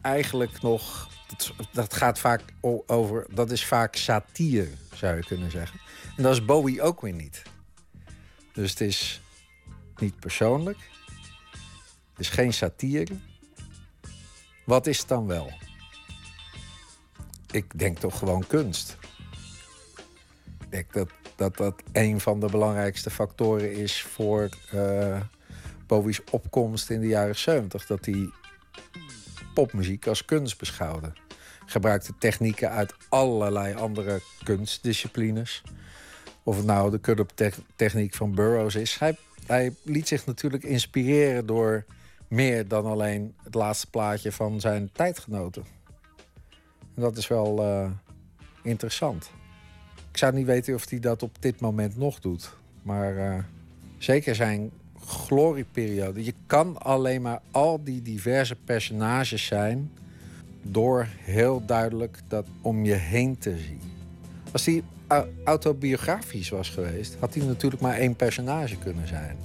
[0.00, 1.08] eigenlijk nog.
[1.28, 2.42] Dat, dat, gaat vaak
[2.86, 3.26] over.
[3.30, 5.80] Dat is vaak satire, zou je kunnen zeggen.
[6.16, 7.42] En dat is Bowie ook weer niet.
[8.58, 9.20] Dus het is
[9.98, 10.78] niet persoonlijk.
[12.10, 13.14] Het is geen satire.
[14.64, 15.52] Wat is het dan wel?
[17.50, 18.96] Ik denk toch gewoon kunst.
[20.60, 20.92] Ik denk
[21.36, 25.20] dat dat, een van de belangrijkste factoren is voor uh,
[25.86, 27.86] Bowie's opkomst in de jaren 70.
[27.86, 28.30] Dat hij
[29.54, 31.12] popmuziek als kunst beschouwde.
[31.66, 35.62] Gebruikte technieken uit allerlei andere kunstdisciplines.
[36.48, 38.98] Of het nou de cut-up techniek van Burroughs is.
[38.98, 39.16] Hij,
[39.46, 41.84] hij liet zich natuurlijk inspireren door
[42.28, 45.64] meer dan alleen het laatste plaatje van zijn tijdgenoten.
[46.94, 47.90] En dat is wel uh,
[48.62, 49.30] interessant.
[50.10, 52.54] Ik zou niet weten of hij dat op dit moment nog doet.
[52.82, 53.38] Maar uh,
[53.98, 54.70] zeker zijn
[55.06, 56.24] glorieperiode.
[56.24, 59.90] Je kan alleen maar al die diverse personages zijn...
[60.62, 63.80] door heel duidelijk dat om je heen te zien.
[64.52, 64.82] Als hij
[65.44, 67.16] autobiografisch was geweest...
[67.18, 69.36] had hij natuurlijk maar één personage kunnen zijn.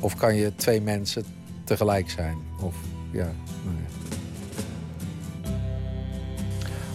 [0.00, 1.24] Of kan je twee mensen
[1.64, 2.36] tegelijk zijn.
[2.60, 2.74] Of
[3.10, 3.32] ja,
[3.64, 4.00] nou ja.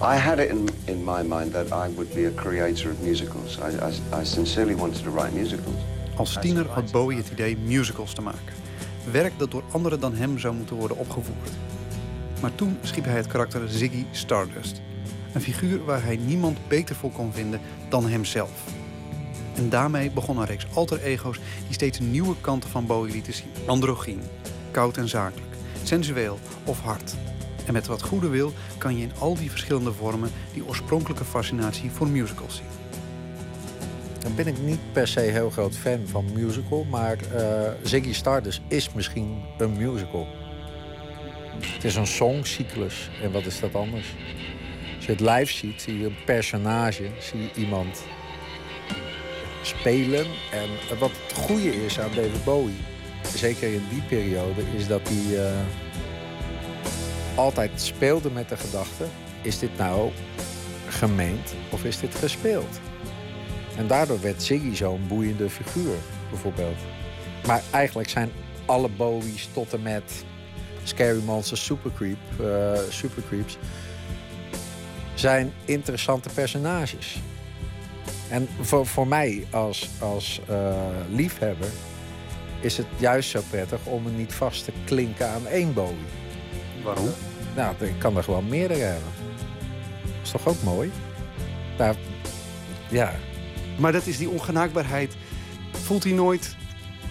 [0.01, 3.57] I had it in, in my mind that I would be a creator of musicals.
[3.57, 5.75] I, I, I sincerely wanted to write musicals.
[6.15, 8.53] Als tiener had Bowie het idee musicals te maken.
[9.11, 11.49] Werk dat door anderen dan hem zou moeten worden opgevoerd.
[12.41, 14.81] Maar toen schiep hij het karakter Ziggy Stardust.
[15.37, 17.59] Een figuur waar hij niemand beter voor kon vinden
[17.89, 18.63] dan hemzelf.
[19.55, 23.47] En daarmee begon een reeks alter ego's die steeds nieuwe kanten van Bowie lieten zien.
[23.65, 24.21] Androgyn,
[24.71, 27.15] koud en zakelijk, sensueel of hard.
[27.65, 31.91] En met wat goede wil kan je in al die verschillende vormen die oorspronkelijke fascinatie
[31.91, 32.97] voor musicals zien.
[34.19, 38.61] Dan ben ik niet per se heel groot fan van musical, maar uh, Ziggy Stardust
[38.67, 40.27] is misschien een musical.
[41.59, 44.15] Het is een songcyclus en wat is dat anders?
[45.07, 48.03] Je het live ziet, zie je een personage, zie je iemand
[49.61, 50.25] spelen.
[50.51, 52.75] En wat het goede is aan David Bowie
[53.35, 55.59] zeker in die periode, is dat hij uh,
[57.35, 59.05] altijd speelde met de gedachte:
[59.41, 60.11] is dit nou
[60.87, 62.79] gemeend of is dit gespeeld?
[63.77, 65.95] En daardoor werd Ziggy zo'n boeiende figuur,
[66.29, 66.77] bijvoorbeeld.
[67.45, 68.31] Maar eigenlijk zijn
[68.65, 70.25] alle Bowie's tot en met
[70.83, 73.57] Scary Monsters, Supercreep, uh, Supercreeps...
[75.19, 77.21] zijn interessante personages.
[78.29, 80.75] En voor, voor mij als, als uh,
[81.09, 81.69] liefhebber
[82.59, 85.97] is het juist zo prettig om er niet vast te klinken aan één Bowie.
[86.83, 87.09] Waarom?
[87.55, 89.11] Nou, ik kan er gewoon meerdere hebben.
[90.01, 90.91] Dat is toch ook mooi?
[91.77, 91.95] Daar,
[92.89, 93.13] ja.
[93.77, 95.15] Maar dat is die ongenaakbaarheid.
[95.71, 96.55] Voelt hij nooit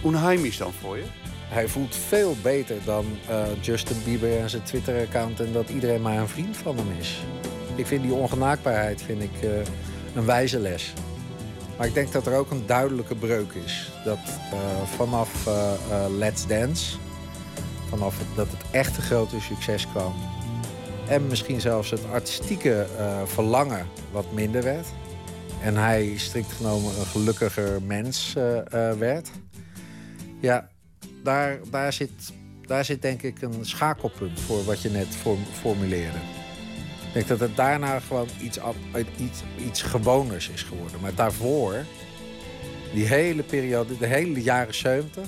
[0.01, 1.05] onheimisch dan voor je?
[1.47, 5.39] Hij voelt veel beter dan uh, Justin Bieber en zijn Twitter-account...
[5.39, 7.19] en dat iedereen maar een vriend van hem is.
[7.77, 9.49] Ik vind die ongenaakbaarheid vind ik, uh,
[10.15, 10.93] een wijze les.
[11.77, 13.91] Maar ik denk dat er ook een duidelijke breuk is.
[14.03, 14.19] Dat
[14.53, 15.71] uh, vanaf uh,
[16.17, 16.97] Let's Dance,
[17.89, 20.13] vanaf dat het echte grote succes kwam...
[21.07, 22.85] en misschien zelfs het artistieke
[23.25, 24.87] verlangen wat minder werd...
[25.61, 28.33] en hij strikt genomen een gelukkiger mens
[28.99, 29.29] werd...
[30.39, 30.69] ja,
[31.23, 32.33] daar, daar, zit,
[32.65, 35.07] daar zit denk ik een schakelpunt voor wat je net
[35.51, 36.19] formuleerde.
[37.17, 38.59] Denk dat het daarna gewoon iets,
[39.17, 41.01] iets, iets gewoners is geworden.
[41.01, 41.85] Maar daarvoor,
[42.93, 45.27] die hele periode, de hele jaren 70,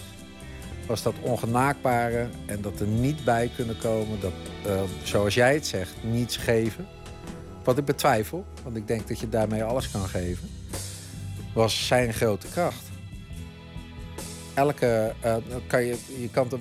[0.88, 4.20] was dat ongenaakbare en dat er niet bij kunnen komen.
[4.20, 4.34] Dat,
[4.66, 6.88] uh, zoals jij het zegt, niets geven.
[7.64, 10.50] Wat ik betwijfel, want ik denk dat je daarmee alles kan geven.
[11.54, 12.84] Was zijn grote kracht.
[14.54, 15.36] Elke, uh,
[15.68, 16.60] kan je, je kan er,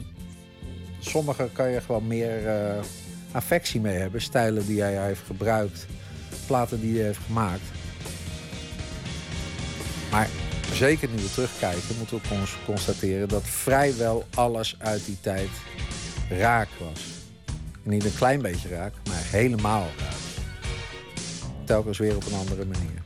[0.98, 2.42] sommige kan je gewoon meer.
[2.42, 2.84] Uh,
[3.32, 4.22] affectie mee hebben.
[4.22, 5.86] Stijlen die hij heeft gebruikt,
[6.46, 7.62] platen die hij heeft gemaakt.
[10.10, 10.28] Maar
[10.72, 15.48] zeker nu we terugkijken, moeten we ons constateren dat vrijwel alles uit die tijd
[16.30, 17.00] raak was.
[17.82, 20.16] Niet een klein beetje raak, maar helemaal raak.
[21.64, 23.02] Telkens weer op een andere manier.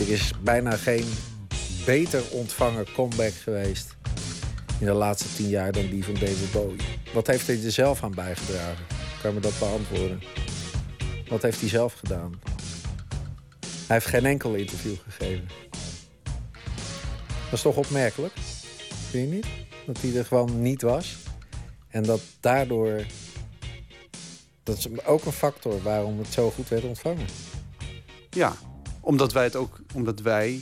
[0.00, 1.06] Er is bijna geen
[1.84, 3.96] beter ontvangen comeback geweest
[4.80, 6.80] in de laatste tien jaar dan die van David Bowie.
[7.12, 8.84] Wat heeft hij er zelf aan bijgedragen?
[9.22, 10.22] Kan me dat beantwoorden?
[11.28, 12.40] Wat heeft hij zelf gedaan?
[13.60, 15.48] Hij heeft geen enkel interview gegeven.
[17.44, 18.32] Dat is toch opmerkelijk?
[19.10, 19.46] Vind je niet?
[19.86, 21.16] Dat hij er gewoon niet was.
[21.88, 23.04] En dat daardoor.
[24.62, 27.26] Dat is ook een factor waarom het zo goed werd ontvangen.
[28.30, 28.56] Ja,
[29.00, 30.60] omdat wij het ook, omdat wij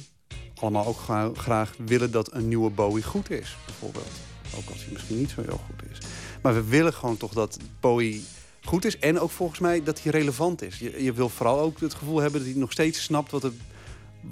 [0.60, 4.10] allemaal ook gra- graag willen dat een nieuwe Bowie goed is, bijvoorbeeld.
[4.56, 5.98] Ook als hij misschien niet zo heel goed is.
[6.42, 8.24] Maar we willen gewoon toch dat Bowie
[8.64, 8.98] goed is.
[8.98, 10.78] En ook volgens mij dat hij relevant is.
[10.78, 13.54] Je, je wil vooral ook het gevoel hebben dat hij nog steeds snapt wat, het,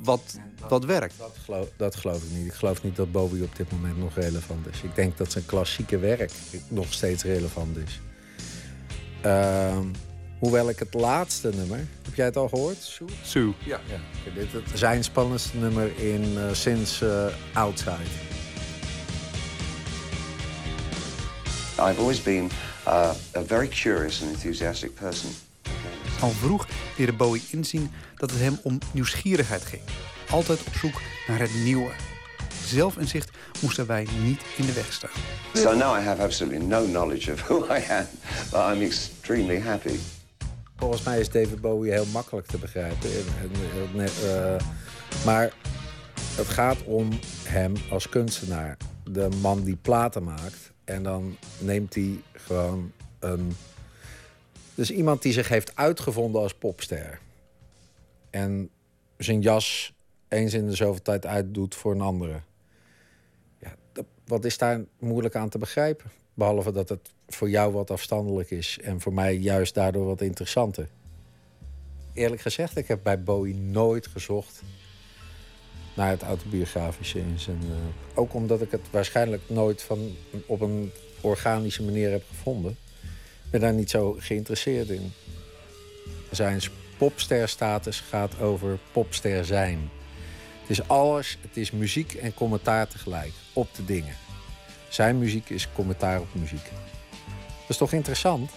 [0.03, 0.39] wat,
[0.69, 1.15] wat werkt.
[1.19, 2.47] Dat geloof, dat geloof ik niet.
[2.47, 4.83] Ik geloof niet dat Bowie op dit moment nog relevant is.
[4.83, 6.33] Ik denk dat zijn klassieke werk
[6.69, 8.01] nog steeds relevant is.
[9.21, 9.87] Ehm,
[10.47, 11.79] hoewel ik het laatste nummer...
[12.03, 12.77] Heb jij het al gehoord?
[12.81, 13.07] Sue?
[13.23, 13.53] Sue.
[13.65, 13.81] Ja.
[13.89, 14.31] ja.
[14.35, 18.11] Dit is zijn spannendste nummer in, eh, sinds eh, Outside.
[21.79, 22.51] I've always been
[22.87, 25.31] uh, a very curious and enthusiastic person.
[26.21, 26.67] Al vroeg
[26.97, 29.83] leerde Bowie inzien dat het hem om nieuwsgierigheid ging.
[30.31, 31.91] Altijd op zoek naar het nieuwe.
[32.65, 35.11] Zelfinzicht moesten wij niet in de weg staan.
[35.53, 38.07] So now I have absolutely no knowledge of who I am,
[38.51, 39.99] but I'm extremely happy.
[40.77, 43.11] Volgens mij is David Bowie heel makkelijk te begrijpen.
[43.11, 44.67] En- en- en, eh,
[45.25, 45.53] maar
[46.37, 47.09] het gaat om
[47.45, 48.77] hem als kunstenaar.
[49.05, 50.73] De man die platen maakt.
[50.85, 53.57] En dan neemt hij gewoon een...
[54.75, 57.19] Dus iemand die zich heeft uitgevonden als popster.
[58.31, 58.71] En
[59.19, 59.93] zijn jas
[60.29, 62.41] eens in de zoveel tijd uitdoet voor een andere.
[63.59, 63.75] Ja,
[64.27, 66.11] wat is daar moeilijk aan te begrijpen?
[66.37, 70.89] Behalve dat het voor jou wat afstandelijk is en voor mij juist daardoor wat interessanter.
[72.13, 74.63] Eerlijk gezegd, ik heb bij Bowie nooit gezocht
[75.95, 77.63] naar het autobiografische in zijn.
[77.63, 80.91] eh, ook omdat ik het waarschijnlijk nooit van, op een
[81.21, 82.77] organische manier heb gevonden.
[83.45, 85.13] Ik ben daar niet zo geïnteresseerd in.
[86.31, 86.61] Zijn
[86.99, 89.91] popsterstatus gaat over popster zijn.
[90.61, 94.26] Het is alles, het is muziek en commentaar tegelijk op de dingen.
[94.89, 96.65] Zijn muziek is commentaar op muziek.
[97.61, 98.51] Dat is toch interessant?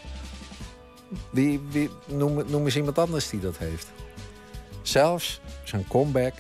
[1.32, 3.88] Wie, wie, noem, eens iemand anders die dat heeft.
[4.82, 6.34] Zelfs zijn comeback,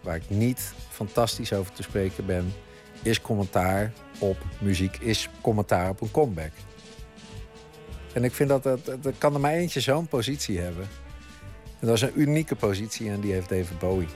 [0.00, 2.52] waar ik niet fantastisch over te spreken ben,
[3.02, 6.52] is commentaar op muziek, is commentaar op een comeback.
[8.12, 10.88] En ik vind dat dat, dat kan er maar eentje zo'n positie hebben.
[11.80, 14.08] En dat is een unieke positie en die heeft David Bowie.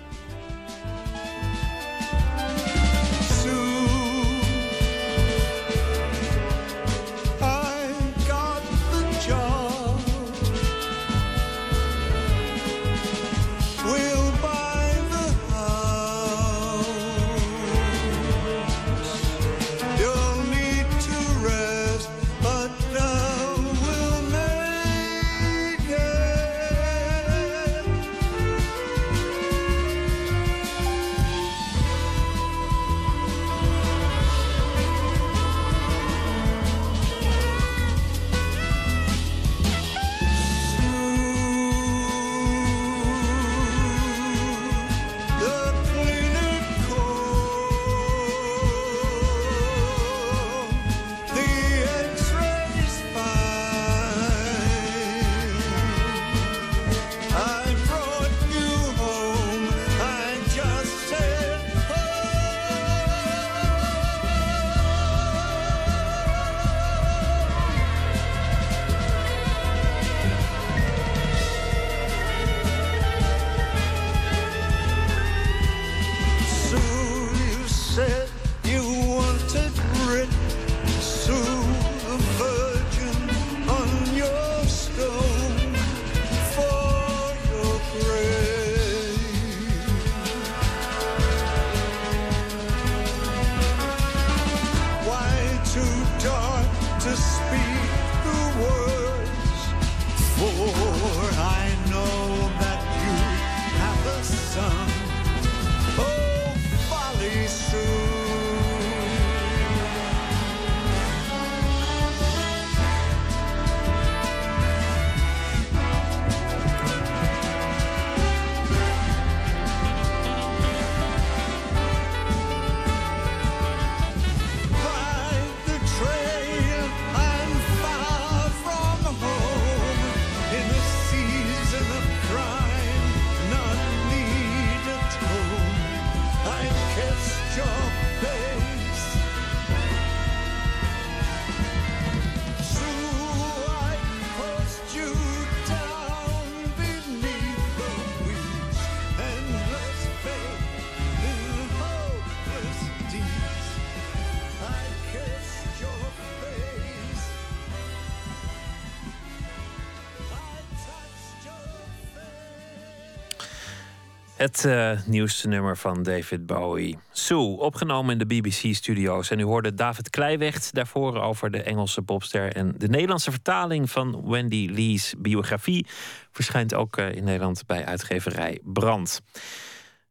[164.41, 166.99] Het uh, nieuwste nummer van David Bowie.
[167.13, 169.31] Sue, opgenomen in de BBC-studio's.
[169.31, 172.53] En u hoorde David Kleiwecht daarvoor over de Engelse popster.
[172.53, 175.87] En de Nederlandse vertaling van Wendy Lee's biografie...
[176.33, 179.21] verschijnt ook uh, in Nederland bij uitgeverij Brand.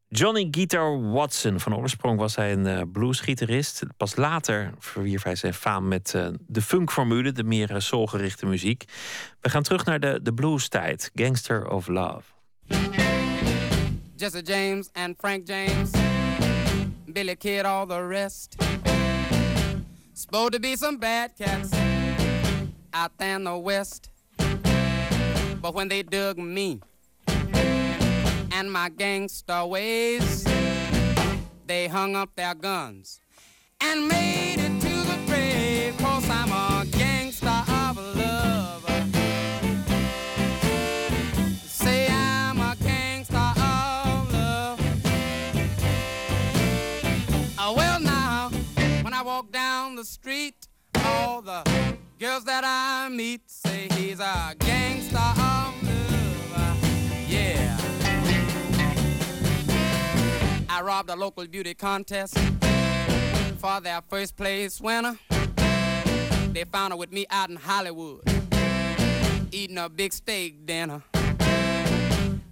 [0.07, 1.60] Johnny Guitar Watson.
[1.60, 3.84] Van oorsprong was hij een uh, bluesgitarist.
[3.97, 6.15] Pas later verwierf hij zijn faam met
[6.47, 8.84] de funkformule, de meer soulgerichte muziek.
[9.41, 11.11] We gaan terug naar de, de blues-tijd.
[11.14, 13.09] Gangster of Love.
[14.20, 15.94] Jesse James and Frank James,
[17.14, 18.62] Billy Kid, all the rest.
[20.14, 21.74] Supposed to be some bad cats
[22.94, 24.10] out there in the West.
[25.62, 26.82] But when they dug me
[28.52, 30.44] and my gangster ways,
[31.66, 33.22] they hung up their guns
[33.80, 34.69] and made it
[49.40, 50.68] walk down the street,
[51.06, 51.64] all the
[52.20, 55.74] girls that I meet say he's a gangster of
[56.52, 56.78] love.
[57.26, 57.78] Yeah.
[60.70, 62.38] I robbed a local beauty contest
[63.60, 65.18] for their first place winner.
[66.52, 68.24] They found her with me out in Hollywood,
[69.53, 71.02] eating a big steak dinner.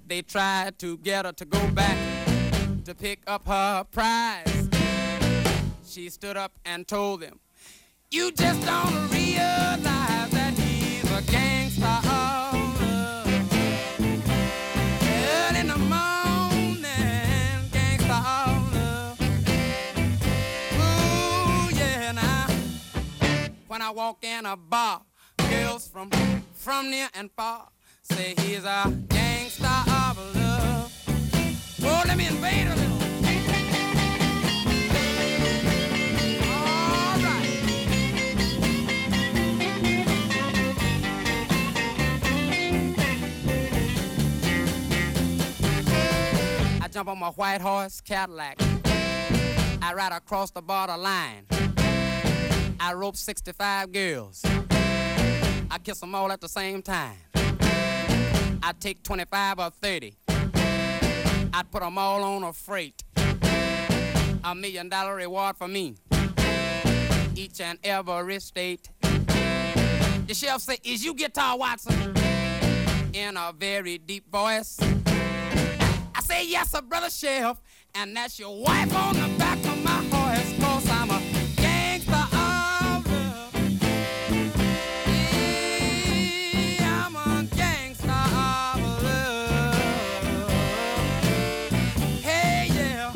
[0.07, 1.97] They tried to get her to go back
[2.85, 4.56] to pick up her prize.
[5.97, 7.39] She stood up and told them,
[8.11, 11.81] You just don't realize that he's a gangster.
[23.67, 25.01] When I walk in a bar,
[25.49, 26.11] girls from
[26.53, 27.69] from near and far
[28.03, 30.93] say he's a gangster of love.
[31.81, 32.86] Oh, let me invade a
[46.87, 48.55] I jump on my white horse Cadillac.
[49.81, 51.43] I ride across the border line.
[52.79, 54.41] I rope 65 girls.
[54.45, 57.17] I kiss them all at the same time.
[57.35, 60.15] I take 25 or 30.
[60.29, 63.03] I put them all on a freight.
[64.45, 65.97] A million dollar reward for me.
[67.35, 68.89] Each and every state.
[69.01, 72.15] The sheriff say, is you Guitar Watson?
[73.11, 74.79] In a very deep voice.
[76.27, 77.57] Say, yes, a brother sheriff.
[77.95, 80.53] And that's your wife on the back of my horse.
[80.59, 81.21] Cause I'm a
[81.55, 83.53] gangster of love.
[86.79, 90.51] Yeah, I'm a gangster of love.
[92.21, 93.13] Hey, yeah.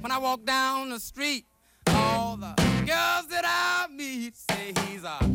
[0.00, 1.44] When I walk down the street,
[1.88, 2.54] all the
[2.86, 5.25] girls that I meet say he's a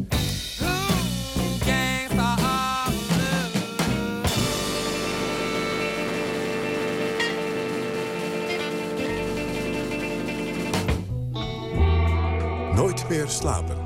[13.11, 13.77] slapen.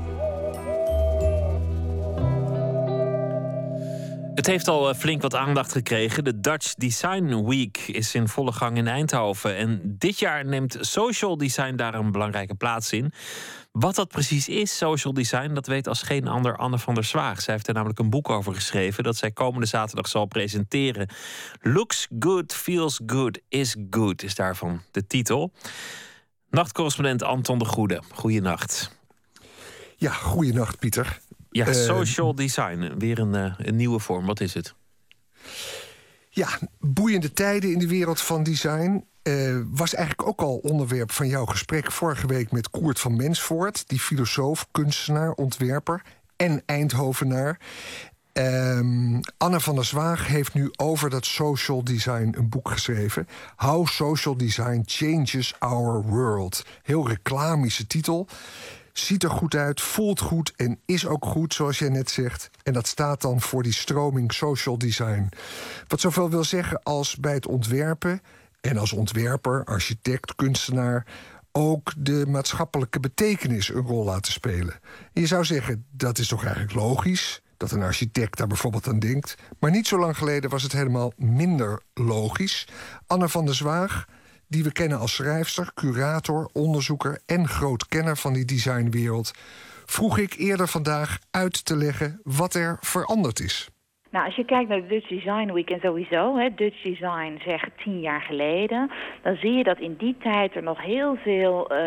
[4.34, 6.24] Het heeft al eh, flink wat aandacht gekregen.
[6.24, 9.56] De Dutch Design Week is in volle gang in Eindhoven.
[9.56, 13.12] En dit jaar neemt social design daar een belangrijke plaats in.
[13.72, 17.40] Wat dat precies is, social design, dat weet als geen ander Anne van der Zwaag.
[17.42, 21.08] Zij heeft er namelijk een boek over geschreven dat zij komende zaterdag zal presenteren.
[21.60, 25.52] Looks good, feels good, is good is daarvan de titel.
[26.50, 28.94] Nachtcorrespondent Anton de Goede, goeienacht.
[29.96, 31.20] Ja, goeienacht Pieter.
[31.50, 34.26] Ja, Eh, social design, weer een, eh, een nieuwe vorm.
[34.26, 34.74] Wat is het?
[36.30, 36.48] Ja,
[36.80, 39.04] boeiende tijden in de wereld van design.
[39.22, 43.88] eh, was eigenlijk ook al onderwerp van jouw gesprek vorige week met Koert van Mensvoort,
[43.88, 46.02] die filosoof, kunstenaar, ontwerper
[46.36, 47.58] en Eindhovenaar.
[48.32, 53.28] Ehm, Anne van der Zwaag heeft nu over dat social design een boek geschreven.
[53.56, 56.64] How Social Design Changes Our World.
[56.82, 58.26] Heel reclamische titel.
[58.98, 62.50] Ziet er goed uit, voelt goed en is ook goed, zoals jij net zegt.
[62.62, 65.28] En dat staat dan voor die stroming social design.
[65.86, 68.20] Wat zoveel wil zeggen als bij het ontwerpen
[68.60, 71.06] en als ontwerper, architect, kunstenaar
[71.52, 74.74] ook de maatschappelijke betekenis een rol laten spelen.
[75.12, 78.98] En je zou zeggen, dat is toch eigenlijk logisch dat een architect daar bijvoorbeeld aan
[78.98, 79.34] denkt.
[79.58, 82.68] Maar niet zo lang geleden was het helemaal minder logisch.
[83.06, 84.06] Anne van der Zwaag,
[84.48, 89.32] die we kennen als schrijfster, curator, onderzoeker en groot kenner van die designwereld,
[89.84, 93.70] vroeg ik eerder vandaag uit te leggen wat er veranderd is.
[94.10, 97.68] Nou, als je kijkt naar de Dutch Design Week en sowieso, hè, Dutch Design zeg
[97.84, 98.90] tien jaar geleden,
[99.22, 101.78] dan zie je dat in die tijd er nog heel veel uh,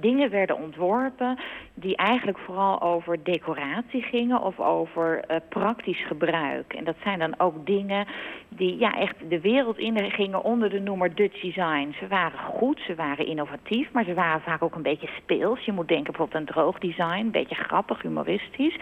[0.00, 1.38] dingen werden ontworpen
[1.74, 6.72] die eigenlijk vooral over decoratie gingen of over uh, praktisch gebruik.
[6.72, 8.06] En dat zijn dan ook dingen
[8.48, 11.94] die ja, echt de wereld in gingen onder de noemer Dutch Design.
[11.98, 15.64] Ze waren goed, ze waren innovatief, maar ze waren vaak ook een beetje speels.
[15.64, 18.76] Je moet denken bijvoorbeeld aan droog design, een beetje grappig, humoristisch.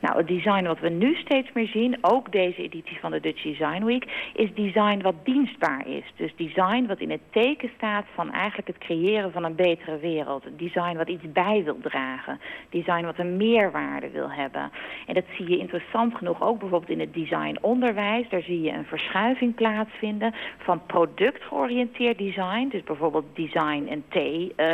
[0.00, 3.42] Nou, het design wat we nu steeds meer zien, ook deze editie van de Dutch
[3.42, 6.04] Design Week, is design wat dienstbaar is.
[6.16, 10.44] Dus design wat in het teken staat van eigenlijk het creëren van een betere wereld.
[10.56, 12.37] Design wat iets bij wil dragen.
[12.70, 14.70] Design wat een meerwaarde wil hebben.
[15.06, 18.28] En dat zie je interessant genoeg ook bijvoorbeeld in het designonderwijs.
[18.28, 22.68] Daar zie je een verschuiving plaatsvinden van productgeoriënteerd design.
[22.68, 24.66] Dus bijvoorbeeld design een thee, uh,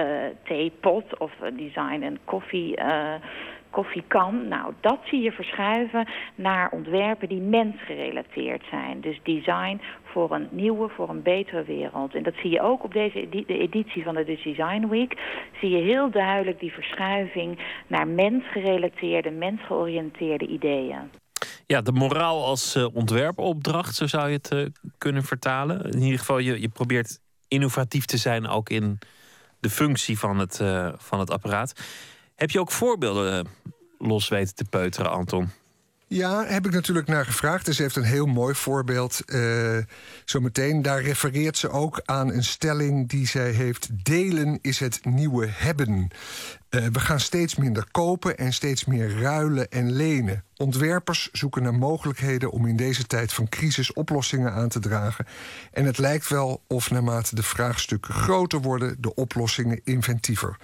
[0.43, 2.79] theepot of design een koffie...
[2.79, 3.15] Uh,
[3.79, 4.49] koffiekan.
[4.49, 9.01] Nou, dat zie je verschuiven naar ontwerpen die mensgerelateerd zijn.
[9.01, 12.15] Dus design voor een nieuwe, voor een betere wereld.
[12.15, 15.13] En dat zie je ook op deze editie van de Design Week.
[15.61, 21.11] Zie je heel duidelijk die verschuiving naar mensgerelateerde, mensgeoriënteerde ideeën.
[21.67, 24.67] Ja, de moraal als uh, ontwerpopdracht, zo zou je het uh,
[24.99, 25.91] kunnen vertalen.
[25.91, 27.19] In ieder geval, je, je probeert
[27.49, 28.99] innovatief te zijn ook in
[29.61, 31.73] de functie van het, uh, van het apparaat.
[32.35, 33.47] Heb je ook voorbeelden
[33.99, 35.51] los weten te peuteren, Anton?
[36.07, 37.67] Ja, heb ik natuurlijk naar gevraagd.
[37.67, 39.21] Dus ze heeft een heel mooi voorbeeld.
[39.27, 39.79] Uh,
[40.25, 44.05] zometeen, daar refereert ze ook aan een stelling die zij heeft.
[44.05, 46.09] Delen is het nieuwe hebben.
[46.71, 50.45] Uh, we gaan steeds minder kopen en steeds meer ruilen en lenen.
[50.57, 55.27] Ontwerpers zoeken naar mogelijkheden om in deze tijd van crisis oplossingen aan te dragen.
[55.73, 60.57] En het lijkt wel of naarmate de vraagstukken groter worden, de oplossingen inventiever.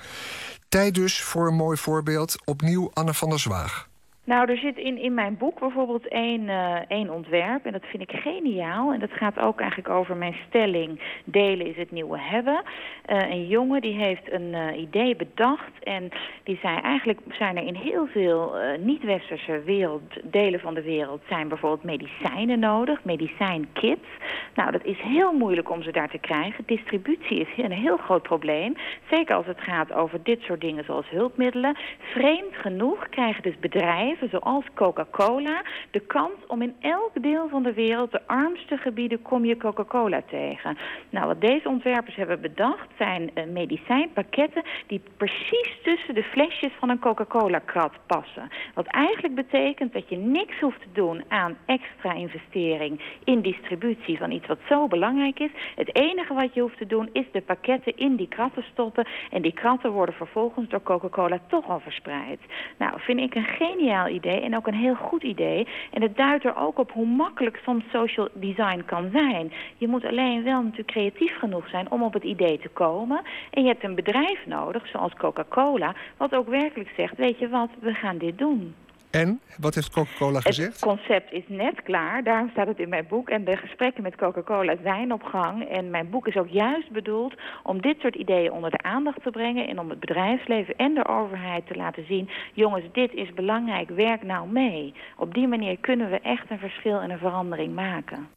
[0.70, 2.36] Tijd dus voor een mooi voorbeeld.
[2.44, 3.89] Opnieuw Anne van der Zwaag.
[4.30, 7.64] Nou, er zit in, in mijn boek bijvoorbeeld één, uh, één ontwerp.
[7.64, 8.92] En dat vind ik geniaal.
[8.92, 11.00] En dat gaat ook eigenlijk over mijn stelling...
[11.24, 12.62] delen is het nieuwe hebben.
[12.62, 15.72] Uh, een jongen die heeft een uh, idee bedacht.
[15.82, 16.08] En
[16.42, 21.22] die zei eigenlijk zijn er in heel veel niet-westerse wereld, delen van de wereld...
[21.28, 24.08] zijn bijvoorbeeld medicijnen nodig, medicijnkits.
[24.54, 26.64] Nou, dat is heel moeilijk om ze daar te krijgen.
[26.66, 28.76] Distributie is een heel groot probleem.
[29.10, 31.76] Zeker als het gaat over dit soort dingen zoals hulpmiddelen.
[31.98, 37.72] Vreemd genoeg krijgen dus bedrijven zoals Coca-Cola de kans om in elk deel van de
[37.72, 40.78] wereld, de armste gebieden, kom je Coca-Cola tegen.
[41.10, 46.88] Nou, wat deze ontwerpers hebben bedacht zijn uh, medicijnpakketten die precies tussen de flesjes van
[46.88, 48.48] een Coca-Cola-krat passen.
[48.74, 54.30] Wat eigenlijk betekent dat je niks hoeft te doen aan extra investering in distributie van
[54.30, 55.50] iets wat zo belangrijk is.
[55.76, 59.42] Het enige wat je hoeft te doen is de pakketten in die kratten stoppen en
[59.42, 62.40] die kratten worden vervolgens door Coca-Cola toch al verspreid.
[62.78, 65.66] Nou, vind ik een geniaal idee en ook een heel goed idee.
[65.90, 69.52] En het duidt er ook op hoe makkelijk soms social design kan zijn.
[69.76, 73.20] Je moet alleen wel natuurlijk creatief genoeg zijn om op het idee te komen.
[73.50, 77.70] En je hebt een bedrijf nodig, zoals Coca-Cola, wat ook werkelijk zegt, weet je wat,
[77.80, 78.74] we gaan dit doen.
[79.10, 80.72] En, wat heeft Coca-Cola gezegd?
[80.72, 83.28] Het concept is net klaar, daarom staat het in mijn boek.
[83.28, 85.68] En de gesprekken met Coca-Cola zijn op gang.
[85.68, 89.30] En mijn boek is ook juist bedoeld om dit soort ideeën onder de aandacht te
[89.30, 89.68] brengen...
[89.68, 92.30] en om het bedrijfsleven en de overheid te laten zien...
[92.52, 94.94] jongens, dit is belangrijk, werk nou mee.
[95.16, 98.28] Op die manier kunnen we echt een verschil en een verandering maken.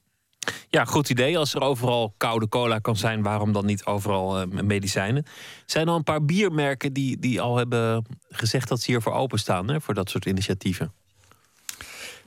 [0.69, 1.37] Ja, goed idee.
[1.37, 5.25] Als er overal koude cola kan zijn, waarom dan niet overal uh, medicijnen?
[5.65, 9.81] Zijn al een paar biermerken die, die al hebben gezegd dat ze hiervoor openstaan, hè,
[9.81, 10.91] voor dat soort initiatieven?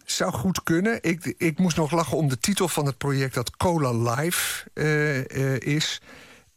[0.04, 0.98] Zou goed kunnen.
[1.02, 5.16] Ik, ik moest nog lachen om de titel van het project dat Cola Live uh,
[5.18, 6.00] uh, is.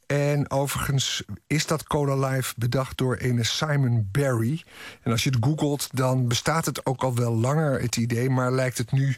[0.06, 4.64] En overigens is dat Cola Live bedacht door een Simon Barry.
[5.02, 8.30] En als je het googelt, dan bestaat het ook al wel langer, het idee...
[8.30, 9.18] maar lijkt het nu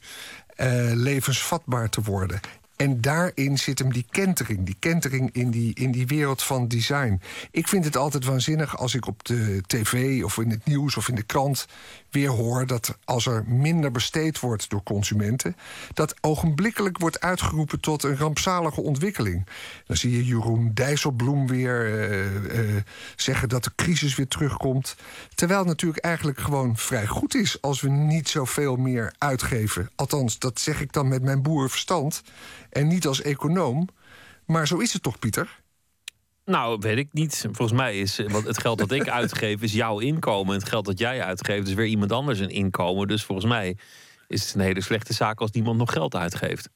[0.57, 2.39] uh, levensvatbaar te worden.
[2.81, 4.65] En daarin zit hem die kentering.
[4.65, 7.21] Die kentering in die, in die wereld van design.
[7.51, 11.09] Ik vind het altijd waanzinnig als ik op de tv of in het nieuws of
[11.09, 11.67] in de krant
[12.11, 15.55] weer hoor dat als er minder besteed wordt door consumenten,
[15.93, 19.45] dat ogenblikkelijk wordt uitgeroepen tot een rampzalige ontwikkeling.
[19.85, 22.81] Dan zie je Jeroen Dijsselbloem weer uh, uh,
[23.15, 24.95] zeggen dat de crisis weer terugkomt.
[25.35, 29.89] Terwijl het natuurlijk eigenlijk gewoon vrij goed is als we niet zoveel meer uitgeven.
[29.95, 32.23] Althans, dat zeg ik dan met mijn boerenverstand
[32.69, 33.87] en niet als econoom.
[34.45, 35.60] Maar zo is het toch, Pieter?
[36.51, 37.45] Nou, weet ik niet.
[37.51, 40.53] Volgens mij is want het geld dat ik uitgeef, is jouw inkomen.
[40.55, 43.07] Het geld dat jij uitgeeft, is weer iemand anders een inkomen.
[43.07, 43.77] Dus volgens mij
[44.27, 46.69] is het een hele slechte zaak als niemand nog geld uitgeeft.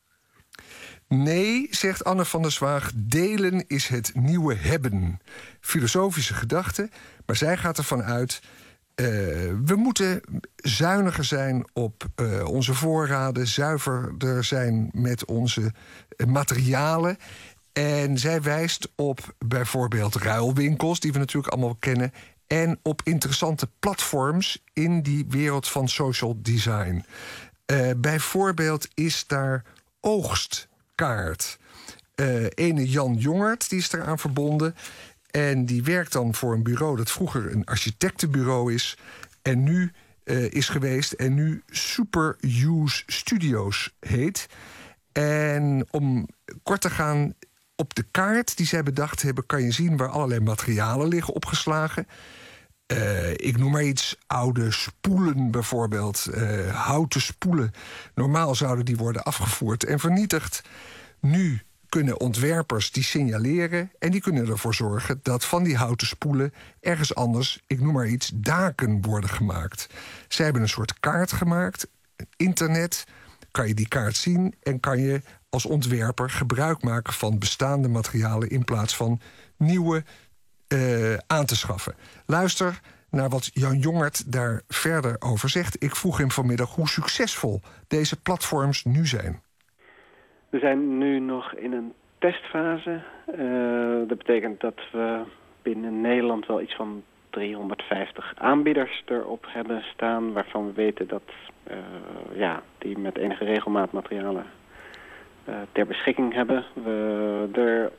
[1.07, 5.19] Nee, zegt Anne van der Zwaag, delen is het nieuwe hebben.
[5.59, 6.89] Filosofische gedachte,
[7.25, 8.41] maar zij gaat ervan uit
[8.95, 9.05] Eh,
[9.65, 10.21] we moeten
[10.55, 15.73] zuiniger zijn op eh, onze voorraden, zuiverder zijn met onze
[16.15, 17.17] eh, materialen.
[17.77, 22.13] En zij wijst op bijvoorbeeld ruilwinkels, die we natuurlijk allemaal kennen.
[22.47, 27.05] En op interessante platforms in die wereld van social design.
[27.65, 29.63] Eh, bijvoorbeeld is daar
[30.01, 31.57] oogstkaart.
[32.15, 34.75] Eh ene Jan Jongert die is eraan verbonden.
[35.31, 38.97] En die werkt dan voor een bureau dat vroeger een architectenbureau is.
[39.41, 39.91] En nu
[40.23, 41.11] eh, is geweest.
[41.11, 44.47] En nu Super Use Studios heet.
[45.11, 46.27] En om
[46.63, 47.33] kort te gaan,
[47.75, 52.07] op de kaart die zij bedacht hebben, kan je zien waar allerlei materialen liggen opgeslagen.
[52.85, 57.71] Eh, ik noem maar iets, oude spoelen bijvoorbeeld, eh, houten spoelen.
[58.15, 60.61] Normaal zouden die worden afgevoerd en vernietigd.
[61.19, 66.53] Nu kunnen ontwerpers die signaleren en die kunnen ervoor zorgen dat van die houten spoelen
[66.79, 69.87] ergens anders, ik noem maar iets, daken worden gemaakt.
[70.27, 71.87] Zij hebben een soort kaart gemaakt,
[72.35, 73.05] internet,
[73.51, 75.21] kan je die kaart zien en kan je
[75.55, 79.19] als ontwerper gebruik maken van bestaande materialen in plaats van
[79.57, 80.03] nieuwe
[80.67, 81.93] eh, aan te schaffen.
[82.25, 82.79] Luister
[83.09, 85.83] naar wat Jan Jongert daar verder over zegt.
[85.83, 89.41] Ik vroeg hem vanmiddag hoe succesvol deze platforms nu zijn.
[90.49, 93.03] We zijn nu nog in een testfase.
[93.25, 95.23] Eh, dat betekent dat we
[95.61, 100.33] binnen Nederland wel iets van 350 aanbieders erop hebben staan...
[100.33, 101.29] waarvan we weten dat
[101.63, 101.77] eh,
[102.33, 104.45] ja, die met enige regelmaat materialen
[105.71, 106.65] ter beschikking hebben.
[106.73, 107.91] We, er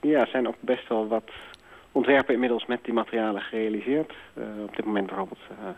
[0.00, 1.30] ja, zijn ook best wel wat
[1.92, 4.12] ontwerpen inmiddels met die materialen gerealiseerd.
[4.34, 5.68] Eh, op dit moment bijvoorbeeld eh,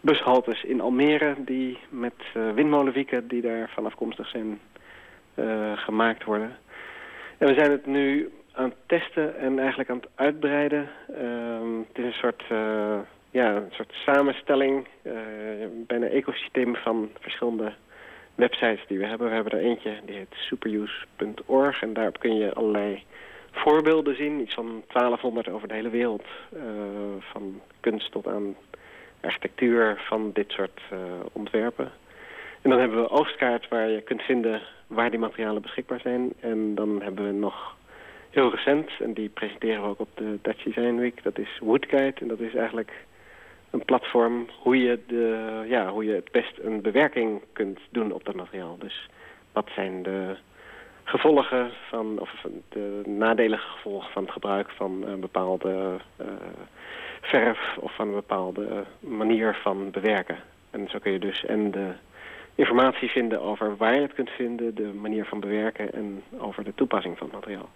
[0.00, 1.34] bushaltes in Almere...
[1.38, 4.60] die met eh, windmolenwieken die daar vanaf komstig zijn
[5.34, 6.56] eh, gemaakt worden.
[7.38, 10.88] En we zijn het nu aan het testen en eigenlijk aan het uitbreiden.
[11.08, 12.98] Ehm, het is een soort, eh,
[13.30, 15.12] ja, een soort samenstelling, eh,
[15.70, 17.72] bijna ecosysteem van verschillende
[18.38, 19.28] websites die we hebben.
[19.28, 23.02] We hebben er eentje, die heet superuse.org en daarop kun je allerlei
[23.50, 24.40] voorbeelden zien.
[24.40, 26.24] Iets van 1200 over de hele wereld.
[26.52, 26.62] eh,
[27.18, 28.56] van kunst tot aan
[29.20, 30.98] architectuur van dit soort eh,
[31.32, 31.92] ontwerpen.
[32.62, 36.32] En dan hebben we oogstkaart waar je kunt vinden waar die materialen beschikbaar zijn.
[36.40, 37.76] En dan hebben we nog
[38.30, 42.20] heel recent, en die presenteren we ook op de Dutch Design Week, dat is Woodguide.
[42.20, 42.92] En dat is eigenlijk
[43.70, 48.24] een platform hoe je, de, ja, hoe je het best een bewerking kunt doen op
[48.24, 48.76] dat materiaal.
[48.78, 49.08] Dus
[49.52, 50.36] wat zijn de
[51.04, 56.26] gevolgen van, of de nadelige gevolgen van het gebruik van een bepaalde eh,
[57.20, 60.38] verf of van een bepaalde manier van bewerken.
[60.70, 61.92] En zo kun je dus en de
[62.58, 66.74] informatie vinden over waar je het kunt vinden, de manier van bewerken en over de
[66.74, 67.68] toepassing van het materiaal.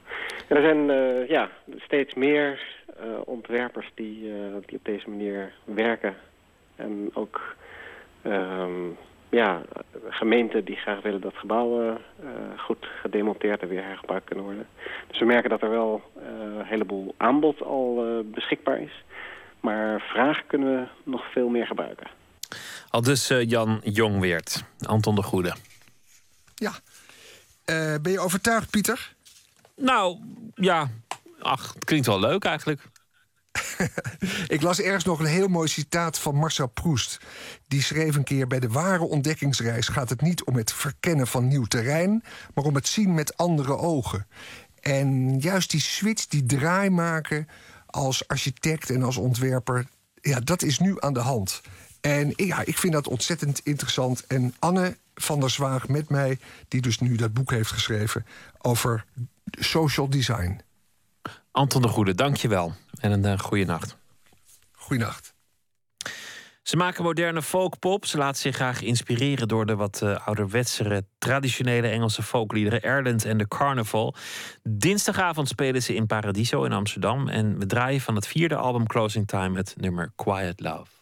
[0.49, 2.63] En er zijn eh, ja, steeds meer
[2.99, 6.15] eh, ontwerpers die, eh, die op deze manier werken.
[6.77, 7.57] En ook
[8.23, 8.89] ehm,
[9.29, 9.63] ja,
[10.09, 11.99] gemeenten die graag willen dat gebouwen
[12.57, 14.67] goed gedemonteerd en weer hergebruikt kunnen worden.
[15.07, 19.05] Dus we merken dat er wel een heleboel aanbod al beschikbaar is.
[19.61, 22.07] Maar vraag kunnen we nog veel meer gebruiken.
[22.89, 25.55] Al dus eh, Jan Jongweert, Anton de Goede.
[26.55, 26.73] Ja.
[27.65, 29.15] Eh, ben je overtuigd, Pieter?
[29.77, 30.19] Nou,
[30.55, 30.91] ja.
[31.39, 32.91] Ach, het klinkt wel leuk eigenlijk.
[34.47, 37.19] Ik las ergens nog een heel mooi citaat van Marcel Proust.
[37.69, 41.49] Die schreef een keer: Bij de ware ontdekkingsreis gaat het niet om het verkennen van
[41.49, 42.25] nieuw terrein,
[42.55, 44.27] maar om het zien met andere ogen.
[44.81, 47.49] En juist die switch, die draai maken
[47.87, 49.87] als architect en als ontwerper,
[50.21, 51.61] ja, dat is nu aan de hand.
[52.03, 54.27] En ja, ik vind dat ontzettend interessant.
[54.27, 56.39] En Anne van der Zwaag met mij,
[56.69, 58.27] die dus nu dat boek heeft geschreven
[58.59, 59.05] over
[59.51, 60.61] social design.
[61.51, 62.75] Anton de Goede, dank je wel.
[63.01, 63.97] En een uh, goede nacht.
[64.73, 65.35] Goeienacht.
[66.63, 68.07] Ze maken moderne folkpop.
[68.07, 72.83] Ze laten zich graag inspireren door de wat uh, ouderwetsere, traditionele Engelse folkliederen.
[72.83, 74.15] Erland en de Carnival.
[74.63, 77.29] Dinsdagavond spelen ze in Paradiso in Amsterdam.
[77.29, 81.02] En we draaien van het vierde album Closing Time het nummer Quiet Love.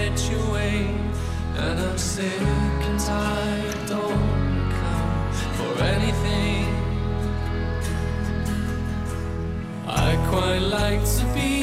[1.63, 6.65] And I'm sick and tired, don't come for anything.
[9.87, 11.60] I quite like to be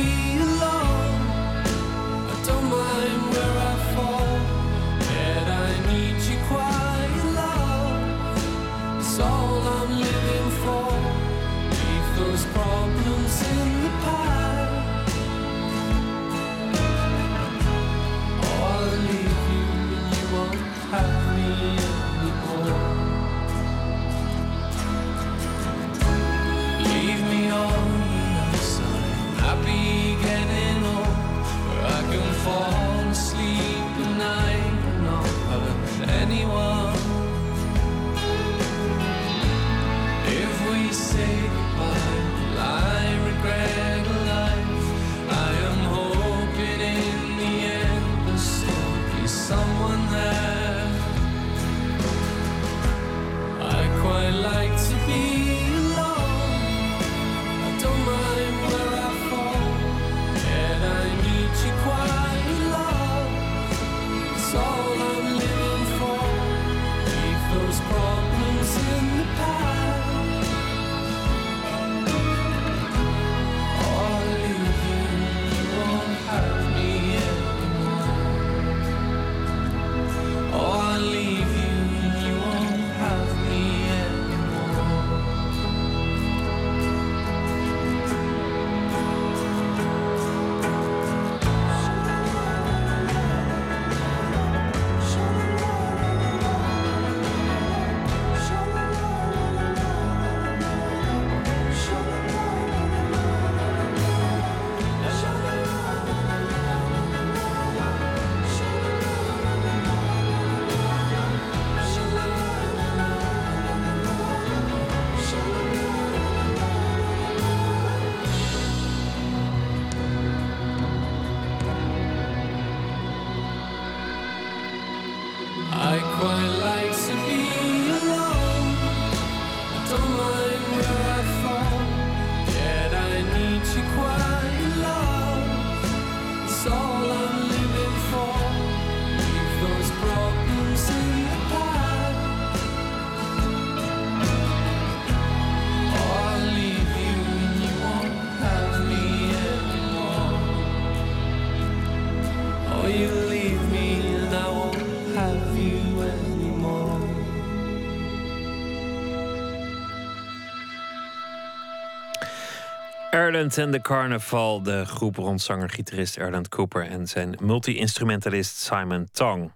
[163.29, 169.53] Erland en de Carnaval, de groep rond zanger-gitarist Erland Cooper en zijn multi-instrumentalist Simon Tong.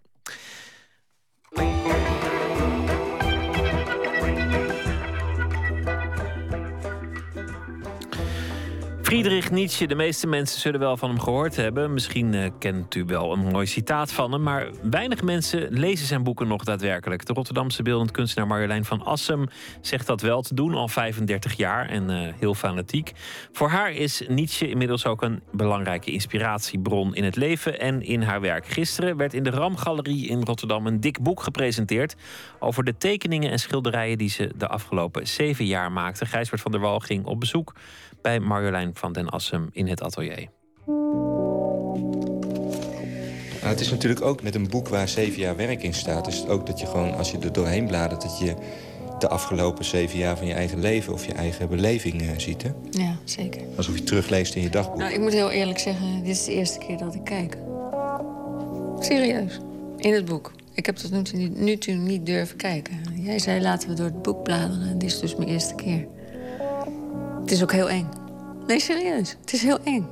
[9.23, 11.93] Friedrich Nietzsche, de meeste mensen zullen wel van hem gehoord hebben.
[11.93, 16.23] Misschien eh, kent u wel een mooi citaat van hem, maar weinig mensen lezen zijn
[16.23, 17.27] boeken nog daadwerkelijk.
[17.27, 19.47] De Rotterdamse beeldend kunstenaar Marjolein van Assem
[19.81, 23.13] zegt dat wel te doen, al 35 jaar en eh, heel fanatiek.
[23.53, 28.41] Voor haar is Nietzsche inmiddels ook een belangrijke inspiratiebron in het leven en in haar
[28.41, 28.67] werk.
[28.67, 32.15] Gisteren werd in de Ramgalerie in Rotterdam een dik boek gepresenteerd
[32.59, 36.27] over de tekeningen en schilderijen die ze de afgelopen zeven jaar maakte.
[36.27, 37.73] Gijsbert van der Wal ging op bezoek
[38.23, 40.49] bij Marjolein van den Assem in het atelier.
[43.63, 46.27] Nou, het is natuurlijk ook met een boek waar zeven jaar werk in staat...
[46.27, 48.23] is het ook dat je gewoon, als je er doorheen bladert...
[48.23, 48.55] dat je
[49.19, 51.13] de afgelopen zeven jaar van je eigen leven...
[51.13, 52.71] of je eigen beleving eh, ziet, hè?
[52.91, 53.63] Ja, zeker.
[53.77, 54.99] Alsof je terugleest in je dagboek.
[54.99, 57.57] Nou, ik moet heel eerlijk zeggen, dit is de eerste keer dat ik kijk.
[58.99, 59.61] Serieus.
[59.97, 60.53] In het boek.
[60.75, 63.01] Ik heb tot nu toe niet, nu toe niet durven kijken.
[63.15, 64.99] Jij zei laten we door het boek bladeren.
[64.99, 66.07] Dit is dus mijn eerste keer.
[67.43, 68.09] Het is ook heel eng.
[68.67, 69.37] Nee, serieus.
[69.41, 70.09] Het is heel eng.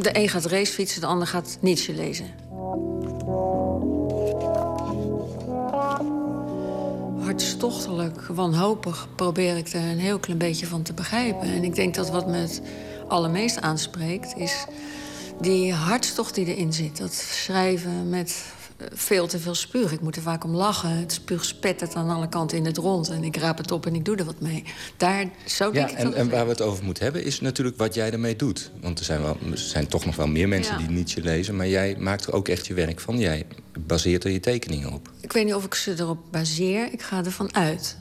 [0.00, 2.26] De een gaat racefietsen, de ander gaat Nietzsche lezen.
[7.20, 11.48] Hartstochtelijk, wanhopig probeer ik er een heel klein beetje van te begrijpen.
[11.48, 12.62] En ik denk dat wat me het
[13.08, 14.36] allermeest aanspreekt...
[14.36, 14.64] is
[15.40, 16.96] die hartstocht die erin zit.
[16.96, 18.44] Dat schrijven met
[18.92, 19.92] veel te veel spuug.
[19.92, 20.90] Ik moet er vaak om lachen.
[20.90, 23.08] Het spuug spettert aan alle kanten in het rond.
[23.08, 24.64] En ik raap het op en ik doe er wat mee.
[24.96, 28.10] Daar, zo Ja, en, en waar we het over moeten hebben is natuurlijk wat jij
[28.12, 28.70] ermee doet.
[28.80, 30.86] Want er zijn, wel, er zijn toch nog wel meer mensen Ja.
[30.86, 31.56] die Nietzsche lezen...
[31.56, 33.18] maar jij maakt er ook echt je werk van.
[33.18, 33.46] Jij
[33.78, 35.10] baseert er je tekeningen op.
[35.20, 36.92] Ik weet niet of ik ze erop baseer.
[36.92, 37.96] Ik ga ervan uit.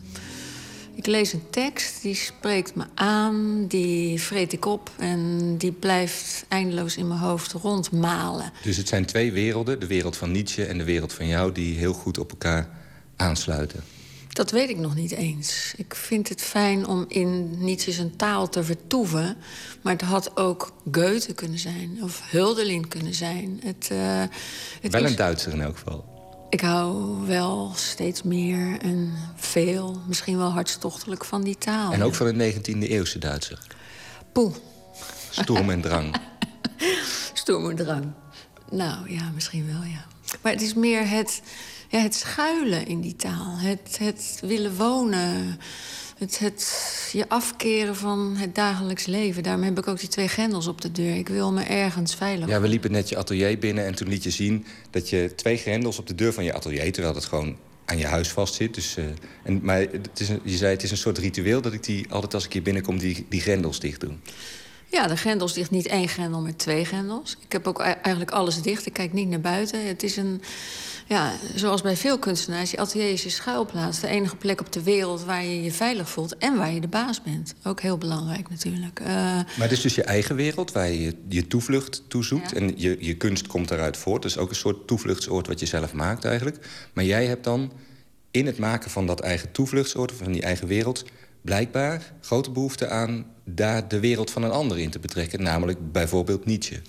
[0.99, 4.91] Ik lees een tekst, die spreekt me aan, die vreet ik op...
[4.97, 8.51] en die blijft eindeloos in mijn hoofd rondmalen.
[8.63, 11.51] Dus het zijn twee werelden, de wereld van Nietzsche en de wereld van jou...
[11.51, 12.69] die heel goed op elkaar
[13.15, 13.83] aansluiten.
[14.29, 15.73] Dat weet ik nog niet eens.
[15.77, 19.37] Ik vind het fijn om in Nietzsche zijn taal te vertoeven...
[19.81, 23.59] maar het had ook Goethe kunnen zijn of Hölderlin kunnen zijn.
[23.63, 24.23] Het, eh,
[24.81, 26.18] het Wel is- een Duitser in elk geval.
[26.49, 31.91] Ik hou wel steeds meer en veel, misschien wel hartstochtelijk van die taal.
[31.91, 33.59] En ook van de 19e eeuwse Duitser.
[34.31, 34.55] Poeh.
[35.29, 36.15] Sturm en drang.
[37.33, 38.05] Sturm en drang.
[38.71, 40.05] Nou ja, misschien wel, ja.
[40.41, 41.41] Maar het is meer het,
[41.89, 43.57] ja, het schuilen in die taal.
[43.57, 45.59] Het, het willen wonen.
[46.19, 49.43] Het, het je afkeren van het dagelijks leven.
[49.43, 51.15] Daarom heb ik ook die twee grendels op de deur.
[51.15, 54.23] Ik wil me ergens veilig Ja, we liepen net je atelier binnen en toen liet
[54.23, 54.65] je zien...
[54.89, 56.91] dat je twee grendels op de deur van je atelier...
[56.91, 58.73] terwijl dat gewoon aan je huis vastzit.
[58.73, 59.05] Dus, uh,
[59.43, 61.61] en, maar het is een, je zei het is een soort ritueel...
[61.61, 64.11] dat ik die altijd als ik hier binnenkom die, die grendels dicht doe.
[64.85, 65.71] Ja, de grendels dicht.
[65.71, 67.37] Niet één grendel, maar twee grendels.
[67.41, 68.85] Ik heb ook eigenlijk alles dicht.
[68.85, 69.87] Ik kijk niet naar buiten.
[69.87, 70.41] Het is een...
[71.09, 73.99] Ja, zoals bij veel kunstenaars, je atelier is je schuilplaats.
[73.99, 76.87] De enige plek op de wereld waar je je veilig voelt en waar je de
[76.87, 77.55] baas bent.
[77.63, 78.99] Ook heel belangrijk natuurlijk.
[78.99, 82.49] Uh, maar het is dus je eigen wereld waar je je toevlucht toezoekt.
[82.49, 82.57] Ja.
[82.57, 84.21] En je, je kunst komt daaruit voort.
[84.21, 86.67] Dus ook een soort toevluchtsoord wat je zelf maakt eigenlijk.
[86.93, 87.71] Maar jij hebt dan
[88.31, 91.05] in het maken van dat eigen toevluchtsoord, van die eigen wereld
[91.41, 95.43] blijkbaar grote behoefte aan daar de wereld van een ander in te betrekken.
[95.43, 96.81] Namelijk bijvoorbeeld Nietzsche.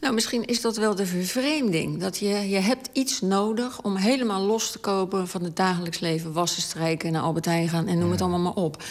[0.00, 2.00] Nou, misschien is dat wel de vervreemding.
[2.00, 6.32] Dat je, je hebt iets nodig om helemaal los te kopen van het dagelijks leven.
[6.32, 8.82] Wassen, strijken, naar Albert Heijn gaan en noem het allemaal maar op.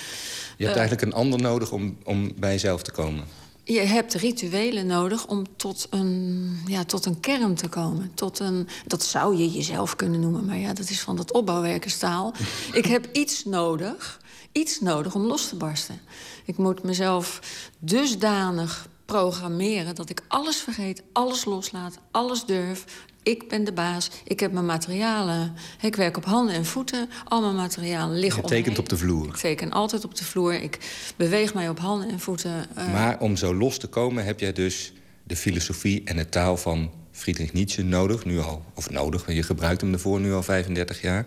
[0.57, 3.25] Je hebt uh, eigenlijk een ander nodig om, om bij jezelf te komen.
[3.63, 8.11] Je hebt rituelen nodig om tot een, ja, tot een kern te komen.
[8.13, 12.33] Tot een, dat zou je jezelf kunnen noemen, maar ja, dat is van dat opbouwwerkerstaal.
[12.71, 14.19] Ik heb iets nodig
[14.51, 16.01] iets nodig om los te barsten.
[16.45, 17.39] Ik moet mezelf
[17.79, 22.85] dusdanig programmeren dat ik alles vergeet, alles loslaat, alles durf.
[23.23, 25.55] Ik ben de baas, ik heb mijn materialen.
[25.81, 29.27] Ik werk op handen en voeten, al mijn materialen liggen Je tekent op de vloer.
[29.27, 30.77] Ik teken altijd op de vloer, ik
[31.15, 32.65] beweeg mij op handen en voeten.
[32.77, 32.93] Uh...
[32.93, 36.91] Maar om zo los te komen heb jij dus de filosofie en de taal van
[37.11, 38.25] Friedrich Nietzsche nodig.
[38.25, 41.25] Nu al, of nodig, want je gebruikt hem ervoor nu al 35 jaar.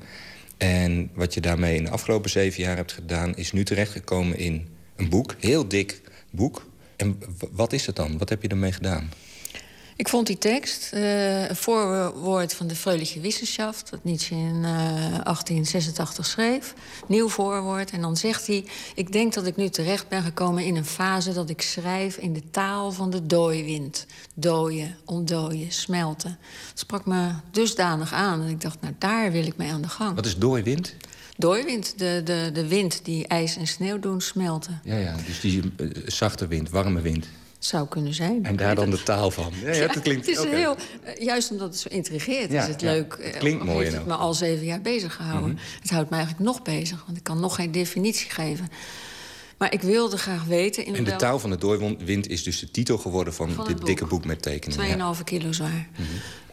[0.57, 3.37] En wat je daarmee in de afgelopen zeven jaar hebt gedaan...
[3.37, 6.01] is nu terechtgekomen in een boek, heel dik
[6.31, 6.71] boek.
[7.03, 7.19] En
[7.53, 8.19] wat is het dan?
[8.19, 9.11] Wat heb je ermee gedaan?
[9.97, 13.91] Ik vond die tekst, uh, een voorwoord van de Fröhliche Wissenschaft...
[13.91, 16.75] dat Nietzsche in uh, 1886 schreef,
[17.07, 17.91] nieuw voorwoord.
[17.91, 18.65] En dan zegt hij,
[18.95, 21.33] ik denk dat ik nu terecht ben gekomen in een fase...
[21.33, 24.07] dat ik schrijf in de taal van de dooiwind.
[24.35, 26.39] Dooien, ontdooien, smelten.
[26.69, 28.43] Dat sprak me dusdanig aan.
[28.43, 30.15] En ik dacht, nou, daar wil ik mee aan de gang.
[30.15, 30.95] Wat is dooiwind?
[31.37, 34.81] Dooiwind, de, de, de wind die ijs en sneeuw doen smelten.
[34.85, 37.27] Ja, ja dus die uh, zachte wind, warme wind.
[37.59, 38.45] Zou kunnen zijn.
[38.45, 39.53] En daar dan de taal van.
[39.65, 40.55] Ja, ja, dat klinkt het is okay.
[40.55, 40.77] heel,
[41.19, 43.19] juist omdat het zo intrigeert, ja, is het leuk.
[43.21, 43.85] Het klinkt mooi.
[43.85, 45.51] heeft het me al zeven jaar bezig gehouden.
[45.51, 45.81] Mm -hmm.
[45.81, 48.69] Het houdt me eigenlijk nog bezig, want ik kan nog geen definitie geven.
[49.63, 50.85] Maar ik wilde graag weten...
[50.85, 53.77] In en de taal van de doorwind is dus de titel geworden van, van dit
[53.77, 53.87] boek.
[53.87, 55.15] dikke boek met tekeningen.
[55.15, 55.23] 2,5 ja.
[55.25, 55.89] kilo zwaar.
[55.97, 56.05] Mm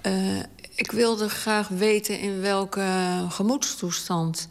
[0.01, 0.13] -hmm.
[0.13, 0.39] uh,
[0.79, 2.85] ik wilde graag weten in welke
[3.29, 4.47] gemoedstoestand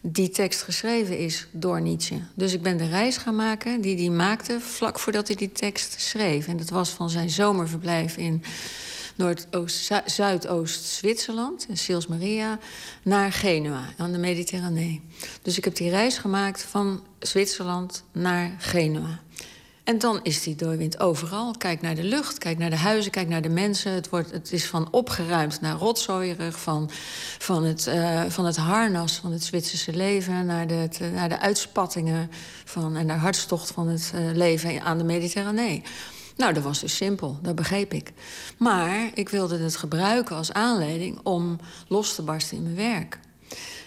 [0.00, 2.20] die tekst geschreven is door Nietzsche.
[2.34, 6.00] Dus ik ben de reis gaan maken die hij maakte vlak voordat hij die tekst
[6.00, 6.46] schreef.
[6.46, 8.42] En dat was van zijn zomerverblijf in
[9.14, 12.58] Noordoost-Zuidoost-Zwitserland, in Sils Maria,
[13.02, 15.00] naar Genua, aan de Mediterranee.
[15.42, 19.20] Dus ik heb die reis gemaakt van Zwitserland naar Genua.
[19.84, 21.54] En dan is die doorwind overal.
[21.58, 23.92] Kijk naar de lucht, kijk naar de huizen, kijk naar de mensen.
[23.92, 26.90] Het, wordt, het is van opgeruimd naar rotzooierig, van,
[27.38, 30.46] van, het, uh, van het harnas van het Zwitserse leven...
[30.46, 32.30] naar de, naar de uitspattingen
[32.64, 35.82] van, en de hartstocht van het uh, leven aan de Mediterranee.
[36.36, 38.12] Nou, dat was dus simpel, dat begreep ik.
[38.58, 43.18] Maar ik wilde het gebruiken als aanleiding om los te barsten in mijn werk.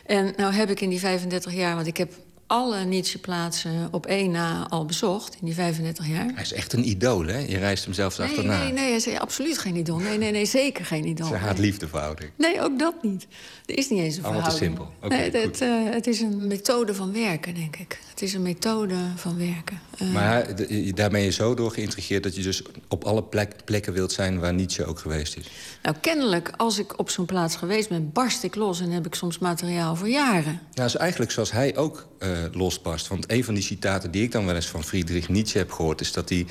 [0.06, 2.14] En nou heb ik in die 35 jaar, want ik heb
[2.48, 6.32] alle Nietzsche-plaatsen op één na al bezocht in die 35 jaar.
[6.34, 7.38] Hij is echt een idool, hè?
[7.38, 8.64] Je reist hem zelfs nee, achterna.
[8.64, 9.98] Nee, nee, hij is absoluut geen idool.
[9.98, 11.28] Nee, nee, nee, zeker geen idool.
[11.28, 12.32] Ze haat liefdeverhouding.
[12.38, 13.28] Nee, ook dat niet.
[13.66, 14.92] Er is niet eens een Allemaal te simpel.
[15.02, 18.00] Okay, nee, het, uh, het is een methode van werken, denk ik.
[18.10, 19.80] Het is een methode van werken.
[20.02, 20.48] Uh, maar
[20.94, 22.24] daar ben je zo door geïntrigeerd...
[22.24, 25.50] dat je dus op alle plek, plekken wilt zijn waar Nietzsche ook geweest is.
[25.82, 28.12] Nou, kennelijk, als ik op zo'n plaats geweest ben...
[28.12, 30.44] barst ik los en heb ik soms materiaal voor jaren.
[30.44, 33.08] Nou, dat is eigenlijk zoals hij ook uh, losbarst.
[33.08, 36.02] Want een van die citaten die ik dan wel eens van Friedrich Nietzsche heb gehoord...
[36.02, 36.46] is dat hij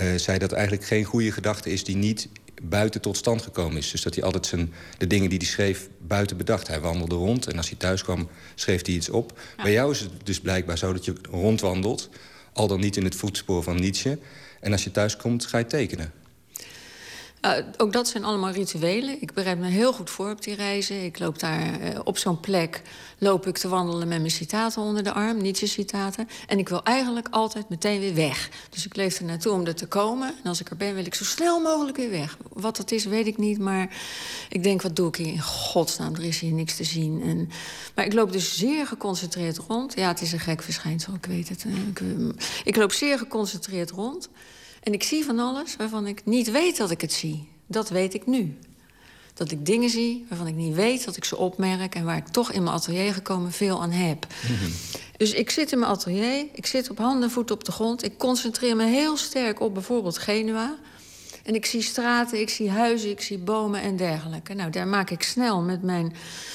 [0.00, 1.84] uh, zei dat eigenlijk geen goede gedachte is...
[1.84, 2.28] die niet
[2.62, 3.90] buiten tot stand gekomen is.
[3.90, 6.68] Dus dat hij altijd zijn, de dingen die hij schreef buiten bedacht.
[6.68, 9.38] Hij wandelde rond en als hij thuis kwam schreef hij iets op.
[9.56, 9.62] Ja.
[9.62, 12.08] Bij jou is het dus blijkbaar zo dat je rondwandelt...
[12.52, 14.18] al dan niet in het voetspoor van Nietzsche...
[14.60, 16.12] en als je thuis komt ga je tekenen.
[17.46, 19.22] Nou, ook dat zijn allemaal rituelen.
[19.22, 21.04] Ik bereid me heel goed voor op die reizen.
[21.04, 22.82] Ik loop daar uh, op zo'n plek,
[23.18, 26.28] loop ik te wandelen met mijn citaten onder de arm, Nietzsche-citaten.
[26.46, 28.50] En ik wil eigenlijk altijd meteen weer weg.
[28.70, 30.28] Dus ik leef er naartoe om er te komen.
[30.28, 32.36] En als ik er ben, wil ik zo snel mogelijk weer weg.
[32.52, 33.58] Wat dat is, weet ik niet.
[33.58, 33.96] Maar
[34.48, 36.14] ik denk, wat doe ik hier in godsnaam?
[36.14, 37.22] Er is hier niks te zien.
[37.22, 37.50] En,
[37.94, 39.94] maar ik loop dus zeer geconcentreerd rond.
[39.94, 41.64] Ja, het is een gek verschijnsel, ik weet het.
[41.64, 42.00] Ik,
[42.64, 44.28] ik loop zeer geconcentreerd rond.
[44.86, 47.48] En ik zie van alles waarvan ik niet weet dat ik het zie.
[47.66, 48.58] Dat weet ik nu.
[49.34, 51.94] Dat ik dingen zie waarvan ik niet weet dat ik ze opmerk...
[51.94, 54.26] en waar ik toch in mijn atelier gekomen veel aan heb.
[55.16, 58.04] Dus ik zit in mijn atelier, ik zit op handen en voeten op de grond...
[58.04, 60.76] ik concentreer me heel sterk op bijvoorbeeld Genua...
[61.42, 64.54] En ik zie straten, ik zie huizen, ik zie bomen en dergelijke.
[64.54, 66.14] Nou, daar maak ik snel met mijn...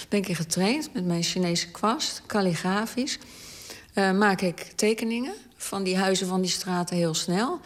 [0.10, 3.20] ben ik getraind met mijn Chinese kwast, kalligrafisch.
[3.96, 7.60] Uh, maak ik tekeningen van die huizen, van die straten heel snel.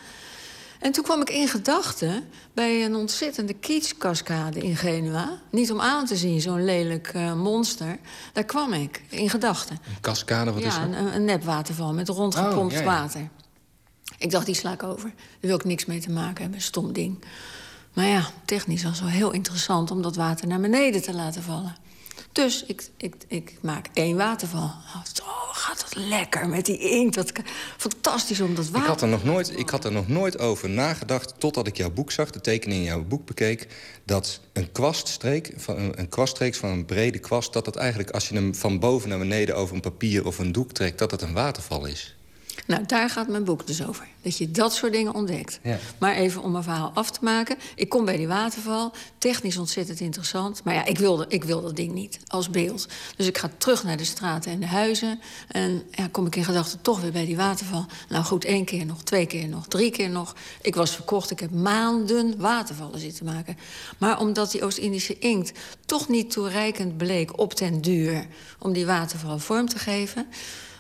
[0.86, 5.40] En toen kwam ik in gedachten bij een ontzettende kietskaskade in Genua.
[5.52, 7.98] Niet om aan te zien, zo'n lelijk uh, monster.
[8.34, 9.80] Daar kwam ik, in gedachten.
[9.88, 10.84] Een kaskade, wat ja, is dat?
[10.84, 12.86] Een, een nepwaterval met rondgepompt oh, ja, ja.
[12.86, 13.30] water.
[14.18, 15.10] Ik dacht, die sla ik over.
[15.16, 17.24] Daar wil ik niks mee te maken hebben, stom ding.
[17.94, 21.76] Maar ja, technisch was wel heel interessant om dat water naar beneden te laten vallen.
[22.36, 24.72] Dus ik, ik, ik maak één waterval.
[25.24, 27.16] Oh, gaat dat lekker met die inkt.
[27.16, 27.32] Dat,
[27.78, 28.82] fantastisch om dat water...
[28.82, 31.34] Ik had, er nog nooit, ik had er nog nooit over nagedacht...
[31.38, 33.68] totdat ik jouw boek zag, de tekening in jouw boek bekeek...
[34.06, 37.53] dat een kwaststreek, van een, kwaststreek van een brede kwast...
[37.53, 39.56] dat dat eigenlijk, als je hem van boven naar beneden...
[39.56, 42.16] over een papier of een doek trekt, dat het een waterval is.
[42.68, 44.07] Nou, daar gaat mijn boek dus over.
[44.22, 45.60] Dat je dat soort dingen ontdekt.
[45.64, 45.77] Ja.
[45.98, 47.57] Maar even om mijn verhaal af te maken.
[47.76, 48.94] Ik kom bij die waterval.
[49.18, 50.64] Technisch ontzettend interessant.
[50.64, 52.88] Maar ja, ik wilde, ik wil dat ding niet als beeld.
[53.15, 55.19] Dus ik ga terug naar de straten en de huizen.
[55.48, 57.86] En ja, kom ik in gedachten toch weer bij die waterval.
[58.10, 60.36] Nou goed, één keer nog, twee keer nog, drie keer nog.
[60.61, 61.32] Ik was verkocht.
[61.32, 63.57] Ik heb maanden watervallen zitten maken.
[63.98, 65.52] Maar omdat die Oost-Indische inkt
[65.86, 68.27] toch niet toereikend bleek op den duur...
[68.60, 70.27] om die waterval vorm te geven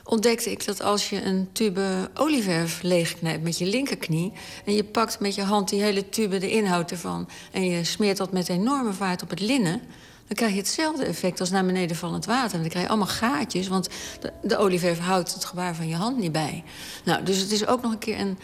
[0.05, 4.31] ontdekte ik dat als je een tube olieverf leegknijpt met je linkerknie...
[4.65, 7.29] en je pakt met je hand die hele tube, de inhoud ervan...
[7.51, 9.81] en je smeert dat met enorme vaart op het linnen...
[10.27, 12.53] dan krijg je hetzelfde effect als naar beneden vallend water.
[12.53, 15.95] En dan krijg je allemaal gaatjes, want de, de olieverf houdt het gebaar van je
[15.95, 16.63] hand niet bij.
[17.05, 18.37] Nou, dus het is ook nog een keer een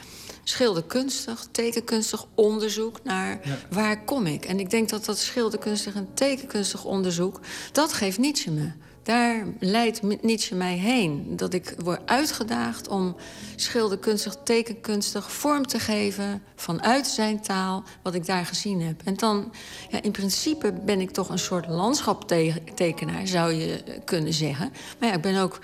[0.44, 3.58] schilderkunstig, tekenkunstig onderzoek naar ja.
[3.70, 4.46] waar kom ik.
[4.46, 7.40] En ik denk dat dat schilderkunstig en tekenkunstig onderzoek...
[7.72, 8.72] dat geeft Nietzsche me.
[9.04, 11.36] Daar leidt Nietzsche mij heen.
[11.36, 13.16] Dat ik word uitgedaagd om
[13.56, 19.02] schilderkunstig, tekenkunstig vorm te geven vanuit zijn taal, wat ik daar gezien heb.
[19.06, 19.52] En dan,
[19.90, 24.72] ja, in principe ben ik toch een soort landschaptekenaar, zou je kunnen zeggen.
[25.00, 25.60] Maar ja, ik ben ook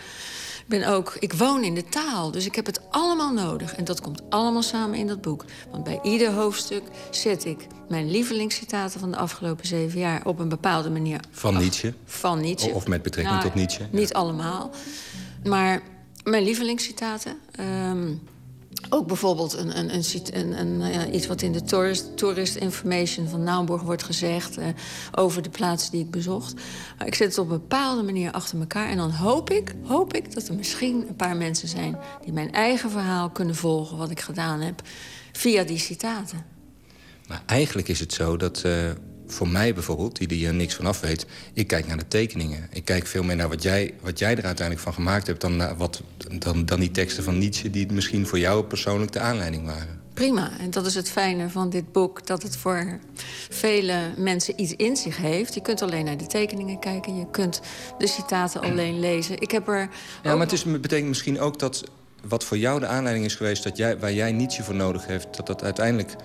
[0.68, 3.76] ben ook, ik woon in de taal, dus ik heb het allemaal nodig.
[3.76, 5.46] En dat komt allemaal samen in dat boek.
[5.72, 10.50] Want bij ieder hoofdstuk zet ik mijn lievelingscitaten van de afgelopen zeven jaar op een
[10.50, 11.20] bepaalde manier.
[11.32, 11.94] Van Nietzsche?
[12.06, 12.72] Van Nietzsche.
[12.72, 13.88] Of met betrekking Nou, tot Nietzsche?
[13.92, 14.70] Niet allemaal.
[15.44, 15.82] Maar
[16.24, 17.38] mijn lievelingscitaten.
[17.52, 18.14] ehm,
[18.90, 21.64] ook bijvoorbeeld een, een, een, een, ja, iets wat in de
[22.16, 24.58] tourist, information van Naumburg wordt gezegd...
[24.58, 24.68] eh,
[25.12, 26.54] over de plaats die ik bezocht.
[27.06, 28.90] Ik zet het op een bepaalde manier achter elkaar.
[28.90, 31.98] En dan hoop ik, hoop ik dat er misschien een paar mensen zijn...
[32.24, 34.82] die mijn eigen verhaal kunnen volgen, wat ik gedaan heb...
[35.32, 36.46] via die citaten.
[37.28, 38.92] Maar eigenlijk is het zo dat eh,
[39.28, 41.26] voor mij bijvoorbeeld, die er hier niks van af weet...
[41.54, 42.68] ik kijk naar de tekeningen.
[42.72, 45.42] Ik kijk veel meer naar wat jij, wat jij er uiteindelijk van gemaakt hebt...
[45.42, 46.02] Dan, naar wat,
[46.40, 50.02] dan, dan die teksten van Nietzsche die misschien voor jou persoonlijk de aanleiding waren.
[50.14, 50.52] Prima.
[50.60, 52.28] En dat is het fijne van dit boek.
[52.28, 53.00] Dat het voor
[53.50, 55.54] vele mensen iets in zich heeft.
[55.54, 57.18] Je kunt alleen naar de tekeningen kijken.
[57.18, 57.62] Je kunt
[57.98, 59.42] de citaten alleen lezen.
[59.42, 59.90] Ik heb er...
[60.24, 61.84] Ja, maar het is, betekent misschien ook dat
[62.28, 63.64] wat voor jou de aanleiding is geweest...
[63.64, 66.16] Dat jij, waar jij Nietzsche voor nodig heeft, dat dat uiteindelijk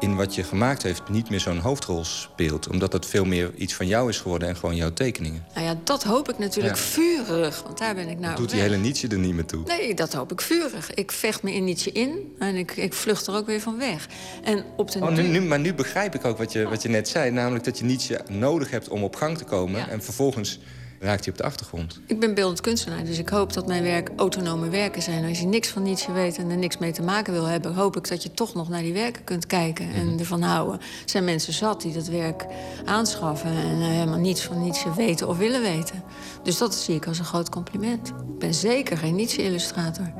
[0.00, 1.08] in wat je gemaakt heeft...
[1.08, 2.68] niet meer zo'n hoofdrol speelt.
[2.68, 5.44] Omdat het veel meer iets van jou is geworden en gewoon jouw tekeningen.
[5.54, 6.82] Nou ja, dat hoop ik natuurlijk Ja.
[6.82, 7.62] vurig.
[7.62, 8.68] Want daar ben ik nou Doet die weg.
[8.68, 9.62] hele Nietzsche er niet meer toe.
[9.66, 10.94] Nee, dat hoop ik vurig.
[10.94, 14.06] Ik vecht me in Nietzsche in en ik, ik vlucht er ook weer van weg.
[14.44, 16.88] En op de Oh, nu, nu, maar nu begrijp ik ook wat je, wat je
[16.88, 17.30] net zei.
[17.30, 19.88] Namelijk dat je Nietzsche nodig hebt om op gang te komen.
[19.90, 20.58] En vervolgens
[21.00, 22.00] raakt hij op de achtergrond.
[22.06, 25.24] Ik ben beeldend kunstenaar, dus ik hoop dat mijn werk autonome werken zijn.
[25.24, 27.74] Als je niks van Nietzsche weet en er niks mee te maken wil hebben...
[27.74, 30.80] hoop ik dat je toch nog naar die werken kunt kijken en ervan houden.
[30.80, 32.46] Er zijn mensen zat die dat werk
[32.84, 33.50] aanschaffen...
[33.50, 36.02] en eh, helemaal niets van Nietzsche weten of willen weten.
[36.42, 38.08] Dus dat zie ik als een groot compliment.
[38.08, 40.12] Ik ben zeker geen Nietzsche-illustrator.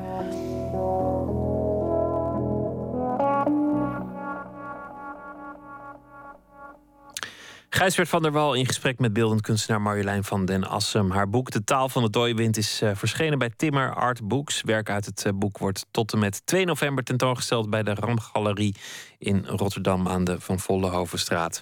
[7.73, 11.11] Gijsbert van der Wal in gesprek met beeldend kunstenaar Marjolein van den Assem.
[11.11, 14.61] Haar boek De Taal van de Dooiwind is uh, verschenen bij Timmer Art Books.
[14.61, 18.75] Werk uit het uh, boek wordt tot en met 2 november tentoongesteld bij de Ramgalerie
[19.17, 21.61] in Rotterdam aan de Van Vollenhovenstraat.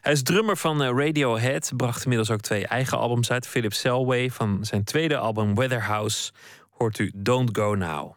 [0.00, 3.46] Hij is drummer van uh, Radiohead, bracht inmiddels ook twee eigen albums uit.
[3.46, 6.32] Philip Selway van zijn tweede album Weatherhouse
[6.70, 8.14] hoort u Don't Go Now.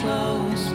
[0.00, 0.68] close,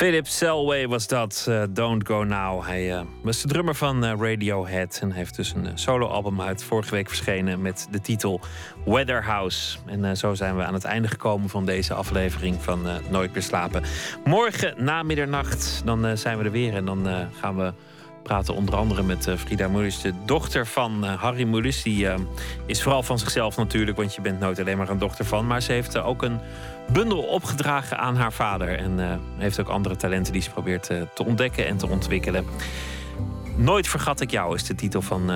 [0.00, 2.66] Philip Selway was dat, uh, Don't Go Now.
[2.66, 6.90] Hij uh, was de drummer van uh, Radiohead en heeft dus een soloalbum uit vorige
[6.90, 8.40] week verschenen met de titel
[8.84, 9.78] Weatherhouse.
[9.86, 13.82] En zo zijn we aan het einde gekomen van deze aflevering van Nooit meer slapen.
[14.24, 17.72] Morgen na middernacht dan zijn we er weer en dan gaan we
[18.22, 21.82] praten onder andere met Frida Moelis, de dochter van Harry Moelis.
[21.82, 22.08] Die
[22.66, 25.46] is vooral van zichzelf natuurlijk, want je bent nooit alleen maar een dochter van.
[25.46, 26.40] Maar ze heeft ook een
[26.92, 28.78] bundel opgedragen aan haar vader.
[28.78, 30.84] En heeft ook andere talenten die ze probeert
[31.14, 32.44] te ontdekken en te ontwikkelen.
[33.56, 35.30] Nooit vergat ik jou is de titel van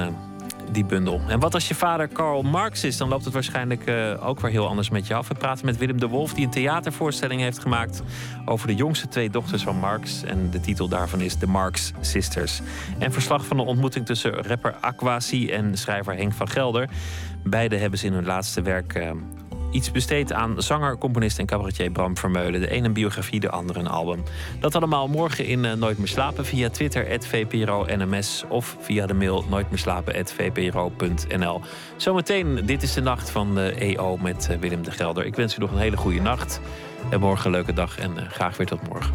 [0.74, 1.20] die bundel.
[1.28, 3.90] En wat als je vader Karl Marx is, dan loopt het waarschijnlijk
[4.20, 5.28] ook weer heel anders met je af.
[5.28, 8.02] We praten met Willem de Wolf, die een theatervoorstelling heeft gemaakt
[8.44, 10.22] over de jongste twee dochters van Marx.
[10.22, 12.60] En de titel daarvan is The Marx Sisters.
[12.98, 16.88] En verslag van een ontmoeting tussen rapper Aquasi en schrijver Henk van Gelder.
[17.44, 18.94] Beide hebben ze in hun laatste werk
[19.74, 22.60] iets besteed aan zanger, componist en cabaretier Bram Vermeulen.
[22.60, 24.22] De een een biografie, de ander een album.
[24.60, 29.44] Dat allemaal morgen in uh, Nooit meer slapen via Twitter, @vpro_nms of via de mail
[29.48, 31.60] nooitmeerslapen@vpro.nl.
[31.96, 35.26] Zometeen, dit is de nacht van de EO met uh, Willem de Gelder.
[35.26, 36.60] Ik wens u nog een hele goede nacht.
[37.10, 39.14] En morgen een leuke dag en uh, graag weer tot morgen.